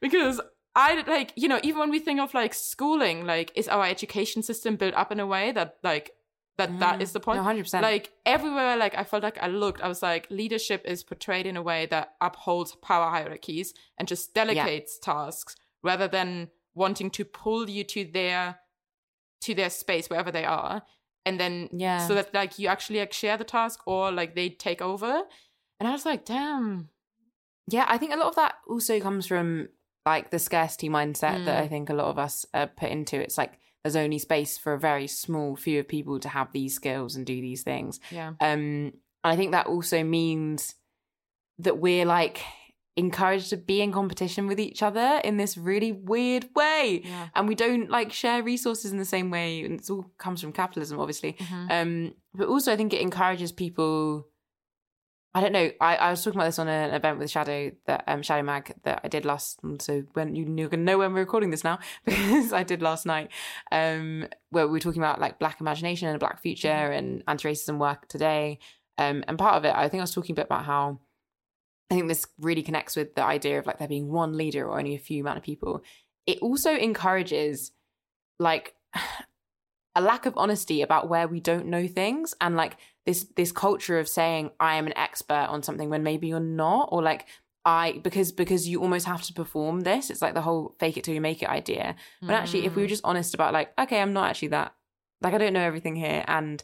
because 0.00 0.40
i 0.76 1.02
like 1.06 1.32
you 1.36 1.48
know 1.48 1.60
even 1.62 1.78
when 1.80 1.90
we 1.90 1.98
think 1.98 2.20
of 2.20 2.34
like 2.34 2.54
schooling 2.54 3.24
like 3.26 3.50
is 3.54 3.66
our 3.68 3.84
education 3.86 4.42
system 4.42 4.76
built 4.76 4.94
up 4.94 5.10
in 5.10 5.20
a 5.20 5.26
way 5.26 5.52
that 5.52 5.76
like 5.82 6.10
that 6.58 6.78
that 6.78 7.00
is 7.00 7.12
the 7.12 7.20
point 7.20 7.40
Mm. 7.40 7.44
No, 7.56 7.62
100%. 7.62 7.80
like 7.82 8.12
everywhere 8.26 8.76
like 8.76 8.94
i 8.94 9.02
felt 9.04 9.22
like 9.22 9.38
i 9.42 9.46
looked 9.46 9.80
i 9.80 9.88
was 9.88 10.02
like 10.02 10.26
leadership 10.30 10.82
is 10.84 11.02
portrayed 11.02 11.46
in 11.46 11.56
a 11.56 11.62
way 11.62 11.86
that 11.86 12.14
upholds 12.20 12.74
power 12.76 13.08
hierarchies 13.10 13.72
and 13.96 14.06
just 14.06 14.34
delegates 14.34 14.98
tasks 14.98 15.56
rather 15.82 16.08
than 16.08 16.48
wanting 16.74 17.10
to 17.10 17.24
pull 17.24 17.68
you 17.68 17.84
to 17.84 18.04
their 18.04 18.58
to 19.42 19.54
their 19.54 19.70
space 19.70 20.08
wherever 20.10 20.30
they 20.30 20.44
are 20.44 20.82
and 21.26 21.38
then 21.40 21.68
Yeah. 21.72 22.06
so 22.06 22.14
that 22.14 22.32
like 22.34 22.58
you 22.58 22.68
actually 22.68 22.98
like 23.00 23.12
share 23.12 23.36
the 23.36 23.44
task 23.44 23.80
or 23.86 24.12
like 24.12 24.34
they 24.34 24.50
take 24.50 24.82
over 24.82 25.22
and 25.78 25.88
i 25.88 25.92
was 25.92 26.04
like 26.04 26.24
damn 26.24 26.88
Yeah, 27.68 27.86
I 27.88 27.98
think 27.98 28.12
a 28.12 28.16
lot 28.16 28.28
of 28.28 28.34
that 28.34 28.54
also 28.66 28.98
comes 29.00 29.26
from 29.26 29.68
like 30.04 30.30
the 30.30 30.38
scarcity 30.38 30.88
mindset 30.88 31.44
that 31.44 31.58
Mm. 31.60 31.64
I 31.64 31.68
think 31.68 31.88
a 31.90 31.94
lot 31.94 32.08
of 32.08 32.18
us 32.18 32.44
are 32.52 32.66
put 32.66 32.90
into. 32.90 33.20
It's 33.20 33.38
like 33.38 33.60
there's 33.84 33.94
only 33.96 34.18
space 34.18 34.58
for 34.58 34.72
a 34.72 34.78
very 34.78 35.06
small 35.06 35.54
few 35.56 35.78
of 35.80 35.86
people 35.86 36.18
to 36.20 36.28
have 36.28 36.50
these 36.52 36.74
skills 36.74 37.14
and 37.16 37.24
do 37.24 37.40
these 37.40 37.62
things. 37.62 38.00
yeah 38.10 38.28
Um, 38.40 38.92
and 39.22 39.32
I 39.32 39.36
think 39.36 39.52
that 39.52 39.66
also 39.68 40.02
means 40.02 40.74
that 41.58 41.78
we're 41.78 42.06
like 42.06 42.40
encouraged 43.00 43.50
to 43.50 43.56
be 43.56 43.80
in 43.80 43.90
competition 43.92 44.46
with 44.46 44.60
each 44.60 44.82
other 44.82 45.20
in 45.24 45.36
this 45.36 45.56
really 45.58 45.90
weird 45.92 46.46
way. 46.54 47.02
yeah 47.04 47.28
And 47.34 47.48
we 47.48 47.54
don't 47.54 47.90
like 47.90 48.12
share 48.12 48.42
resources 48.42 48.92
in 48.92 48.98
the 48.98 49.04
same 49.04 49.30
way. 49.30 49.64
And 49.64 49.80
it 49.80 49.90
all 49.90 50.06
comes 50.18 50.40
from 50.40 50.52
capitalism, 50.52 51.00
obviously. 51.00 51.32
Mhm. 51.32 51.70
Um, 51.70 52.14
but 52.32 52.46
also, 52.48 52.72
I 52.72 52.76
think 52.76 52.92
it 52.92 53.00
encourages 53.00 53.50
people. 53.50 54.26
I 55.32 55.40
don't 55.40 55.52
know. 55.52 55.70
I, 55.80 55.94
I 55.96 56.10
was 56.10 56.24
talking 56.24 56.38
about 56.40 56.46
this 56.48 56.58
on 56.58 56.66
an 56.66 56.92
event 56.92 57.18
with 57.18 57.30
Shado 57.30 57.72
that 57.86 58.02
um 58.08 58.20
Shado 58.22 58.44
Mag 58.44 58.74
that 58.82 59.00
I 59.04 59.08
did 59.08 59.24
last. 59.24 59.60
So 59.78 60.02
when 60.14 60.34
you 60.34 60.44
you're 60.56 60.68
gonna 60.68 60.82
know 60.82 60.98
when 60.98 61.12
we're 61.14 61.20
recording 61.20 61.50
this 61.50 61.62
now 61.62 61.78
because 62.04 62.52
I 62.52 62.64
did 62.64 62.82
last 62.82 63.06
night. 63.06 63.30
Um, 63.70 64.26
where 64.50 64.66
we 64.66 64.72
were 64.72 64.80
talking 64.80 65.00
about 65.02 65.20
like 65.20 65.38
Black 65.38 65.60
imagination 65.60 66.08
and 66.08 66.16
a 66.16 66.18
Black 66.18 66.40
future 66.42 66.68
and 66.68 67.22
anti-racism 67.28 67.78
work 67.78 68.08
today. 68.08 68.58
Um, 68.98 69.22
and 69.28 69.38
part 69.38 69.54
of 69.54 69.64
it, 69.64 69.72
I 69.74 69.88
think 69.88 70.00
I 70.00 70.04
was 70.04 70.12
talking 70.14 70.34
a 70.34 70.40
bit 70.40 70.46
about 70.46 70.64
how 70.64 70.98
I 71.90 71.94
think 71.94 72.08
this 72.08 72.26
really 72.38 72.62
connects 72.62 72.94
with 72.96 73.14
the 73.14 73.24
idea 73.24 73.58
of 73.58 73.66
like 73.66 73.78
there 73.78 73.88
being 73.88 74.08
one 74.08 74.36
leader 74.36 74.66
or 74.68 74.78
only 74.78 74.94
a 74.94 74.98
few 74.98 75.22
amount 75.22 75.38
of 75.38 75.42
people. 75.42 75.82
It 76.26 76.38
also 76.38 76.74
encourages 76.76 77.72
like 78.38 78.74
a 79.96 80.00
lack 80.00 80.24
of 80.26 80.34
honesty 80.36 80.82
about 80.82 81.08
where 81.08 81.26
we 81.26 81.40
don't 81.40 81.66
know 81.66 81.86
things 81.88 82.34
and 82.40 82.56
like 82.56 82.76
this 83.06 83.26
this 83.36 83.50
culture 83.50 83.98
of 83.98 84.08
saying 84.08 84.50
I 84.60 84.76
am 84.76 84.86
an 84.86 84.96
expert 84.96 85.46
on 85.48 85.62
something 85.62 85.90
when 85.90 86.02
maybe 86.04 86.28
you're 86.28 86.38
not 86.40 86.90
or 86.92 87.02
like 87.02 87.26
I 87.64 88.00
because 88.04 88.30
because 88.32 88.68
you 88.68 88.80
almost 88.80 89.06
have 89.06 89.22
to 89.22 89.32
perform 89.32 89.80
this. 89.80 90.10
It's 90.10 90.22
like 90.22 90.34
the 90.34 90.40
whole 90.42 90.76
fake 90.78 90.96
it 90.96 91.04
till 91.04 91.14
you 91.14 91.20
make 91.20 91.42
it 91.42 91.48
idea. 91.48 91.96
But 92.22 92.34
actually 92.34 92.66
if 92.66 92.76
we 92.76 92.82
were 92.82 92.86
Mm. 92.86 92.90
just 92.90 93.04
honest 93.04 93.34
about 93.34 93.52
like 93.52 93.72
okay, 93.78 94.00
I'm 94.00 94.12
not 94.12 94.30
actually 94.30 94.48
that 94.48 94.74
like 95.22 95.34
I 95.34 95.38
don't 95.38 95.52
know 95.52 95.60
everything 95.60 95.96
here 95.96 96.24
and 96.28 96.62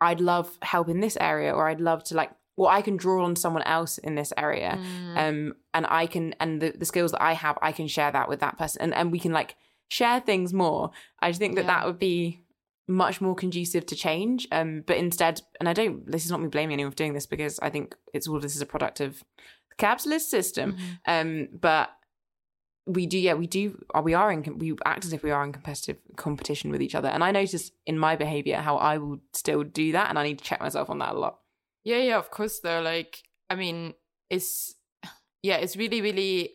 I'd 0.00 0.20
love 0.20 0.56
help 0.62 0.88
in 0.88 1.00
this 1.00 1.16
area 1.20 1.52
or 1.52 1.68
I'd 1.68 1.80
love 1.80 2.02
to 2.04 2.14
like 2.16 2.30
or 2.56 2.70
I 2.70 2.82
can 2.82 2.96
draw 2.96 3.24
on 3.24 3.34
someone 3.36 3.62
else 3.62 3.98
in 3.98 4.14
this 4.14 4.32
area 4.36 4.78
Mm. 4.78 5.16
um 5.16 5.54
and 5.74 5.86
i 5.86 6.06
can 6.06 6.34
and 6.40 6.60
the, 6.62 6.70
the 6.76 6.84
skills 6.84 7.12
that 7.12 7.22
i 7.22 7.32
have 7.32 7.56
i 7.62 7.72
can 7.72 7.88
share 7.88 8.10
that 8.12 8.28
with 8.28 8.40
that 8.40 8.58
person 8.58 8.82
and, 8.82 8.94
and 8.94 9.10
we 9.12 9.18
can 9.18 9.32
like 9.32 9.56
share 9.90 10.20
things 10.20 10.52
more 10.52 10.90
i 11.20 11.28
just 11.30 11.40
think 11.40 11.54
that 11.56 11.62
Yeah. 11.64 11.74
that 11.78 11.86
would 11.86 11.98
be 11.98 12.44
much 12.88 13.20
more 13.20 13.34
conducive 13.34 13.86
to 13.86 13.96
change 13.96 14.46
um 14.52 14.82
but 14.86 14.96
instead 14.96 15.40
and 15.60 15.68
i 15.68 15.72
don't 15.72 16.10
this 16.10 16.24
is 16.24 16.30
not 16.30 16.40
me 16.42 16.48
blaming 16.48 16.74
anyone 16.74 16.90
for 16.92 16.96
doing 16.96 17.14
this 17.14 17.26
because 17.26 17.58
i 17.60 17.70
think 17.70 17.94
it's 18.12 18.26
all 18.28 18.40
this 18.40 18.54
is 18.56 18.62
a 18.62 18.66
product 18.66 19.00
of 19.00 19.18
the 19.70 19.76
capitalist 19.76 20.30
system 20.30 20.72
Mhm. 20.74 20.98
um 21.14 21.48
but 21.58 21.90
we 22.86 23.06
do 23.06 23.18
yeah 23.18 23.34
we 23.34 23.46
do 23.46 23.80
we 24.02 24.12
are 24.12 24.32
in 24.32 24.58
we 24.58 24.74
act 24.84 25.04
as 25.04 25.12
if 25.12 25.22
we 25.22 25.30
are 25.30 25.44
in 25.44 25.52
competitive 25.52 25.98
competition 26.16 26.70
with 26.72 26.82
each 26.82 26.96
other 26.96 27.08
and 27.08 27.22
i 27.22 27.30
notice 27.30 27.70
in 27.86 27.96
my 27.98 28.16
behavior 28.16 28.56
how 28.56 28.76
i 28.76 28.98
will 28.98 29.18
still 29.32 29.62
do 29.62 29.92
that 29.92 30.08
and 30.10 30.18
i 30.18 30.24
need 30.24 30.38
to 30.38 30.44
check 30.44 30.60
myself 30.60 30.90
on 30.90 30.98
that 30.98 31.14
a 31.14 31.18
lot 31.18 31.38
Yeah, 31.84 31.98
yeah, 31.98 32.18
of 32.18 32.30
course 32.30 32.60
though. 32.60 32.80
Like, 32.80 33.22
I 33.50 33.54
mean, 33.54 33.94
it's 34.30 34.74
yeah, 35.42 35.56
it's 35.56 35.76
really, 35.76 36.00
really 36.00 36.54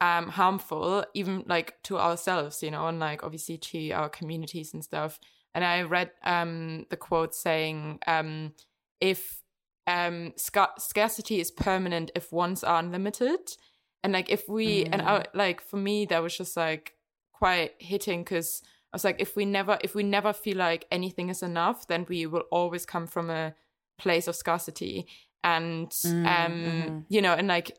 um 0.00 0.28
harmful, 0.28 1.04
even 1.14 1.44
like 1.46 1.82
to 1.84 1.98
ourselves, 1.98 2.62
you 2.62 2.70
know, 2.70 2.86
and 2.88 3.00
like 3.00 3.22
obviously 3.24 3.58
to 3.58 3.90
our 3.90 4.08
communities 4.08 4.72
and 4.74 4.84
stuff. 4.84 5.18
And 5.54 5.64
I 5.64 5.82
read 5.82 6.10
um 6.24 6.86
the 6.90 6.96
quote 6.96 7.34
saying, 7.34 8.00
um, 8.06 8.52
if 9.00 9.42
um 9.86 10.32
scar- 10.36 10.74
scarcity 10.78 11.40
is 11.40 11.50
permanent 11.50 12.10
if 12.14 12.32
wants 12.32 12.64
are 12.64 12.78
unlimited. 12.80 13.56
And 14.04 14.12
like 14.12 14.30
if 14.30 14.48
we 14.48 14.84
and 14.86 15.02
I 15.02 15.24
like 15.34 15.60
for 15.60 15.76
me 15.76 16.06
that 16.06 16.22
was 16.22 16.36
just 16.36 16.56
like 16.56 16.94
quite 17.32 17.72
hitting 17.78 18.22
because 18.22 18.62
I 18.92 18.96
was 18.96 19.04
like, 19.04 19.20
if 19.20 19.36
we 19.36 19.44
never 19.44 19.78
if 19.82 19.94
we 19.94 20.02
never 20.02 20.32
feel 20.32 20.56
like 20.58 20.86
anything 20.90 21.28
is 21.30 21.42
enough, 21.42 21.86
then 21.86 22.06
we 22.08 22.26
will 22.26 22.44
always 22.50 22.86
come 22.86 23.06
from 23.06 23.30
a 23.30 23.54
place 23.98 24.28
of 24.28 24.36
scarcity 24.36 25.06
and 25.44 25.90
Mm, 25.90 26.26
um 26.26 26.52
mhm. 26.64 27.04
you 27.08 27.22
know 27.22 27.32
and 27.34 27.48
like 27.48 27.76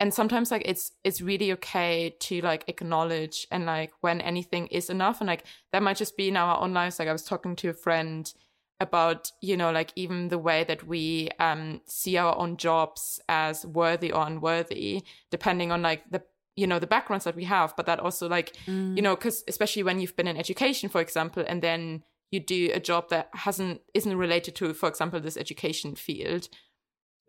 and 0.00 0.14
sometimes 0.14 0.50
like 0.50 0.62
it's 0.64 0.92
it's 1.02 1.20
really 1.20 1.52
okay 1.52 2.14
to 2.20 2.40
like 2.40 2.64
acknowledge 2.68 3.46
and 3.50 3.66
like 3.66 3.92
when 4.00 4.20
anything 4.20 4.68
is 4.68 4.90
enough. 4.90 5.20
And 5.20 5.26
like 5.26 5.44
that 5.72 5.82
might 5.82 5.96
just 5.96 6.16
be 6.16 6.28
in 6.28 6.36
our 6.36 6.60
own 6.60 6.72
lives. 6.72 6.98
Like 6.98 7.08
i 7.08 7.12
was 7.12 7.24
talking 7.24 7.56
to 7.56 7.70
a 7.70 7.74
friend 7.74 8.32
about 8.80 9.32
you 9.42 9.56
know 9.56 9.72
like 9.72 9.90
even 9.96 10.28
the 10.28 10.38
way 10.38 10.62
that 10.62 10.86
we 10.86 11.28
um 11.40 11.80
see 11.86 12.16
our 12.16 12.38
own 12.38 12.56
jobs 12.56 13.20
as 13.28 13.66
worthy 13.66 14.12
or 14.12 14.24
unworthy 14.24 15.02
depending 15.32 15.72
on 15.72 15.82
like 15.82 16.08
the 16.12 16.22
you 16.54 16.64
know 16.64 16.78
the 16.78 16.86
backgrounds 16.86 17.24
that 17.24 17.34
we 17.36 17.44
have. 17.44 17.74
But 17.76 17.86
that 17.86 17.98
also 18.00 18.28
like 18.28 18.56
you 18.66 19.02
know 19.02 19.16
because 19.16 19.42
especially 19.48 19.82
when 19.82 19.98
you've 20.00 20.16
been 20.16 20.28
in 20.28 20.36
education 20.36 20.88
for 20.88 21.00
example 21.00 21.44
and 21.46 21.60
then 21.60 22.04
you 22.30 22.40
do 22.40 22.70
a 22.74 22.80
job 22.80 23.08
that 23.10 23.28
hasn't 23.32 23.80
isn't 23.94 24.16
related 24.16 24.54
to 24.56 24.74
for 24.74 24.88
example 24.88 25.20
this 25.20 25.36
education 25.36 25.94
field 25.94 26.48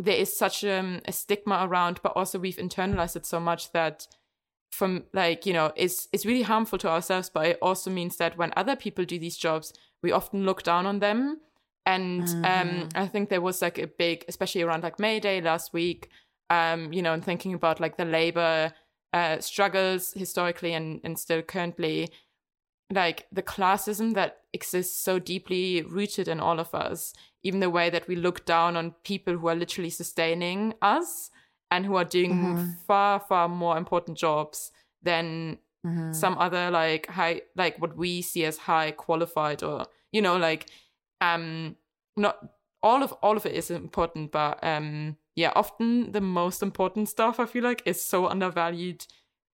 there 0.01 0.15
is 0.15 0.37
such 0.37 0.63
um, 0.63 1.01
a 1.05 1.11
stigma 1.11 1.59
around 1.67 1.99
but 2.01 2.13
also 2.15 2.39
we've 2.39 2.55
internalized 2.57 3.15
it 3.15 3.25
so 3.25 3.39
much 3.39 3.71
that 3.73 4.07
from 4.71 5.03
like 5.13 5.45
you 5.45 5.53
know 5.53 5.71
it's 5.75 6.07
it's 6.13 6.25
really 6.25 6.43
harmful 6.43 6.77
to 6.77 6.87
ourselves 6.89 7.29
but 7.29 7.45
it 7.47 7.57
also 7.61 7.89
means 7.89 8.17
that 8.17 8.37
when 8.37 8.53
other 8.55 8.75
people 8.75 9.03
do 9.03 9.17
these 9.19 9.37
jobs 9.37 9.73
we 10.03 10.11
often 10.11 10.45
look 10.45 10.63
down 10.63 10.85
on 10.85 10.99
them 10.99 11.39
and 11.85 12.21
um 12.43 12.69
Mhm. 12.69 12.91
i 12.95 13.07
think 13.07 13.29
there 13.29 13.41
was 13.41 13.61
like 13.61 13.77
a 13.79 13.87
big 13.87 14.23
especially 14.27 14.61
around 14.61 14.83
like 14.83 14.99
may 14.99 15.19
day 15.19 15.41
last 15.41 15.73
week 15.73 16.09
um 16.49 16.93
you 16.93 17.01
know 17.01 17.13
and 17.13 17.23
thinking 17.25 17.53
about 17.53 17.79
like 17.79 17.97
the 17.97 18.05
labor 18.05 18.71
uh 19.13 19.39
struggles 19.39 20.13
historically 20.13 20.73
and 20.73 21.01
and 21.03 21.17
still 21.17 21.41
currently 21.41 22.09
like 22.91 23.27
the 23.31 23.43
classism 23.43 24.13
that 24.15 24.37
exists 24.53 24.99
so 24.99 25.19
deeply 25.19 25.83
rooted 25.83 26.27
in 26.27 26.39
all 26.39 26.59
of 26.59 26.73
us 26.73 27.13
even 27.43 27.59
the 27.59 27.69
way 27.69 27.89
that 27.89 28.07
we 28.07 28.15
look 28.15 28.45
down 28.45 28.75
on 28.75 28.91
people 29.03 29.37
who 29.37 29.47
are 29.47 29.55
literally 29.55 29.89
sustaining 29.89 30.73
us 30.81 31.29
and 31.71 31.85
who 31.85 31.95
are 31.95 32.03
doing 32.05 32.33
Mhm. 32.55 32.75
far 32.87 33.19
far 33.19 33.47
more 33.47 33.77
important 33.77 34.17
jobs 34.17 34.71
than 35.03 35.59
Mhm. 35.85 36.13
some 36.15 36.37
other 36.39 36.71
like 36.71 37.07
high 37.07 37.41
like 37.55 37.79
what 37.79 37.95
we 37.95 38.21
see 38.21 38.43
as 38.43 38.57
high 38.57 38.91
qualified 38.91 39.61
or 39.63 39.85
you 40.11 40.21
know 40.21 40.37
like 40.37 40.65
um 41.21 41.75
not 42.17 42.37
all 42.81 43.03
of 43.03 43.11
all 43.21 43.37
of 43.37 43.45
it 43.45 43.53
is 43.53 43.69
important 43.69 44.31
but 44.31 44.57
um 44.63 45.15
yeah 45.35 45.51
often 45.55 46.11
the 46.11 46.21
most 46.21 46.63
important 46.63 47.07
stuff 47.07 47.39
i 47.39 47.45
feel 47.45 47.63
like 47.63 47.81
is 47.85 48.03
so 48.03 48.27
undervalued 48.27 49.05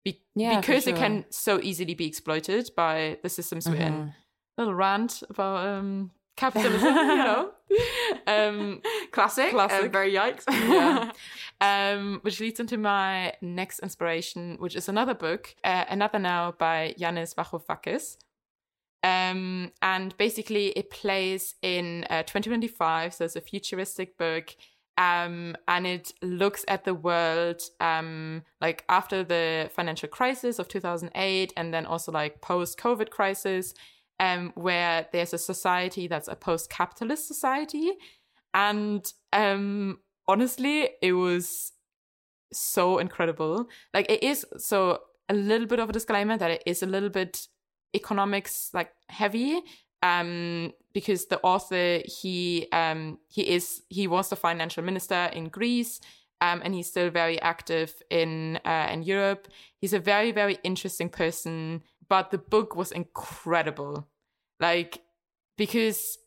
be- 0.06 0.22
Yeah, 0.36 0.62
because 0.62 0.88
it 0.88 0.96
can 0.96 1.26
so 1.30 1.60
easily 1.62 1.96
be 1.96 2.06
exploited 2.08 2.70
by 2.78 3.18
the 3.24 3.30
systems 3.30 3.68
we're 3.68 3.76
in 3.76 3.94
Mhm. 3.94 4.13
little 4.58 4.74
rant 4.74 5.22
about 5.30 5.68
um 5.68 6.12
capitalism 6.38 6.96
you 6.96 7.15
know 7.28 7.52
um 8.28 8.82
classic 9.12 9.52
Classic. 9.52 9.86
uh, 9.86 9.89
very 9.89 10.12
yikes 10.13 10.44
yeah. 10.50 11.12
um, 11.62 12.20
which 12.24 12.39
leads 12.39 12.60
into 12.60 12.78
my 12.78 13.34
next 13.41 13.80
inspiration, 13.80 14.58
which 14.60 14.76
is 14.76 14.89
another 14.89 15.13
book, 15.13 15.56
uh, 15.63 15.86
Another 15.89 16.20
Now 16.20 16.52
by 16.52 16.94
Yanis 17.00 17.34
Varoufakis. 17.36 18.18
Um, 19.04 19.72
and 19.82 20.18
basically, 20.18 20.68
it 20.70 20.89
plays 20.89 21.56
in 21.62 22.06
uh, 22.10 22.24
2025, 22.24 23.13
so 23.13 23.26
it's 23.26 23.36
a 23.38 23.41
futuristic 23.41 24.18
book. 24.18 24.56
Um, 24.97 25.58
and 25.67 25.86
it 25.86 26.13
looks 26.21 26.63
at 26.67 26.86
the 26.86 26.93
world 26.93 27.62
um, 27.81 28.43
like 28.62 28.86
after 28.88 29.23
the 29.23 29.69
financial 29.73 30.08
crisis 30.08 30.58
of 30.58 30.67
2008, 30.67 31.53
and 31.58 31.73
then 31.73 31.86
also 31.86 32.12
like 32.12 32.41
post 32.41 32.79
COVID 32.79 33.10
crisis, 33.10 33.73
um, 34.19 34.53
where 34.55 35.08
there's 35.12 35.34
a 35.34 35.38
society 35.38 36.08
that's 36.08 36.29
a 36.29 36.36
post 36.36 36.69
capitalist 36.69 37.27
society. 37.27 37.91
And 38.53 39.05
um, 39.34 39.99
honestly, 40.27 40.89
it 41.01 41.13
was 41.13 41.73
so 42.53 42.99
incredible. 42.99 43.67
Like 43.93 44.10
it 44.10 44.23
is 44.23 44.45
so 44.58 44.99
a 45.27 45.34
little 45.34 45.67
bit 45.67 45.79
of 45.79 45.89
a 45.89 45.93
disclaimer 45.93 46.38
that 46.38 46.51
it 46.51 46.63
is 46.65 46.84
a 46.84 46.86
little 46.86 47.10
bit 47.10 47.47
economics 47.93 48.69
like 48.73 48.91
heavy 49.10 49.62
um 50.06 50.72
because 50.94 51.26
the 51.26 51.41
author 51.41 52.02
he 52.06 52.68
um 52.72 53.18
he 53.28 53.41
is 53.56 53.82
he 53.89 54.08
was 54.08 54.30
the 54.30 54.36
financial 54.36 54.84
minister 54.84 55.30
in 55.34 55.49
Greece 55.49 55.99
um 56.41 56.62
and 56.64 56.76
he's 56.76 56.88
still 56.88 57.10
very 57.10 57.41
active 57.41 57.91
in 58.10 58.60
uh 58.66 58.88
in 58.91 59.01
Europe 59.03 59.47
he's 59.82 59.93
a 59.93 59.99
very 59.99 60.32
very 60.32 60.58
interesting 60.64 61.10
person 61.10 61.82
but 62.08 62.30
the 62.30 62.38
book 62.38 62.76
was 62.76 62.91
incredible 62.91 64.08
like 64.60 65.01
because 65.58 66.18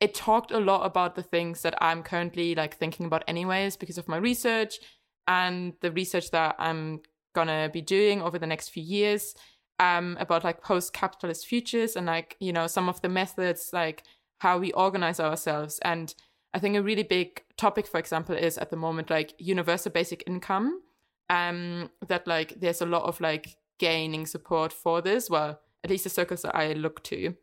it 0.00 0.14
talked 0.14 0.50
a 0.50 0.58
lot 0.58 0.84
about 0.84 1.14
the 1.14 1.22
things 1.22 1.62
that 1.62 1.74
I'm 1.80 2.02
currently 2.02 2.54
like 2.54 2.76
thinking 2.76 3.06
about 3.06 3.24
anyways 3.28 3.76
because 3.76 3.98
of 3.98 4.08
my 4.08 4.16
research 4.16 4.80
and 5.28 5.74
the 5.80 5.92
research 5.92 6.30
that 6.32 6.56
I'm 6.58 7.02
gonna 7.34 7.70
be 7.72 7.80
doing 7.80 8.20
over 8.20 8.38
the 8.38 8.46
next 8.46 8.70
few 8.70 8.82
years. 8.82 9.34
Um, 9.82 10.16
about 10.20 10.44
like 10.44 10.62
post-capitalist 10.62 11.44
futures 11.44 11.96
and 11.96 12.06
like 12.06 12.36
you 12.38 12.52
know 12.52 12.68
some 12.68 12.88
of 12.88 13.02
the 13.02 13.08
methods 13.08 13.70
like 13.72 14.04
how 14.38 14.56
we 14.58 14.72
organize 14.72 15.20
ourselves. 15.20 15.78
And 15.82 16.14
i 16.54 16.58
think 16.58 16.76
a 16.76 16.82
really 16.82 17.02
big 17.02 17.42
topic 17.56 17.86
for 17.86 17.98
example 17.98 18.34
is 18.34 18.58
at 18.58 18.68
the 18.70 18.76
moment 18.76 19.08
like 19.08 19.34
universal 19.38 19.90
basic 19.90 20.22
income 20.26 20.82
um 21.30 21.88
that 22.06 22.26
like 22.26 22.60
there's 22.60 22.82
a 22.82 22.86
lot 22.86 23.04
of 23.04 23.18
like 23.22 23.56
gaining 23.78 24.26
support 24.26 24.72
for 24.72 25.02
this. 25.02 25.28
Well 25.28 25.60
at 25.82 25.90
least 25.90 26.04
the 26.04 26.10
circles 26.10 26.42
that 26.42 26.54
i 26.54 26.74
look 26.74 27.02
to. 27.04 27.34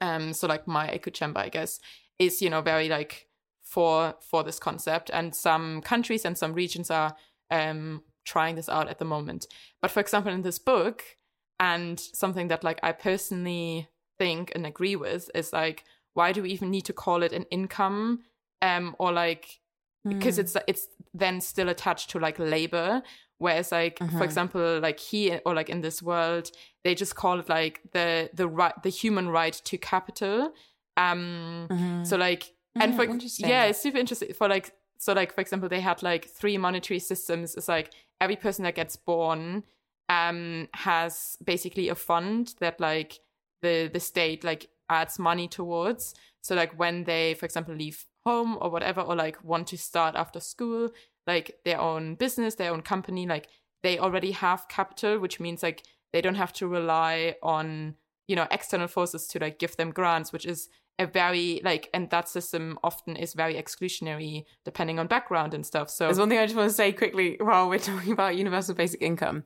Um 0.00 0.32
so 0.32 0.48
like 0.48 0.66
my 0.66 0.88
echo 0.88 1.10
chamber 1.10 1.40
i 1.40 1.48
guess 1.48 1.78
is 2.18 2.42
you 2.42 2.50
know 2.50 2.62
very 2.62 2.88
like 2.88 3.28
for 3.62 4.14
for 4.20 4.42
this 4.42 4.58
concept. 4.58 5.10
And 5.12 5.34
some 5.34 5.82
countries 5.82 6.24
and 6.24 6.36
some 6.36 6.54
regions 6.54 6.90
are 6.90 7.14
um 7.50 8.02
trying 8.24 8.56
this 8.56 8.68
out 8.68 8.88
at 8.88 8.98
the 8.98 9.04
moment. 9.04 9.46
But 9.82 9.90
for 9.90 10.00
example 10.00 10.32
in 10.32 10.42
this 10.42 10.58
book 10.58 11.04
and 11.60 11.98
something 12.00 12.48
that 12.48 12.64
like 12.64 12.80
i 12.82 12.92
personally 12.92 13.88
think 14.18 14.52
and 14.54 14.66
agree 14.66 14.96
with 14.96 15.30
is 15.34 15.52
like 15.52 15.84
why 16.14 16.32
do 16.32 16.42
we 16.42 16.50
even 16.50 16.70
need 16.70 16.84
to 16.84 16.92
call 16.92 17.22
it 17.22 17.32
an 17.32 17.44
income 17.50 18.20
um 18.62 18.94
or 18.98 19.12
like 19.12 19.60
because 20.08 20.36
Mm. 20.36 20.40
it's 20.40 20.56
it's 20.66 20.88
then 21.14 21.40
still 21.40 21.68
attached 21.68 22.10
to 22.10 22.18
like 22.18 22.38
labor 22.38 23.02
whereas 23.38 23.70
like 23.72 23.98
Mhm. 24.00 24.18
for 24.18 24.24
example 24.24 24.80
like 24.80 24.98
here 24.98 25.40
or 25.46 25.54
like 25.54 25.68
in 25.70 25.80
this 25.80 26.02
world 26.02 26.50
they 26.84 26.94
just 26.94 27.14
call 27.14 27.38
it 27.40 27.48
like 27.48 27.80
the 27.92 28.28
the 28.34 28.48
right 28.48 28.74
the 28.82 28.88
human 28.90 29.28
right 29.28 29.54
to 29.64 29.78
capital 29.78 30.52
um 30.96 31.68
Mhm. 31.70 32.06
so 32.06 32.16
like 32.16 32.52
and 32.76 32.92
Mm, 32.92 32.96
for 32.96 33.04
interesting. 33.04 33.48
yeah 33.48 33.64
it's 33.64 33.80
super 33.80 33.98
interesting 33.98 34.32
for 34.34 34.48
like 34.48 34.72
so 34.98 35.12
like 35.12 35.32
for 35.34 35.40
example 35.40 35.68
they 35.68 35.80
had 35.80 36.02
like 36.02 36.24
three 36.28 36.58
monetary 36.58 36.98
systems 37.00 37.54
it's 37.54 37.68
like 37.68 37.90
every 38.20 38.36
person 38.36 38.64
that 38.64 38.74
gets 38.74 38.96
born 38.96 39.62
um 40.12 40.68
has 40.74 41.36
basically 41.44 41.88
a 41.88 41.94
fund 41.94 42.54
that 42.60 42.80
like 42.80 43.20
the 43.62 43.90
the 43.92 44.00
state 44.00 44.44
like 44.44 44.68
adds 44.88 45.18
money 45.18 45.48
towards 45.48 46.14
so 46.42 46.54
like 46.54 46.78
when 46.78 47.04
they 47.04 47.34
for 47.34 47.46
example 47.46 47.74
leave 47.74 48.04
home 48.26 48.58
or 48.60 48.70
whatever 48.70 49.00
or 49.00 49.16
like 49.16 49.42
want 49.42 49.66
to 49.66 49.78
start 49.78 50.14
after 50.14 50.40
school 50.40 50.90
like 51.26 51.56
their 51.64 51.80
own 51.80 52.14
business 52.14 52.56
their 52.56 52.72
own 52.72 52.82
company 52.82 53.26
like 53.26 53.48
they 53.82 53.98
already 53.98 54.32
have 54.32 54.68
capital 54.68 55.18
which 55.18 55.40
means 55.40 55.62
like 55.62 55.82
they 56.12 56.20
don't 56.20 56.34
have 56.34 56.52
to 56.52 56.68
rely 56.68 57.34
on 57.42 57.94
you 58.28 58.36
know 58.36 58.46
external 58.50 58.88
forces 58.88 59.26
to 59.26 59.38
like 59.38 59.58
give 59.58 59.76
them 59.76 59.90
grants 59.90 60.32
which 60.32 60.44
is 60.44 60.68
a 60.98 61.06
very 61.06 61.60
like 61.64 61.88
and 61.94 62.10
that 62.10 62.28
system 62.28 62.78
often 62.84 63.16
is 63.16 63.32
very 63.34 63.54
exclusionary 63.54 64.44
depending 64.64 64.98
on 64.98 65.06
background 65.06 65.54
and 65.54 65.64
stuff 65.64 65.88
so 65.88 66.04
There's 66.04 66.18
one 66.18 66.28
thing 66.28 66.38
I 66.38 66.46
just 66.46 66.56
want 66.56 66.68
to 66.68 66.74
say 66.74 66.92
quickly 66.92 67.36
while 67.40 67.68
we're 67.68 67.78
talking 67.90 68.12
about 68.12 68.36
universal 68.36 68.74
basic 68.74 69.00
income. 69.00 69.44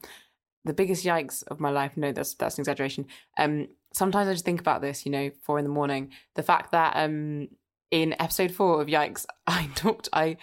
The 0.67 0.75
biggest 0.75 1.05
yikes 1.05 1.43
of 1.47 1.61
my 1.61 1.71
life, 1.71 1.97
no, 1.97 2.13
that's 2.13 2.35
that's 2.35 2.59
an 2.59 2.63
exaggeration. 2.63 3.07
Um, 3.39 3.69
sometimes 3.95 4.29
I 4.29 4.33
just 4.33 4.45
think 4.45 4.61
about 4.61 4.83
this, 4.83 5.07
you 5.07 5.13
know, 5.13 5.31
four 5.43 5.59
in 5.59 5.65
the 5.65 5.71
morning. 5.71 6.11
The 6.35 6.43
fact 6.43 6.73
that 6.73 6.93
um 6.97 7.49
in 7.91 8.15
episode 8.21 8.51
four 8.51 8.83
of 8.83 8.89
Yikes, 8.89 9.25
I 9.47 9.71
talked 9.75 10.09
I 10.13 10.37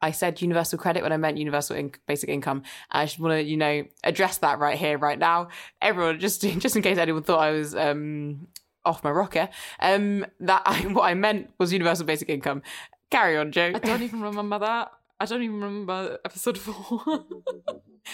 I 0.00 0.10
said 0.12 0.40
universal 0.42 0.78
credit 0.78 1.02
when 1.02 1.12
I 1.12 1.16
meant 1.16 1.38
universal 1.38 1.76
in- 1.76 1.92
basic 2.06 2.28
income. 2.28 2.62
I 2.90 3.06
just 3.06 3.18
want 3.18 3.32
to, 3.32 3.42
you 3.42 3.56
know, 3.56 3.84
address 4.04 4.38
that 4.38 4.58
right 4.58 4.78
here, 4.78 4.98
right 4.98 5.18
now. 5.18 5.48
Everyone, 5.82 6.20
just 6.20 6.42
just 6.64 6.76
in 6.76 6.82
case 6.82 6.98
anyone 6.98 7.22
thought 7.24 7.40
I 7.40 7.50
was 7.50 7.74
um 7.74 8.48
off 8.84 9.02
my 9.02 9.10
rocker, 9.10 9.48
um, 9.80 10.24
that 10.40 10.62
I 10.66 10.80
what 10.92 11.04
I 11.04 11.14
meant 11.14 11.50
was 11.58 11.72
universal 11.72 12.06
basic 12.06 12.28
income. 12.28 12.62
Carry 13.10 13.36
on, 13.36 13.52
Joe. 13.52 13.72
i 13.74 13.78
don't 13.78 14.02
even 14.02 14.20
remember 14.22 14.58
that 14.58 14.90
i 15.20 15.24
don't 15.24 15.42
even 15.42 15.60
remember 15.60 16.18
episode 16.24 16.58
four 16.58 17.24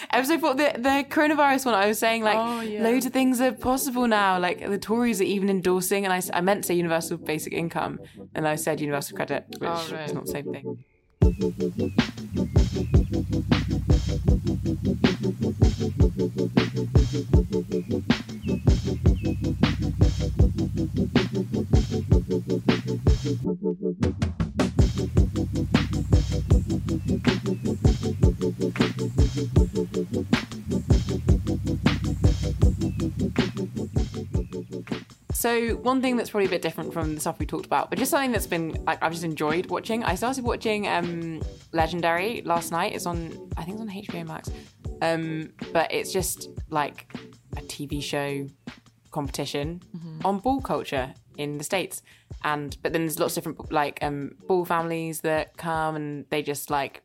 Episode 0.09 0.39
four, 0.39 0.53
the, 0.53 0.71
the 0.77 1.05
coronavirus 1.09 1.65
one, 1.65 1.75
I 1.75 1.87
was 1.87 1.99
saying 1.99 2.23
like 2.23 2.37
Oh, 2.37 2.61
yeah. 2.61 2.81
loads 2.81 3.05
of 3.05 3.11
things 3.13 3.41
are 3.41 3.51
possible 3.51 4.07
now. 4.07 4.39
Like 4.39 4.65
the 4.65 4.77
Tories 4.77 5.19
are 5.19 5.25
even 5.25 5.49
endorsing, 5.49 6.05
and 6.05 6.13
I, 6.13 6.21
I 6.33 6.41
meant 6.41 6.63
to 6.63 6.67
say 6.67 6.73
universal 6.75 7.17
basic 7.17 7.53
income, 7.53 7.99
and 8.33 8.47
I 8.47 8.55
said 8.55 8.79
universal 8.79 9.15
credit, 9.17 9.45
which 9.59 9.69
Oh, 9.69 9.89
right. 9.91 10.05
is 10.07 10.13
not 10.13 10.25
the 10.25 10.31
same 10.31 10.51
thing. 10.51 10.77
So 35.41 35.71
one 35.77 36.03
thing 36.03 36.17
that's 36.17 36.29
probably 36.29 36.45
a 36.45 36.49
bit 36.51 36.61
different 36.61 36.93
from 36.93 37.15
the 37.15 37.19
stuff 37.19 37.39
we 37.39 37.47
talked 37.47 37.65
about, 37.65 37.89
but 37.89 37.97
just 37.97 38.11
something 38.11 38.31
that's 38.31 38.45
been 38.45 38.73
like 38.85 39.01
I've 39.01 39.11
just 39.11 39.23
enjoyed 39.23 39.65
watching. 39.71 40.03
I 40.03 40.13
started 40.13 40.43
watching 40.43 40.87
um 40.87 41.41
Legendary 41.71 42.43
last 42.45 42.71
night. 42.71 42.93
It's 42.93 43.07
on 43.07 43.49
I 43.57 43.63
think 43.63 43.79
it's 43.79 43.81
on 43.81 43.89
HBO 43.89 44.27
Max. 44.27 44.51
Um, 45.01 45.51
but 45.73 45.91
it's 45.91 46.13
just 46.13 46.49
like 46.69 47.11
a 47.57 47.61
TV 47.61 48.03
show 48.03 48.47
competition 49.09 49.81
on 50.23 50.37
ball 50.37 50.61
culture 50.61 51.11
in 51.39 51.57
the 51.57 51.63
states, 51.63 52.03
and 52.43 52.77
but 52.83 52.93
then 52.93 53.01
there's 53.01 53.17
lots 53.17 53.35
of 53.35 53.43
different 53.43 53.71
like 53.71 53.97
um 54.03 54.35
ball 54.47 54.63
families 54.63 55.21
that 55.21 55.57
come 55.57 55.95
and 55.95 56.25
they 56.29 56.43
just 56.43 56.69
like 56.69 57.01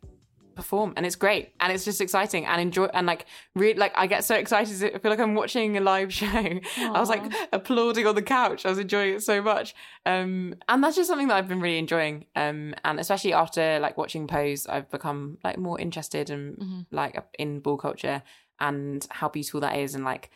perform 0.56 0.94
and 0.96 1.06
it's 1.06 1.14
great 1.14 1.52
and 1.60 1.72
it's 1.72 1.84
just 1.84 2.00
exciting 2.00 2.46
and 2.46 2.60
enjoy 2.60 2.86
and 2.86 3.06
like 3.06 3.26
really 3.54 3.78
like 3.78 3.92
I 3.94 4.06
get 4.06 4.24
so 4.24 4.34
excited 4.34 4.94
I 4.94 4.98
feel 4.98 5.10
like 5.10 5.20
I'm 5.20 5.34
watching 5.34 5.76
a 5.76 5.80
live 5.80 6.12
show. 6.20 6.26
I 6.26 6.98
was 6.98 7.08
like 7.08 7.22
applauding 7.52 8.06
on 8.06 8.14
the 8.14 8.22
couch 8.22 8.66
I 8.66 8.70
was 8.70 8.78
enjoying 8.78 9.14
it 9.14 9.22
so 9.22 9.40
much. 9.42 9.74
Um 10.04 10.54
and 10.68 10.82
that's 10.82 10.96
just 10.96 11.08
something 11.08 11.28
that 11.28 11.36
I've 11.36 11.48
been 11.48 11.60
really 11.60 11.78
enjoying 11.78 12.24
um 12.34 12.74
and 12.84 12.98
especially 12.98 13.32
after 13.32 13.78
like 13.78 13.96
watching 13.96 14.26
Pose 14.26 14.66
I've 14.66 14.90
become 14.90 15.38
like 15.44 15.58
more 15.58 15.78
interested 15.78 16.30
in 16.30 16.86
like 16.90 17.22
in 17.38 17.60
ball 17.60 17.76
culture 17.76 18.22
and 18.58 19.06
how 19.10 19.28
beautiful 19.28 19.60
that 19.60 19.76
is 19.76 19.94
and 19.94 20.04
like 20.04 20.30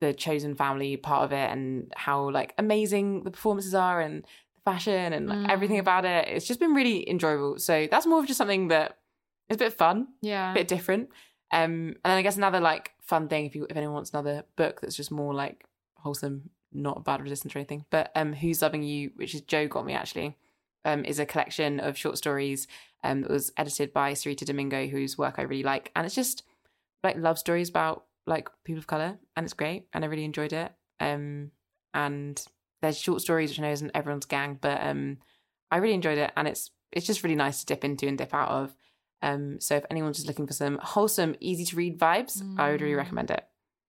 the 0.00 0.14
chosen 0.14 0.54
family 0.54 0.96
part 0.96 1.24
of 1.24 1.32
it 1.32 1.50
and 1.50 1.92
how 1.96 2.30
like 2.30 2.54
amazing 2.56 3.24
the 3.24 3.30
performances 3.30 3.74
are 3.74 4.00
and 4.00 4.24
the 4.54 4.60
fashion 4.64 5.12
and 5.12 5.28
like, 5.28 5.50
everything 5.50 5.78
about 5.78 6.04
it. 6.04 6.28
It's 6.28 6.46
just 6.46 6.60
been 6.60 6.74
really 6.74 7.08
enjoyable. 7.08 7.58
So 7.58 7.88
that's 7.90 8.06
more 8.06 8.20
of 8.20 8.26
just 8.26 8.38
something 8.38 8.68
that 8.68 8.98
is 9.48 9.56
a 9.56 9.58
bit 9.58 9.72
fun 9.72 10.08
yeah 10.20 10.50
a 10.52 10.54
bit 10.54 10.68
different. 10.68 11.10
Um, 11.50 11.96
and 12.04 12.10
then 12.10 12.18
I 12.18 12.22
guess 12.22 12.36
another 12.36 12.60
like 12.60 12.92
fun 13.00 13.28
thing 13.28 13.46
if 13.46 13.54
you 13.54 13.66
if 13.70 13.76
anyone 13.76 13.94
wants 13.94 14.10
another 14.10 14.44
book 14.56 14.80
that's 14.80 14.96
just 14.96 15.10
more 15.10 15.32
like 15.32 15.64
wholesome, 15.94 16.50
not 16.72 17.04
bad 17.04 17.22
resistance 17.22 17.54
or 17.54 17.58
anything. 17.58 17.84
But 17.90 18.10
um, 18.14 18.34
Who's 18.34 18.62
Loving 18.62 18.82
You, 18.82 19.12
which 19.16 19.34
is 19.34 19.40
Joe 19.42 19.66
got 19.66 19.86
me 19.86 19.94
actually, 19.94 20.36
um, 20.84 21.04
is 21.04 21.18
a 21.18 21.26
collection 21.26 21.80
of 21.80 21.96
short 21.96 22.18
stories 22.18 22.66
um 23.04 23.22
that 23.22 23.30
was 23.30 23.52
edited 23.56 23.92
by 23.92 24.12
Sareeta 24.12 24.44
Domingo, 24.44 24.86
whose 24.86 25.16
work 25.16 25.36
I 25.38 25.42
really 25.42 25.62
like, 25.62 25.90
and 25.96 26.04
it's 26.04 26.14
just 26.14 26.42
like 27.02 27.16
love 27.16 27.38
stories 27.38 27.70
about 27.70 28.04
like 28.26 28.48
people 28.64 28.78
of 28.78 28.86
color, 28.86 29.18
and 29.36 29.44
it's 29.44 29.54
great, 29.54 29.86
and 29.94 30.04
I 30.04 30.08
really 30.08 30.24
enjoyed 30.24 30.52
it. 30.52 30.70
Um, 31.00 31.52
and 31.94 32.44
there's 32.82 32.98
short 32.98 33.22
stories 33.22 33.50
which 33.50 33.58
I 33.58 33.62
know 33.62 33.72
isn't 33.72 33.92
everyone's 33.94 34.26
gang, 34.26 34.58
but 34.60 34.82
um, 34.82 35.18
I 35.70 35.78
really 35.78 35.94
enjoyed 35.94 36.18
it, 36.18 36.32
and 36.36 36.46
it's 36.46 36.70
it's 36.92 37.06
just 37.06 37.22
really 37.22 37.36
nice 37.36 37.60
to 37.60 37.66
dip 37.66 37.84
into 37.84 38.06
and 38.06 38.18
dip 38.18 38.34
out 38.34 38.50
of. 38.50 38.74
Um, 39.22 39.60
so 39.60 39.76
if 39.76 39.84
anyone's 39.90 40.16
just 40.18 40.28
looking 40.28 40.46
for 40.46 40.52
some 40.52 40.78
wholesome, 40.82 41.34
easy 41.40 41.64
to 41.66 41.76
read 41.76 41.98
vibes, 41.98 42.42
I 42.58 42.70
would 42.70 42.80
really 42.80 42.94
Mm. 42.94 42.98
recommend 42.98 43.30
it. 43.30 43.44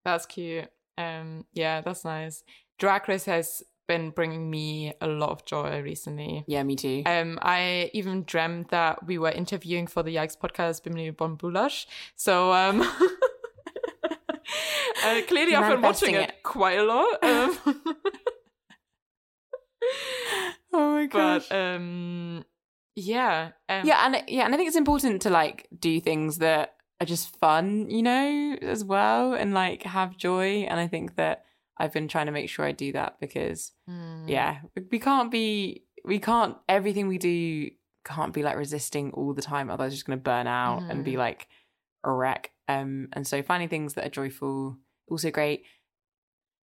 That's 0.06 0.26
cute. 0.26 0.68
Um, 0.98 1.46
yeah, 1.54 1.82
that's 1.82 2.04
nice. 2.04 2.44
Drag 2.80 3.08
Race 3.08 3.26
has 3.26 3.62
been 3.88 4.10
bringing 4.12 4.50
me 4.50 4.94
a 5.02 5.08
lot 5.08 5.30
of 5.32 5.46
joy 5.46 5.82
recently. 5.82 6.44
Yeah, 6.48 6.64
me 6.64 6.76
too. 6.76 7.04
Um, 7.06 7.38
I 7.42 7.90
even 7.94 8.24
dreamt 8.24 8.70
that 8.70 9.06
we 9.06 9.18
were 9.18 9.32
interviewing 9.32 9.88
for 9.88 10.04
the 10.04 10.16
Yikes 10.16 10.38
podcast 10.38 10.84
Bimini 10.84 11.10
Bon 11.12 11.38
Boulash. 11.38 11.86
So 12.16 12.52
um, 12.54 12.82
uh, 12.82 12.92
clearly 15.28 15.56
I've 15.56 15.72
been 15.72 15.82
watching 15.82 16.16
it, 16.16 16.30
it. 16.30 16.44
quite 16.44 16.78
a 16.80 16.84
lot. 16.84 17.24
Um, 20.72 20.74
oh 20.74 20.92
my 20.96 21.08
but 21.12 21.52
um, 21.52 22.44
yeah, 23.00 23.52
um, 23.70 23.86
yeah, 23.86 24.06
and 24.06 24.24
yeah, 24.28 24.46
and 24.46 24.54
I 24.54 24.58
think 24.58 24.68
it's 24.68 24.78
important 24.78 25.22
to 25.24 25.30
like 25.30 25.68
do 25.78 26.00
things 26.00 26.40
that 26.40 26.76
are 27.02 27.06
just 27.06 27.36
fun, 27.38 27.90
you 27.90 28.04
know, 28.04 28.58
as 28.62 28.84
well, 28.84 29.34
and 29.34 29.54
like 29.54 29.84
have 29.84 30.18
joy. 30.18 30.62
And 30.70 30.80
I 30.80 30.88
think 30.88 31.16
that 31.16 31.46
I've 31.78 31.94
been 31.94 32.08
trying 32.08 32.26
to 32.26 32.32
make 32.32 32.50
sure 32.50 32.66
I 32.66 32.72
do 32.74 32.92
that 32.94 33.20
because 33.20 33.72
Mm. 33.90 34.28
yeah, 34.30 34.60
we 34.92 35.00
can't 35.00 35.32
be, 35.32 35.84
we 36.04 36.20
can't 36.20 36.58
everything 36.68 37.08
we 37.08 37.18
do 37.18 37.70
can't 38.06 38.34
be 38.34 38.44
like 38.44 38.58
resisting 38.58 39.12
all 39.12 39.34
the 39.34 39.42
time, 39.42 39.70
otherwise, 39.70 39.94
just 39.94 40.06
going 40.06 40.18
to 40.18 40.24
burn 40.24 40.48
out 40.48 40.84
and 40.90 41.04
be 41.04 41.16
like 41.18 41.48
a 42.04 42.12
wreck. 42.12 42.52
Um, 42.68 43.08
and 43.14 43.26
so 43.26 43.42
finding 43.44 43.70
things 43.70 43.94
that 43.94 44.06
are 44.06 44.10
joyful, 44.10 44.78
also 45.10 45.32
great. 45.32 45.64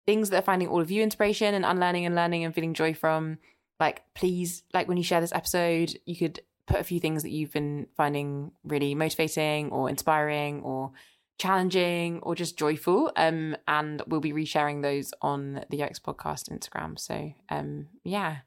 Things 0.06 0.30
that 0.30 0.38
are 0.38 0.42
finding 0.46 0.68
all 0.68 0.80
of 0.80 0.90
you 0.90 1.02
inspiration 1.02 1.52
and 1.54 1.64
unlearning 1.64 2.06
and 2.06 2.14
learning 2.14 2.44
and 2.44 2.54
feeling 2.54 2.74
joy 2.74 2.94
from. 2.94 3.38
Like, 3.78 4.02
please, 4.14 4.62
like 4.72 4.88
when 4.88 4.96
you 4.96 5.02
share 5.02 5.20
this 5.20 5.32
episode, 5.32 5.98
you 6.06 6.16
could 6.16 6.40
put 6.66 6.80
a 6.80 6.84
few 6.84 7.00
things 7.00 7.22
that 7.22 7.30
you've 7.30 7.52
been 7.52 7.86
finding 7.96 8.52
really 8.64 8.94
motivating 8.94 9.70
or 9.70 9.88
inspiring 9.88 10.62
or 10.62 10.92
challenging 11.38 12.20
or 12.22 12.34
just 12.34 12.58
joyful. 12.58 13.12
Um, 13.16 13.56
and 13.68 14.02
we'll 14.06 14.20
be 14.20 14.32
resharing 14.32 14.82
those 14.82 15.12
on 15.22 15.64
the 15.70 15.78
Yikes 15.78 16.00
Podcast 16.00 16.50
Instagram. 16.50 16.98
So 16.98 17.32
um, 17.50 17.88
yeah, 18.04 18.38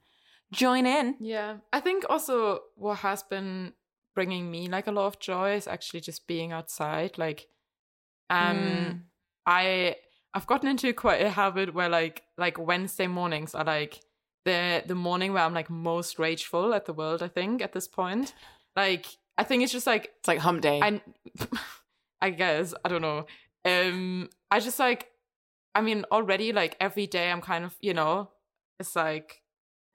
join 0.52 0.86
in. 0.86 1.16
Yeah, 1.20 1.58
I 1.72 1.80
think 1.80 2.06
also 2.10 2.60
what 2.76 3.00
has 3.00 3.24
been 3.24 3.74
bringing 4.16 4.50
me 4.52 4.68
like 4.68 4.88
a 4.88 4.92
lot 4.92 5.08
of 5.08 5.20
joy 5.20 5.54
is 5.54 5.68
actually 5.68 6.02
just 6.02 6.28
being 6.28 6.52
outside. 6.52 7.18
Like, 7.18 7.48
um, 8.30 8.58
mm. 8.58 9.00
I 9.46 9.96
I've 10.34 10.48
gotten 10.48 10.70
into 10.70 10.92
quite 10.94 11.22
a 11.22 11.30
habit 11.30 11.74
where 11.74 11.90
like 11.90 12.24
like 12.38 12.58
Wednesday 12.58 13.08
mornings 13.08 13.56
are 13.56 13.64
like 13.64 14.02
the 14.46 14.84
the 14.86 14.96
morning 14.96 15.34
where 15.34 15.44
I'm 15.44 15.54
like 15.54 15.70
most 15.70 16.20
rageful 16.20 16.74
at 16.74 16.86
the 16.86 16.94
world. 16.94 17.22
I 17.22 17.28
think 17.28 17.62
at 17.62 17.74
this 17.74 17.88
point, 17.88 18.34
like 18.76 19.06
I 19.38 19.44
think 19.44 19.64
it's 19.64 19.72
just 19.72 19.88
like 19.88 20.12
it's 20.20 20.28
like 20.28 20.40
hump 20.40 20.62
day. 20.62 20.82
I 20.82 21.02
I 22.22 22.30
guess 22.30 22.74
I 22.84 22.90
don't 22.90 23.02
know. 23.02 23.26
Um, 23.66 24.30
I 24.52 24.60
just 24.60 24.80
like 24.80 25.10
I 25.76 25.82
mean 25.82 26.06
already 26.12 26.54
like 26.54 26.76
every 26.80 27.08
day 27.08 27.32
I'm 27.32 27.42
kind 27.42 27.66
of 27.66 27.76
you 27.82 27.94
know 27.94 28.30
it's 28.80 28.96
like 28.96 29.42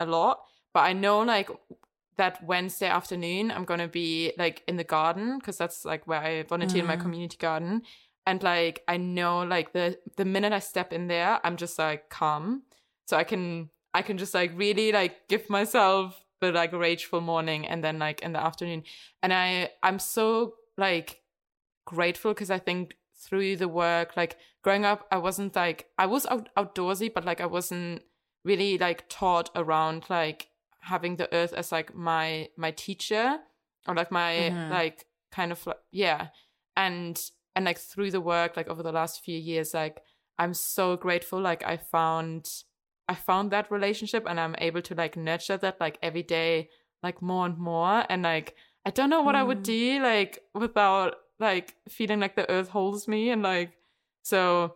a 0.00 0.06
lot, 0.06 0.40
but 0.72 0.80
I 0.80 0.92
know 0.92 1.20
like 1.20 1.50
that 2.16 2.44
Wednesday 2.44 2.86
afternoon 2.86 3.50
I'm 3.50 3.64
gonna 3.64 3.88
be 3.88 4.32
like 4.38 4.62
in 4.68 4.76
the 4.76 4.84
garden 4.84 5.38
because 5.38 5.58
that's 5.58 5.84
like 5.84 6.06
where 6.06 6.20
I 6.20 6.42
volunteer 6.42 6.78
mm. 6.78 6.84
in 6.84 6.86
my 6.86 6.96
mm. 6.96 7.02
community 7.02 7.36
garden, 7.36 7.82
and 8.26 8.42
like 8.42 8.82
I 8.88 8.98
know 8.98 9.42
like 9.42 9.72
the 9.72 9.98
the 10.16 10.24
minute 10.24 10.52
I 10.52 10.60
step 10.60 10.92
in 10.92 11.08
there 11.08 11.40
I'm 11.44 11.56
just 11.56 11.78
like 11.78 12.08
calm, 12.08 12.62
so 13.06 13.16
I 13.16 13.24
can 13.24 13.70
I 13.94 14.02
can 14.02 14.18
just 14.18 14.34
like 14.34 14.52
really 14.54 14.92
like 14.92 15.28
give 15.28 15.48
myself 15.48 16.20
the 16.40 16.52
like 16.52 16.72
rageful 16.72 17.20
morning 17.20 17.66
and 17.66 17.82
then 17.82 17.98
like 17.98 18.20
in 18.20 18.32
the 18.32 18.42
afternoon, 18.42 18.82
and 19.22 19.32
I 19.32 19.70
I'm 19.82 19.98
so 19.98 20.54
like 20.76 21.20
grateful 21.86 22.32
because 22.32 22.50
I 22.50 22.58
think 22.58 22.96
through 23.16 23.56
the 23.56 23.68
work 23.68 24.16
like 24.16 24.36
growing 24.62 24.84
up 24.84 25.06
I 25.10 25.18
wasn't 25.18 25.54
like 25.54 25.86
I 25.98 26.06
was 26.06 26.26
out- 26.26 26.48
outdoorsy 26.56 27.12
but 27.12 27.24
like 27.24 27.40
I 27.40 27.46
wasn't 27.46 28.02
really 28.44 28.76
like 28.76 29.08
taught 29.08 29.50
around 29.54 30.04
like 30.10 30.48
having 30.80 31.16
the 31.16 31.32
earth 31.32 31.52
as 31.54 31.72
like 31.72 31.94
my 31.94 32.48
my 32.56 32.70
teacher 32.70 33.38
or 33.86 33.94
like 33.94 34.10
my 34.10 34.32
mm-hmm. 34.32 34.70
like 34.70 35.06
kind 35.32 35.52
of 35.52 35.66
like 35.66 35.78
yeah 35.90 36.28
and 36.76 37.30
and 37.56 37.64
like 37.64 37.78
through 37.78 38.10
the 38.10 38.20
work 38.20 38.56
like 38.56 38.68
over 38.68 38.82
the 38.82 38.92
last 38.92 39.24
few 39.24 39.38
years 39.38 39.72
like 39.74 40.00
i'm 40.38 40.52
so 40.52 40.96
grateful 40.96 41.40
like 41.40 41.64
i 41.64 41.76
found 41.76 42.46
i 43.08 43.14
found 43.14 43.50
that 43.50 43.70
relationship 43.70 44.24
and 44.28 44.38
i'm 44.40 44.54
able 44.58 44.82
to 44.82 44.94
like 44.94 45.16
nurture 45.16 45.56
that 45.56 45.80
like 45.80 45.98
every 46.02 46.22
day 46.22 46.68
like 47.02 47.20
more 47.22 47.46
and 47.46 47.58
more 47.58 48.04
and 48.08 48.22
like 48.22 48.54
i 48.84 48.90
don't 48.90 49.10
know 49.10 49.22
what 49.22 49.34
mm. 49.34 49.38
i 49.38 49.42
would 49.42 49.60
mm. 49.60 49.64
do 49.64 50.02
like 50.02 50.40
without 50.54 51.14
like 51.38 51.74
feeling 51.88 52.20
like 52.20 52.36
the 52.36 52.50
earth 52.50 52.68
holds 52.68 53.08
me 53.08 53.30
and 53.30 53.42
like 53.42 53.72
so 54.22 54.74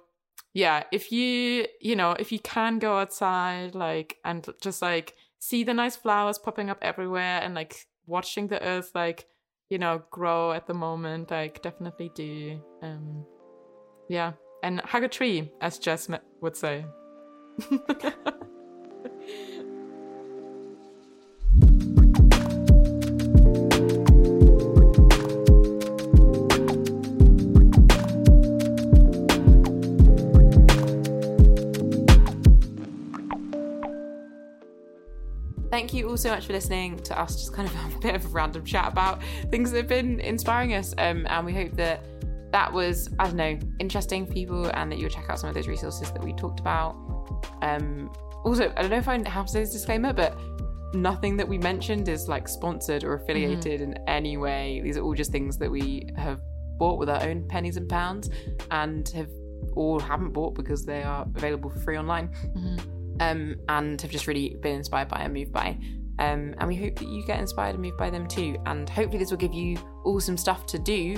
yeah 0.55 0.83
if 0.93 1.13
you 1.13 1.67
you 1.81 1.95
know 1.95 2.13
if 2.19 2.33
you 2.33 2.39
can 2.41 2.79
go 2.79 2.99
outside 2.99 3.75
like 3.75 4.17
and 4.25 4.49
just 4.61 4.83
like 4.83 5.15
see 5.39 5.63
the 5.63 5.75
nice 5.75 5.97
flowers 5.97 6.39
popping 6.39 6.71
up 6.71 6.79
everywhere 6.83 7.41
and 7.43 7.55
like 7.55 7.87
watching 8.07 8.49
the 8.49 8.63
earth 8.63 8.91
like 8.95 9.27
you 9.71 9.79
know 9.79 10.03
grow 10.11 10.53
at 10.53 10.67
the 10.67 10.75
moment 10.75 11.31
like 11.31 11.63
definitely 11.63 12.11
do 12.15 12.61
um 12.83 13.25
yeah 14.09 14.33
and 14.63 14.81
hug 14.81 15.05
a 15.05 15.09
tree 15.09 15.51
as 15.61 15.79
jess 15.79 16.09
would 16.41 16.57
say 16.57 16.85
Thank 35.71 35.93
you 35.95 36.09
all 36.09 36.17
so 36.17 36.31
much 36.31 36.47
for 36.47 36.53
listening 36.53 36.99
to 37.01 37.19
us 37.19 37.35
just 37.35 37.53
kind 37.53 37.69
of 37.69 37.75
have 37.75 37.97
a 37.97 37.99
bit 37.99 38.15
of 38.15 38.25
a 38.25 38.29
random 38.29 38.65
chat 38.65 38.89
about 38.89 39.21
things 39.51 39.73
that 39.73 39.79
have 39.79 39.89
been 39.89 40.21
inspiring 40.21 40.75
us. 40.75 40.95
Um, 40.99 41.27
and 41.29 41.45
we 41.45 41.53
hope 41.53 41.73
that 41.77 42.05
that 42.53 42.73
was, 42.73 43.11
I 43.19 43.25
don't 43.25 43.37
know, 43.37 43.59
interesting 43.79 44.27
for 44.27 44.33
people 44.33 44.67
and 44.67 44.91
that 44.93 44.99
you'll 44.99 45.11
check 45.11 45.29
out 45.29 45.39
some 45.39 45.49
of 45.49 45.55
those 45.55 45.69
resources 45.69 46.11
that 46.13 46.25
we 46.25 46.33
talked 46.35 46.61
about. 46.61 47.18
Um, 47.63 48.11
also, 48.45 48.73
I 48.77 48.83
don't 48.83 48.91
know 48.91 48.99
if 48.99 49.09
I 49.09 49.29
have 49.29 49.47
to 49.47 49.53
say 49.53 49.61
this 49.61 49.73
disclaimer, 49.73 50.13
but 50.13 50.39
nothing 50.95 51.37
that 51.37 51.47
we 51.47 51.59
mentioned 51.59 52.09
is 52.09 52.29
like 52.29 52.49
sponsored 52.49 53.05
or 53.05 53.15
affiliated 53.15 53.81
mm-hmm. 53.81 53.93
in 53.93 54.09
any 54.09 54.37
way. 54.37 54.81
These 54.83 54.97
are 54.97 55.03
all 55.03 55.15
just 55.15 55.33
things 55.33 55.59
that 55.59 55.71
we 55.71 56.09
have 56.17 56.41
bought 56.79 56.99
with 56.99 57.11
our 57.11 57.23
own 57.23 57.47
pennies 57.49 57.77
and 57.77 57.89
pounds 57.89 58.31
and 58.71 59.09
have 59.11 59.29
all 59.75 59.99
haven't 59.99 60.33
bought 60.33 60.55
because 60.55 60.85
they 60.85 61.03
are 61.03 61.27
available 61.35 61.69
for 61.69 61.81
free 61.81 61.99
online. 61.99 62.29
Mm-hmm 62.29 62.95
um, 63.21 63.57
and 63.69 64.01
have 64.01 64.11
just 64.11 64.27
really 64.27 64.57
been 64.61 64.77
inspired 64.77 65.09
by 65.09 65.21
and 65.21 65.35
moved 65.35 65.53
by. 65.53 65.77
Um, 66.19 66.55
and 66.59 66.67
we 66.67 66.77
hope 66.77 66.97
that 66.97 67.09
you 67.09 67.25
get 67.25 67.39
inspired 67.39 67.75
and 67.75 67.83
moved 67.83 67.97
by 67.97 68.11
them 68.11 68.27
too. 68.27 68.57
And 68.67 68.89
hopefully, 68.89 69.19
this 69.19 69.31
will 69.31 69.39
give 69.39 69.55
you 69.55 69.79
all 70.05 70.21
some 70.21 70.37
stuff 70.37 70.67
to 70.67 70.79
do 70.79 71.17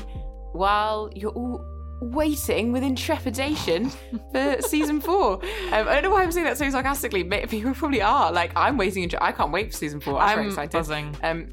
while 0.53 1.11
you're 1.15 1.33
all 1.33 1.65
waiting 2.01 2.73
with 2.73 2.83
intrepidation 2.83 3.91
for 4.33 4.57
season 4.61 5.01
four. 5.01 5.35
Um, 5.35 5.89
I 5.89 5.95
don't 5.95 6.05
know 6.05 6.11
why 6.11 6.23
I'm 6.23 6.33
saying 6.33 6.47
that 6.47 6.59
so 6.59 6.69
sarcastically. 6.71 7.25
People 7.25 7.75
probably 7.75 8.03
are. 8.03 8.33
Like, 8.33 8.53
I'm 8.57 8.77
waiting. 8.77 9.11
I 9.21 9.33
can't 9.33 9.53
wait 9.53 9.71
for 9.71 9.77
season 9.77 10.01
four. 10.01 10.19
I'm, 10.19 10.39
I'm 10.39 10.47
excited. 10.47 10.73
Buzzing. 10.73 11.17
Um, 11.23 11.49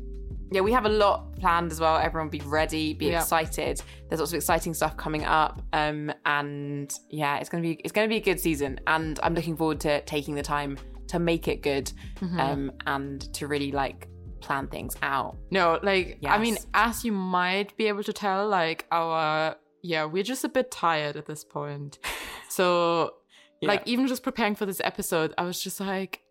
yeah, 0.51 0.61
we 0.61 0.71
have 0.71 0.85
a 0.85 0.89
lot 0.89 1.35
planned 1.35 1.71
as 1.71 1.79
well. 1.79 1.97
Everyone 1.97 2.29
be 2.29 2.39
ready, 2.45 2.93
be 2.93 3.07
yeah. 3.07 3.21
excited. 3.21 3.81
There's 4.07 4.19
lots 4.19 4.31
of 4.31 4.37
exciting 4.37 4.73
stuff 4.73 4.95
coming 4.95 5.25
up. 5.25 5.61
Um, 5.73 6.11
and 6.25 6.93
yeah, 7.09 7.37
it's 7.37 7.49
gonna 7.49 7.63
be 7.63 7.73
it's 7.83 7.91
gonna 7.91 8.07
be 8.07 8.15
a 8.15 8.21
good 8.21 8.39
season. 8.39 8.79
And 8.87 9.19
I'm 9.23 9.33
looking 9.33 9.57
forward 9.57 9.81
to 9.81 10.01
taking 10.01 10.35
the 10.35 10.43
time 10.43 10.77
to 11.07 11.19
make 11.19 11.47
it 11.47 11.61
good. 11.61 11.91
Mm-hmm. 12.21 12.39
Um, 12.39 12.71
and 12.85 13.33
to 13.33 13.47
really 13.47 13.71
like 13.71 14.07
plan 14.39 14.67
things 14.67 14.95
out. 15.01 15.37
No, 15.51 15.79
like 15.83 16.19
yes. 16.21 16.31
I 16.31 16.37
mean, 16.37 16.57
as 16.73 17.03
you 17.03 17.11
might 17.11 17.75
be 17.75 17.87
able 17.87 18.03
to 18.03 18.13
tell, 18.13 18.47
like 18.47 18.85
our 18.91 19.55
yeah, 19.87 20.03
we're 20.05 20.23
just 20.23 20.43
a 20.43 20.49
bit 20.49 20.69
tired 20.69 21.15
at 21.15 21.25
this 21.25 21.43
point. 21.43 21.97
so 22.49 23.13
yeah. 23.61 23.69
like 23.69 23.83
even 23.85 24.07
just 24.07 24.21
preparing 24.21 24.55
for 24.55 24.65
this 24.65 24.81
episode, 24.83 25.33
I 25.37 25.43
was 25.43 25.61
just 25.61 25.79
like, 25.79 26.21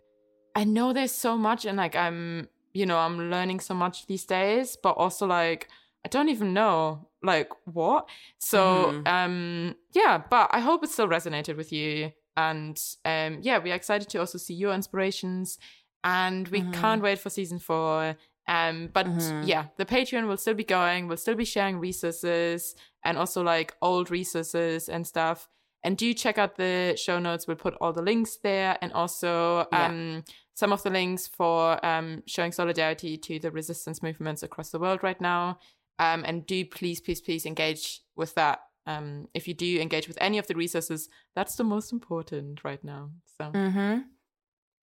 I 0.54 0.64
know 0.64 0.92
there's 0.92 1.12
so 1.12 1.36
much 1.36 1.64
and 1.64 1.76
like 1.76 1.96
I'm 1.96 2.48
you 2.74 2.84
know, 2.84 2.98
I'm 2.98 3.30
learning 3.30 3.61
so 3.61 3.72
much 3.72 4.07
these 4.07 4.26
days, 4.26 4.76
but 4.82 4.90
also 4.90 5.26
like 5.26 5.68
I 6.04 6.09
don't 6.09 6.28
even 6.28 6.52
know 6.52 7.09
like 7.22 7.50
what. 7.64 8.09
So 8.38 8.92
mm-hmm. 8.92 9.07
um 9.07 9.76
yeah, 9.94 10.22
but 10.30 10.50
I 10.52 10.61
hope 10.61 10.84
it 10.84 10.90
still 10.90 11.09
resonated 11.09 11.57
with 11.57 11.72
you. 11.72 12.12
And 12.36 12.78
um 13.07 13.38
yeah, 13.40 13.59
we're 13.59 13.74
excited 13.74 14.11
to 14.11 14.18
also 14.18 14.36
see 14.36 14.54
your 14.54 14.74
inspirations 14.74 15.59
and 16.04 16.46
we 16.48 16.61
mm-hmm. 16.61 16.72
can't 16.72 17.02
wait 17.02 17.18
for 17.18 17.30
season 17.30 17.59
four. 17.59 18.16
Um, 18.48 18.90
but 18.92 19.07
mm-hmm. 19.07 19.42
yeah, 19.42 19.66
the 19.76 19.84
Patreon 19.84 20.28
will 20.28 20.36
still 20.36 20.54
be 20.54 20.64
going. 20.64 21.09
We'll 21.09 21.16
still 21.16 21.34
be 21.34 21.44
sharing 21.44 21.78
resources 21.78 22.74
and 23.07 23.16
also 23.16 23.42
like 23.42 23.74
old 23.80 24.11
resources 24.11 24.88
and 24.88 25.07
stuff. 25.07 25.48
And 25.82 25.96
do 25.96 26.12
check 26.14 26.36
out 26.36 26.57
the 26.57 26.96
show 26.98 27.18
notes. 27.18 27.46
We'll 27.46 27.57
put 27.57 27.74
all 27.80 27.92
the 27.92 28.02
links 28.02 28.38
there, 28.42 28.76
and 28.82 28.92
also 28.92 29.66
um, 29.72 30.24
yeah 30.26 30.34
some 30.57 30.72
of 30.72 30.82
the 30.82 30.90
links 30.90 31.26
for 31.26 31.84
um, 31.84 32.22
showing 32.26 32.50
solidarity 32.50 33.18
to 33.18 33.38
the 33.38 33.50
resistance 33.50 34.02
movements 34.02 34.42
across 34.42 34.70
the 34.70 34.78
world 34.78 35.00
right 35.02 35.20
now. 35.20 35.59
Um, 35.98 36.24
and 36.26 36.46
do 36.46 36.64
please, 36.64 36.98
please, 37.00 37.20
please 37.20 37.44
engage 37.44 38.00
with 38.16 38.34
that. 38.34 38.61
Um, 38.86 39.28
if 39.34 39.46
you 39.46 39.52
do 39.52 39.78
engage 39.78 40.09
with 40.09 40.16
any 40.20 40.38
of 40.38 40.46
the 40.46 40.54
resources, 40.54 41.11
that's 41.34 41.57
the 41.57 41.64
most 41.64 41.92
important 41.92 42.64
right 42.64 42.82
now. 42.82 43.11
So, 43.38 43.50
mm-hmm. 43.50 44.00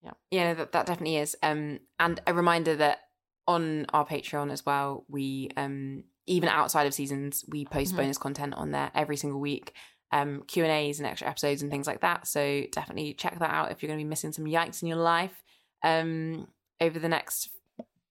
yeah, 0.03 0.11
yeah, 0.29 0.53
that, 0.53 0.73
that 0.73 0.85
definitely 0.85 1.17
is. 1.17 1.35
Um, 1.41 1.79
and 1.99 2.21
a 2.27 2.33
reminder 2.35 2.75
that 2.75 2.99
on 3.47 3.87
our 3.93 4.05
Patreon 4.05 4.51
as 4.51 4.63
well, 4.65 5.05
we 5.07 5.49
um, 5.57 6.03
even 6.25 6.49
outside 6.49 6.87
of 6.87 6.93
seasons, 6.93 7.43
we 7.47 7.65
post 7.65 7.91
mm-hmm. 7.91 8.01
bonus 8.01 8.17
content 8.17 8.53
on 8.55 8.71
there 8.71 8.91
every 8.95 9.17
single 9.17 9.39
week. 9.39 9.73
Um, 10.11 10.43
Q 10.47 10.63
and 10.63 10.71
A's 10.71 10.99
and 10.99 11.07
extra 11.07 11.27
episodes 11.27 11.63
and 11.63 11.71
things 11.71 11.87
like 11.87 12.01
that. 12.01 12.27
So 12.27 12.63
definitely 12.71 13.15
check 13.15 13.39
that 13.39 13.49
out 13.49 13.71
if 13.71 13.81
you're 13.81 13.87
going 13.87 13.99
to 13.99 14.05
be 14.05 14.09
missing 14.09 14.31
some 14.31 14.45
yikes 14.45 14.83
in 14.83 14.87
your 14.87 14.97
life 14.97 15.43
um, 15.83 16.47
over 16.79 16.99
the 16.99 17.09
next 17.09 17.49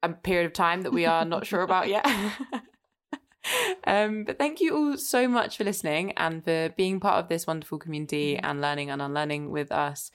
um, 0.03 0.15
period 0.15 0.47
of 0.47 0.53
time 0.53 0.83
that 0.83 0.93
we 0.93 1.07
are 1.07 1.25
not 1.25 1.47
sure 1.47 1.63
about 1.63 1.89
yet. 1.89 2.05
um, 3.87 4.25
but 4.25 4.39
thank 4.39 4.61
you 4.61 4.77
all 4.77 4.97
so 4.97 5.29
much 5.29 5.57
for 5.57 5.65
listening 5.65 6.13
and 6.17 6.45
for 6.45 6.71
being 6.77 6.99
part 6.99 7.23
of 7.23 7.29
this 7.29 7.47
wonderful 7.47 7.79
community 7.79 8.35
mm-hmm. 8.35 8.47
and 8.47 8.61
learning 8.61 8.91
and 8.91 9.01
unlearning 9.01 9.51
with 9.51 9.71
us. 9.71 10.11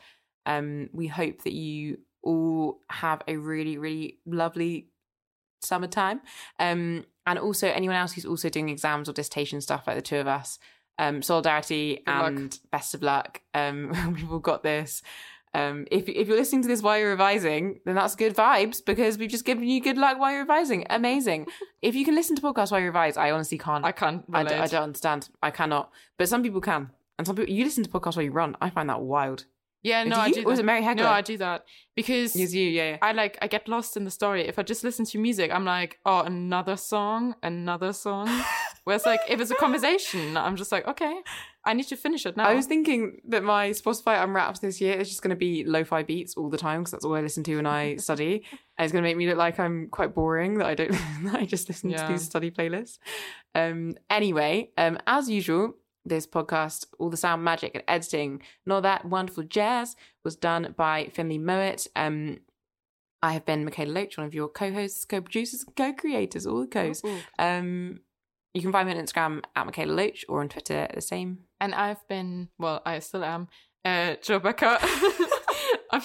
Um, 0.45 0.89
we 0.93 1.07
hope 1.07 1.43
that 1.43 1.53
you 1.53 1.99
all 2.21 2.79
have 2.89 3.21
a 3.27 3.37
really, 3.37 3.77
really 3.77 4.19
lovely 4.25 4.89
summertime. 5.61 6.21
Um, 6.59 7.05
and 7.27 7.37
also 7.37 7.67
anyone 7.67 7.97
else 7.97 8.13
who's 8.13 8.25
also 8.25 8.49
doing 8.49 8.69
exams 8.69 9.07
or 9.07 9.13
dissertation 9.13 9.61
stuff 9.61 9.85
like 9.85 9.97
the 9.97 10.01
two 10.01 10.17
of 10.17 10.27
us. 10.27 10.57
Um, 10.97 11.21
solidarity 11.21 12.01
Good 12.07 12.11
and 12.11 12.41
luck. 12.41 12.59
best 12.71 12.95
of 12.95 13.03
luck. 13.03 13.41
Um, 13.53 13.89
we've 14.15 14.31
all 14.31 14.39
got 14.39 14.63
this. 14.63 15.03
Um, 15.53 15.85
if 15.91 16.09
if 16.09 16.27
you're 16.27 16.37
listening 16.37 16.61
to 16.63 16.67
this 16.67 16.81
while 16.81 16.97
you're 16.97 17.09
revising, 17.11 17.79
then 17.85 17.95
that's 17.95 18.15
good 18.15 18.35
vibes 18.35 18.83
because 18.83 19.17
we've 19.17 19.29
just 19.29 19.45
given 19.45 19.67
you 19.67 19.81
good 19.81 19.97
luck 19.97 20.19
while 20.19 20.31
you're 20.31 20.41
revising. 20.41 20.85
Amazing. 20.89 21.47
if 21.81 21.93
you 21.93 22.05
can 22.05 22.15
listen 22.15 22.35
to 22.35 22.41
podcasts 22.41 22.71
while 22.71 22.79
you 22.79 22.87
revise, 22.87 23.17
I 23.17 23.31
honestly 23.31 23.57
can't. 23.57 23.85
I 23.85 23.91
can't 23.91 24.23
I, 24.33 24.43
d-. 24.43 24.55
I 24.55 24.67
don't 24.67 24.83
understand. 24.83 25.29
I 25.43 25.51
cannot. 25.51 25.91
But 26.17 26.29
some 26.29 26.43
people 26.43 26.61
can, 26.61 26.91
and 27.17 27.27
some 27.27 27.35
people 27.35 27.53
you 27.53 27.63
listen 27.63 27.83
to 27.83 27.89
podcasts 27.89 28.15
while 28.15 28.25
you 28.25 28.31
run. 28.31 28.55
I 28.61 28.69
find 28.69 28.89
that 28.89 29.01
wild. 29.01 29.45
Yeah, 29.83 30.03
no, 30.03 30.15
Do 30.15 30.21
I 30.21 30.31
do. 30.31 30.41
Or 30.41 30.45
was 30.45 30.57
that. 30.57 30.63
it 30.63 30.65
Mary 30.65 30.81
Heckler? 30.83 31.03
No, 31.03 31.09
I 31.09 31.21
do 31.21 31.37
that 31.37 31.65
because 31.95 32.35
It's 32.35 32.53
you, 32.53 32.67
yeah. 32.69 32.89
yeah. 32.91 32.97
I 33.01 33.11
like 33.13 33.37
I 33.41 33.47
get 33.47 33.67
lost 33.67 33.95
in 33.97 34.03
the 34.03 34.11
story. 34.11 34.47
If 34.47 34.57
I 34.59 34.63
just 34.63 34.83
listen 34.83 35.05
to 35.05 35.17
music, 35.19 35.51
I'm 35.51 35.65
like, 35.65 35.97
oh, 36.05 36.21
another 36.21 36.77
song, 36.77 37.35
another 37.43 37.93
song. 37.93 38.29
Whereas 38.83 39.05
like 39.05 39.21
if 39.29 39.39
it's 39.41 39.51
a 39.51 39.55
conversation, 39.55 40.37
I'm 40.37 40.55
just 40.55 40.71
like, 40.71 40.87
okay, 40.87 41.19
I 41.65 41.73
need 41.73 41.87
to 41.87 41.97
finish 41.97 42.25
it 42.25 42.37
now. 42.37 42.45
I 42.45 42.53
was 42.53 42.65
thinking 42.65 43.19
that 43.27 43.43
my 43.43 43.71
Spotify 43.71 44.23
unwrapped 44.23 44.61
this 44.61 44.79
year 44.79 44.93
is 44.97 45.09
just 45.09 45.21
going 45.21 45.31
to 45.31 45.35
be 45.35 45.63
lo-fi 45.65 46.03
beats 46.03 46.35
all 46.37 46.49
the 46.49 46.57
time 46.57 46.81
because 46.81 46.91
that's 46.91 47.05
all 47.05 47.15
I 47.15 47.21
listen 47.21 47.43
to 47.43 47.55
when 47.57 47.65
I 47.65 47.95
study, 48.07 48.45
and 48.77 48.85
it's 48.85 48.91
going 48.93 49.03
to 49.03 49.07
make 49.09 49.17
me 49.17 49.27
look 49.27 49.37
like 49.37 49.59
I'm 49.59 49.87
quite 49.89 50.15
boring 50.15 50.59
that 50.59 50.67
I 50.67 50.75
don't 50.75 50.91
that 51.23 51.35
I 51.35 51.45
just 51.45 51.67
listen 51.67 51.89
Yeah. 51.89 52.05
to 52.07 52.13
these 52.13 52.23
study 52.23 52.49
playlists. 52.51 52.97
Um, 53.53 53.95
anyway, 54.09 54.69
um, 54.77 54.97
as 55.05 55.29
usual, 55.29 55.75
this 56.07 56.27
podcast, 56.27 56.85
all 56.99 57.09
the 57.09 57.17
sound 57.17 57.43
magic 57.43 57.75
and 57.75 57.83
editing, 57.87 58.41
and 58.65 58.73
all 58.73 58.81
that 58.81 59.05
wonderful 59.05 59.43
jazz 59.43 59.95
was 60.23 60.35
done 60.35 60.73
by 60.77 61.09
Finlay 61.13 61.37
Mowat. 61.37 61.87
Um, 61.95 62.39
I 63.21 63.33
have 63.33 63.45
been 63.45 63.67
Mikaela 63.67 63.93
Loach, 63.93 64.17
one 64.17 64.27
of 64.27 64.33
your 64.33 64.47
co-hosts, 64.47 65.05
co-producers, 65.05 65.65
co-creators, 65.75 66.45
all 66.45 66.61
the 66.61 66.67
co's. 66.67 67.01
Um, 67.39 68.01
you 68.53 68.61
can 68.61 68.71
find 68.71 68.87
me 68.87 68.95
on 68.95 69.03
Instagram 69.03 69.43
at 69.55 69.67
Mikaela 69.67 69.95
Loach 69.95 70.25
or 70.29 70.41
on 70.41 70.49
Twitter 70.49 70.75
at 70.75 70.95
the 70.95 71.01
same. 71.01 71.39
And 71.59 71.73
I've 71.73 72.07
been, 72.07 72.49
well, 72.59 72.81
I 72.85 72.99
still 72.99 73.23
am, 73.23 73.47
uh, 73.83 74.15
Joe 74.21 74.39
Becker. 74.39 74.77
I 75.91 75.99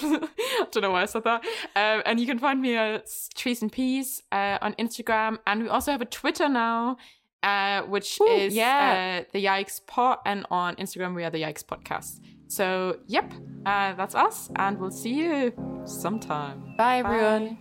don't 0.71 0.81
know 0.81 0.91
why 0.91 1.03
I 1.03 1.05
said 1.05 1.23
that. 1.25 1.43
Um, 1.75 2.01
and 2.05 2.19
you 2.19 2.25
can 2.25 2.39
find 2.39 2.61
me 2.61 2.75
at 2.75 3.07
Trees 3.35 3.61
and 3.61 3.71
Peace 3.71 4.21
uh, 4.31 4.57
on 4.61 4.73
Instagram. 4.75 5.39
And 5.45 5.63
we 5.63 5.69
also 5.69 5.91
have 5.91 6.01
a 6.01 6.05
Twitter 6.05 6.47
now, 6.47 6.97
uh, 7.43 7.83
which 7.83 8.19
Ooh, 8.21 8.27
is 8.27 8.55
yeah. 8.55 9.21
uh, 9.21 9.29
the 9.33 9.45
Yikes 9.45 9.85
Pod. 9.85 10.19
And 10.25 10.45
on 10.49 10.75
Instagram, 10.77 11.13
we 11.15 11.23
are 11.23 11.29
the 11.29 11.41
Yikes 11.41 11.63
Podcast. 11.63 12.21
So, 12.47 12.99
yep, 13.07 13.33
uh, 13.65 13.93
that's 13.93 14.15
us. 14.15 14.49
And 14.55 14.79
we'll 14.79 14.91
see 14.91 15.13
you 15.13 15.53
sometime. 15.85 16.75
Bye, 16.77 16.99
everyone. 16.99 17.49
Bye. 17.49 17.57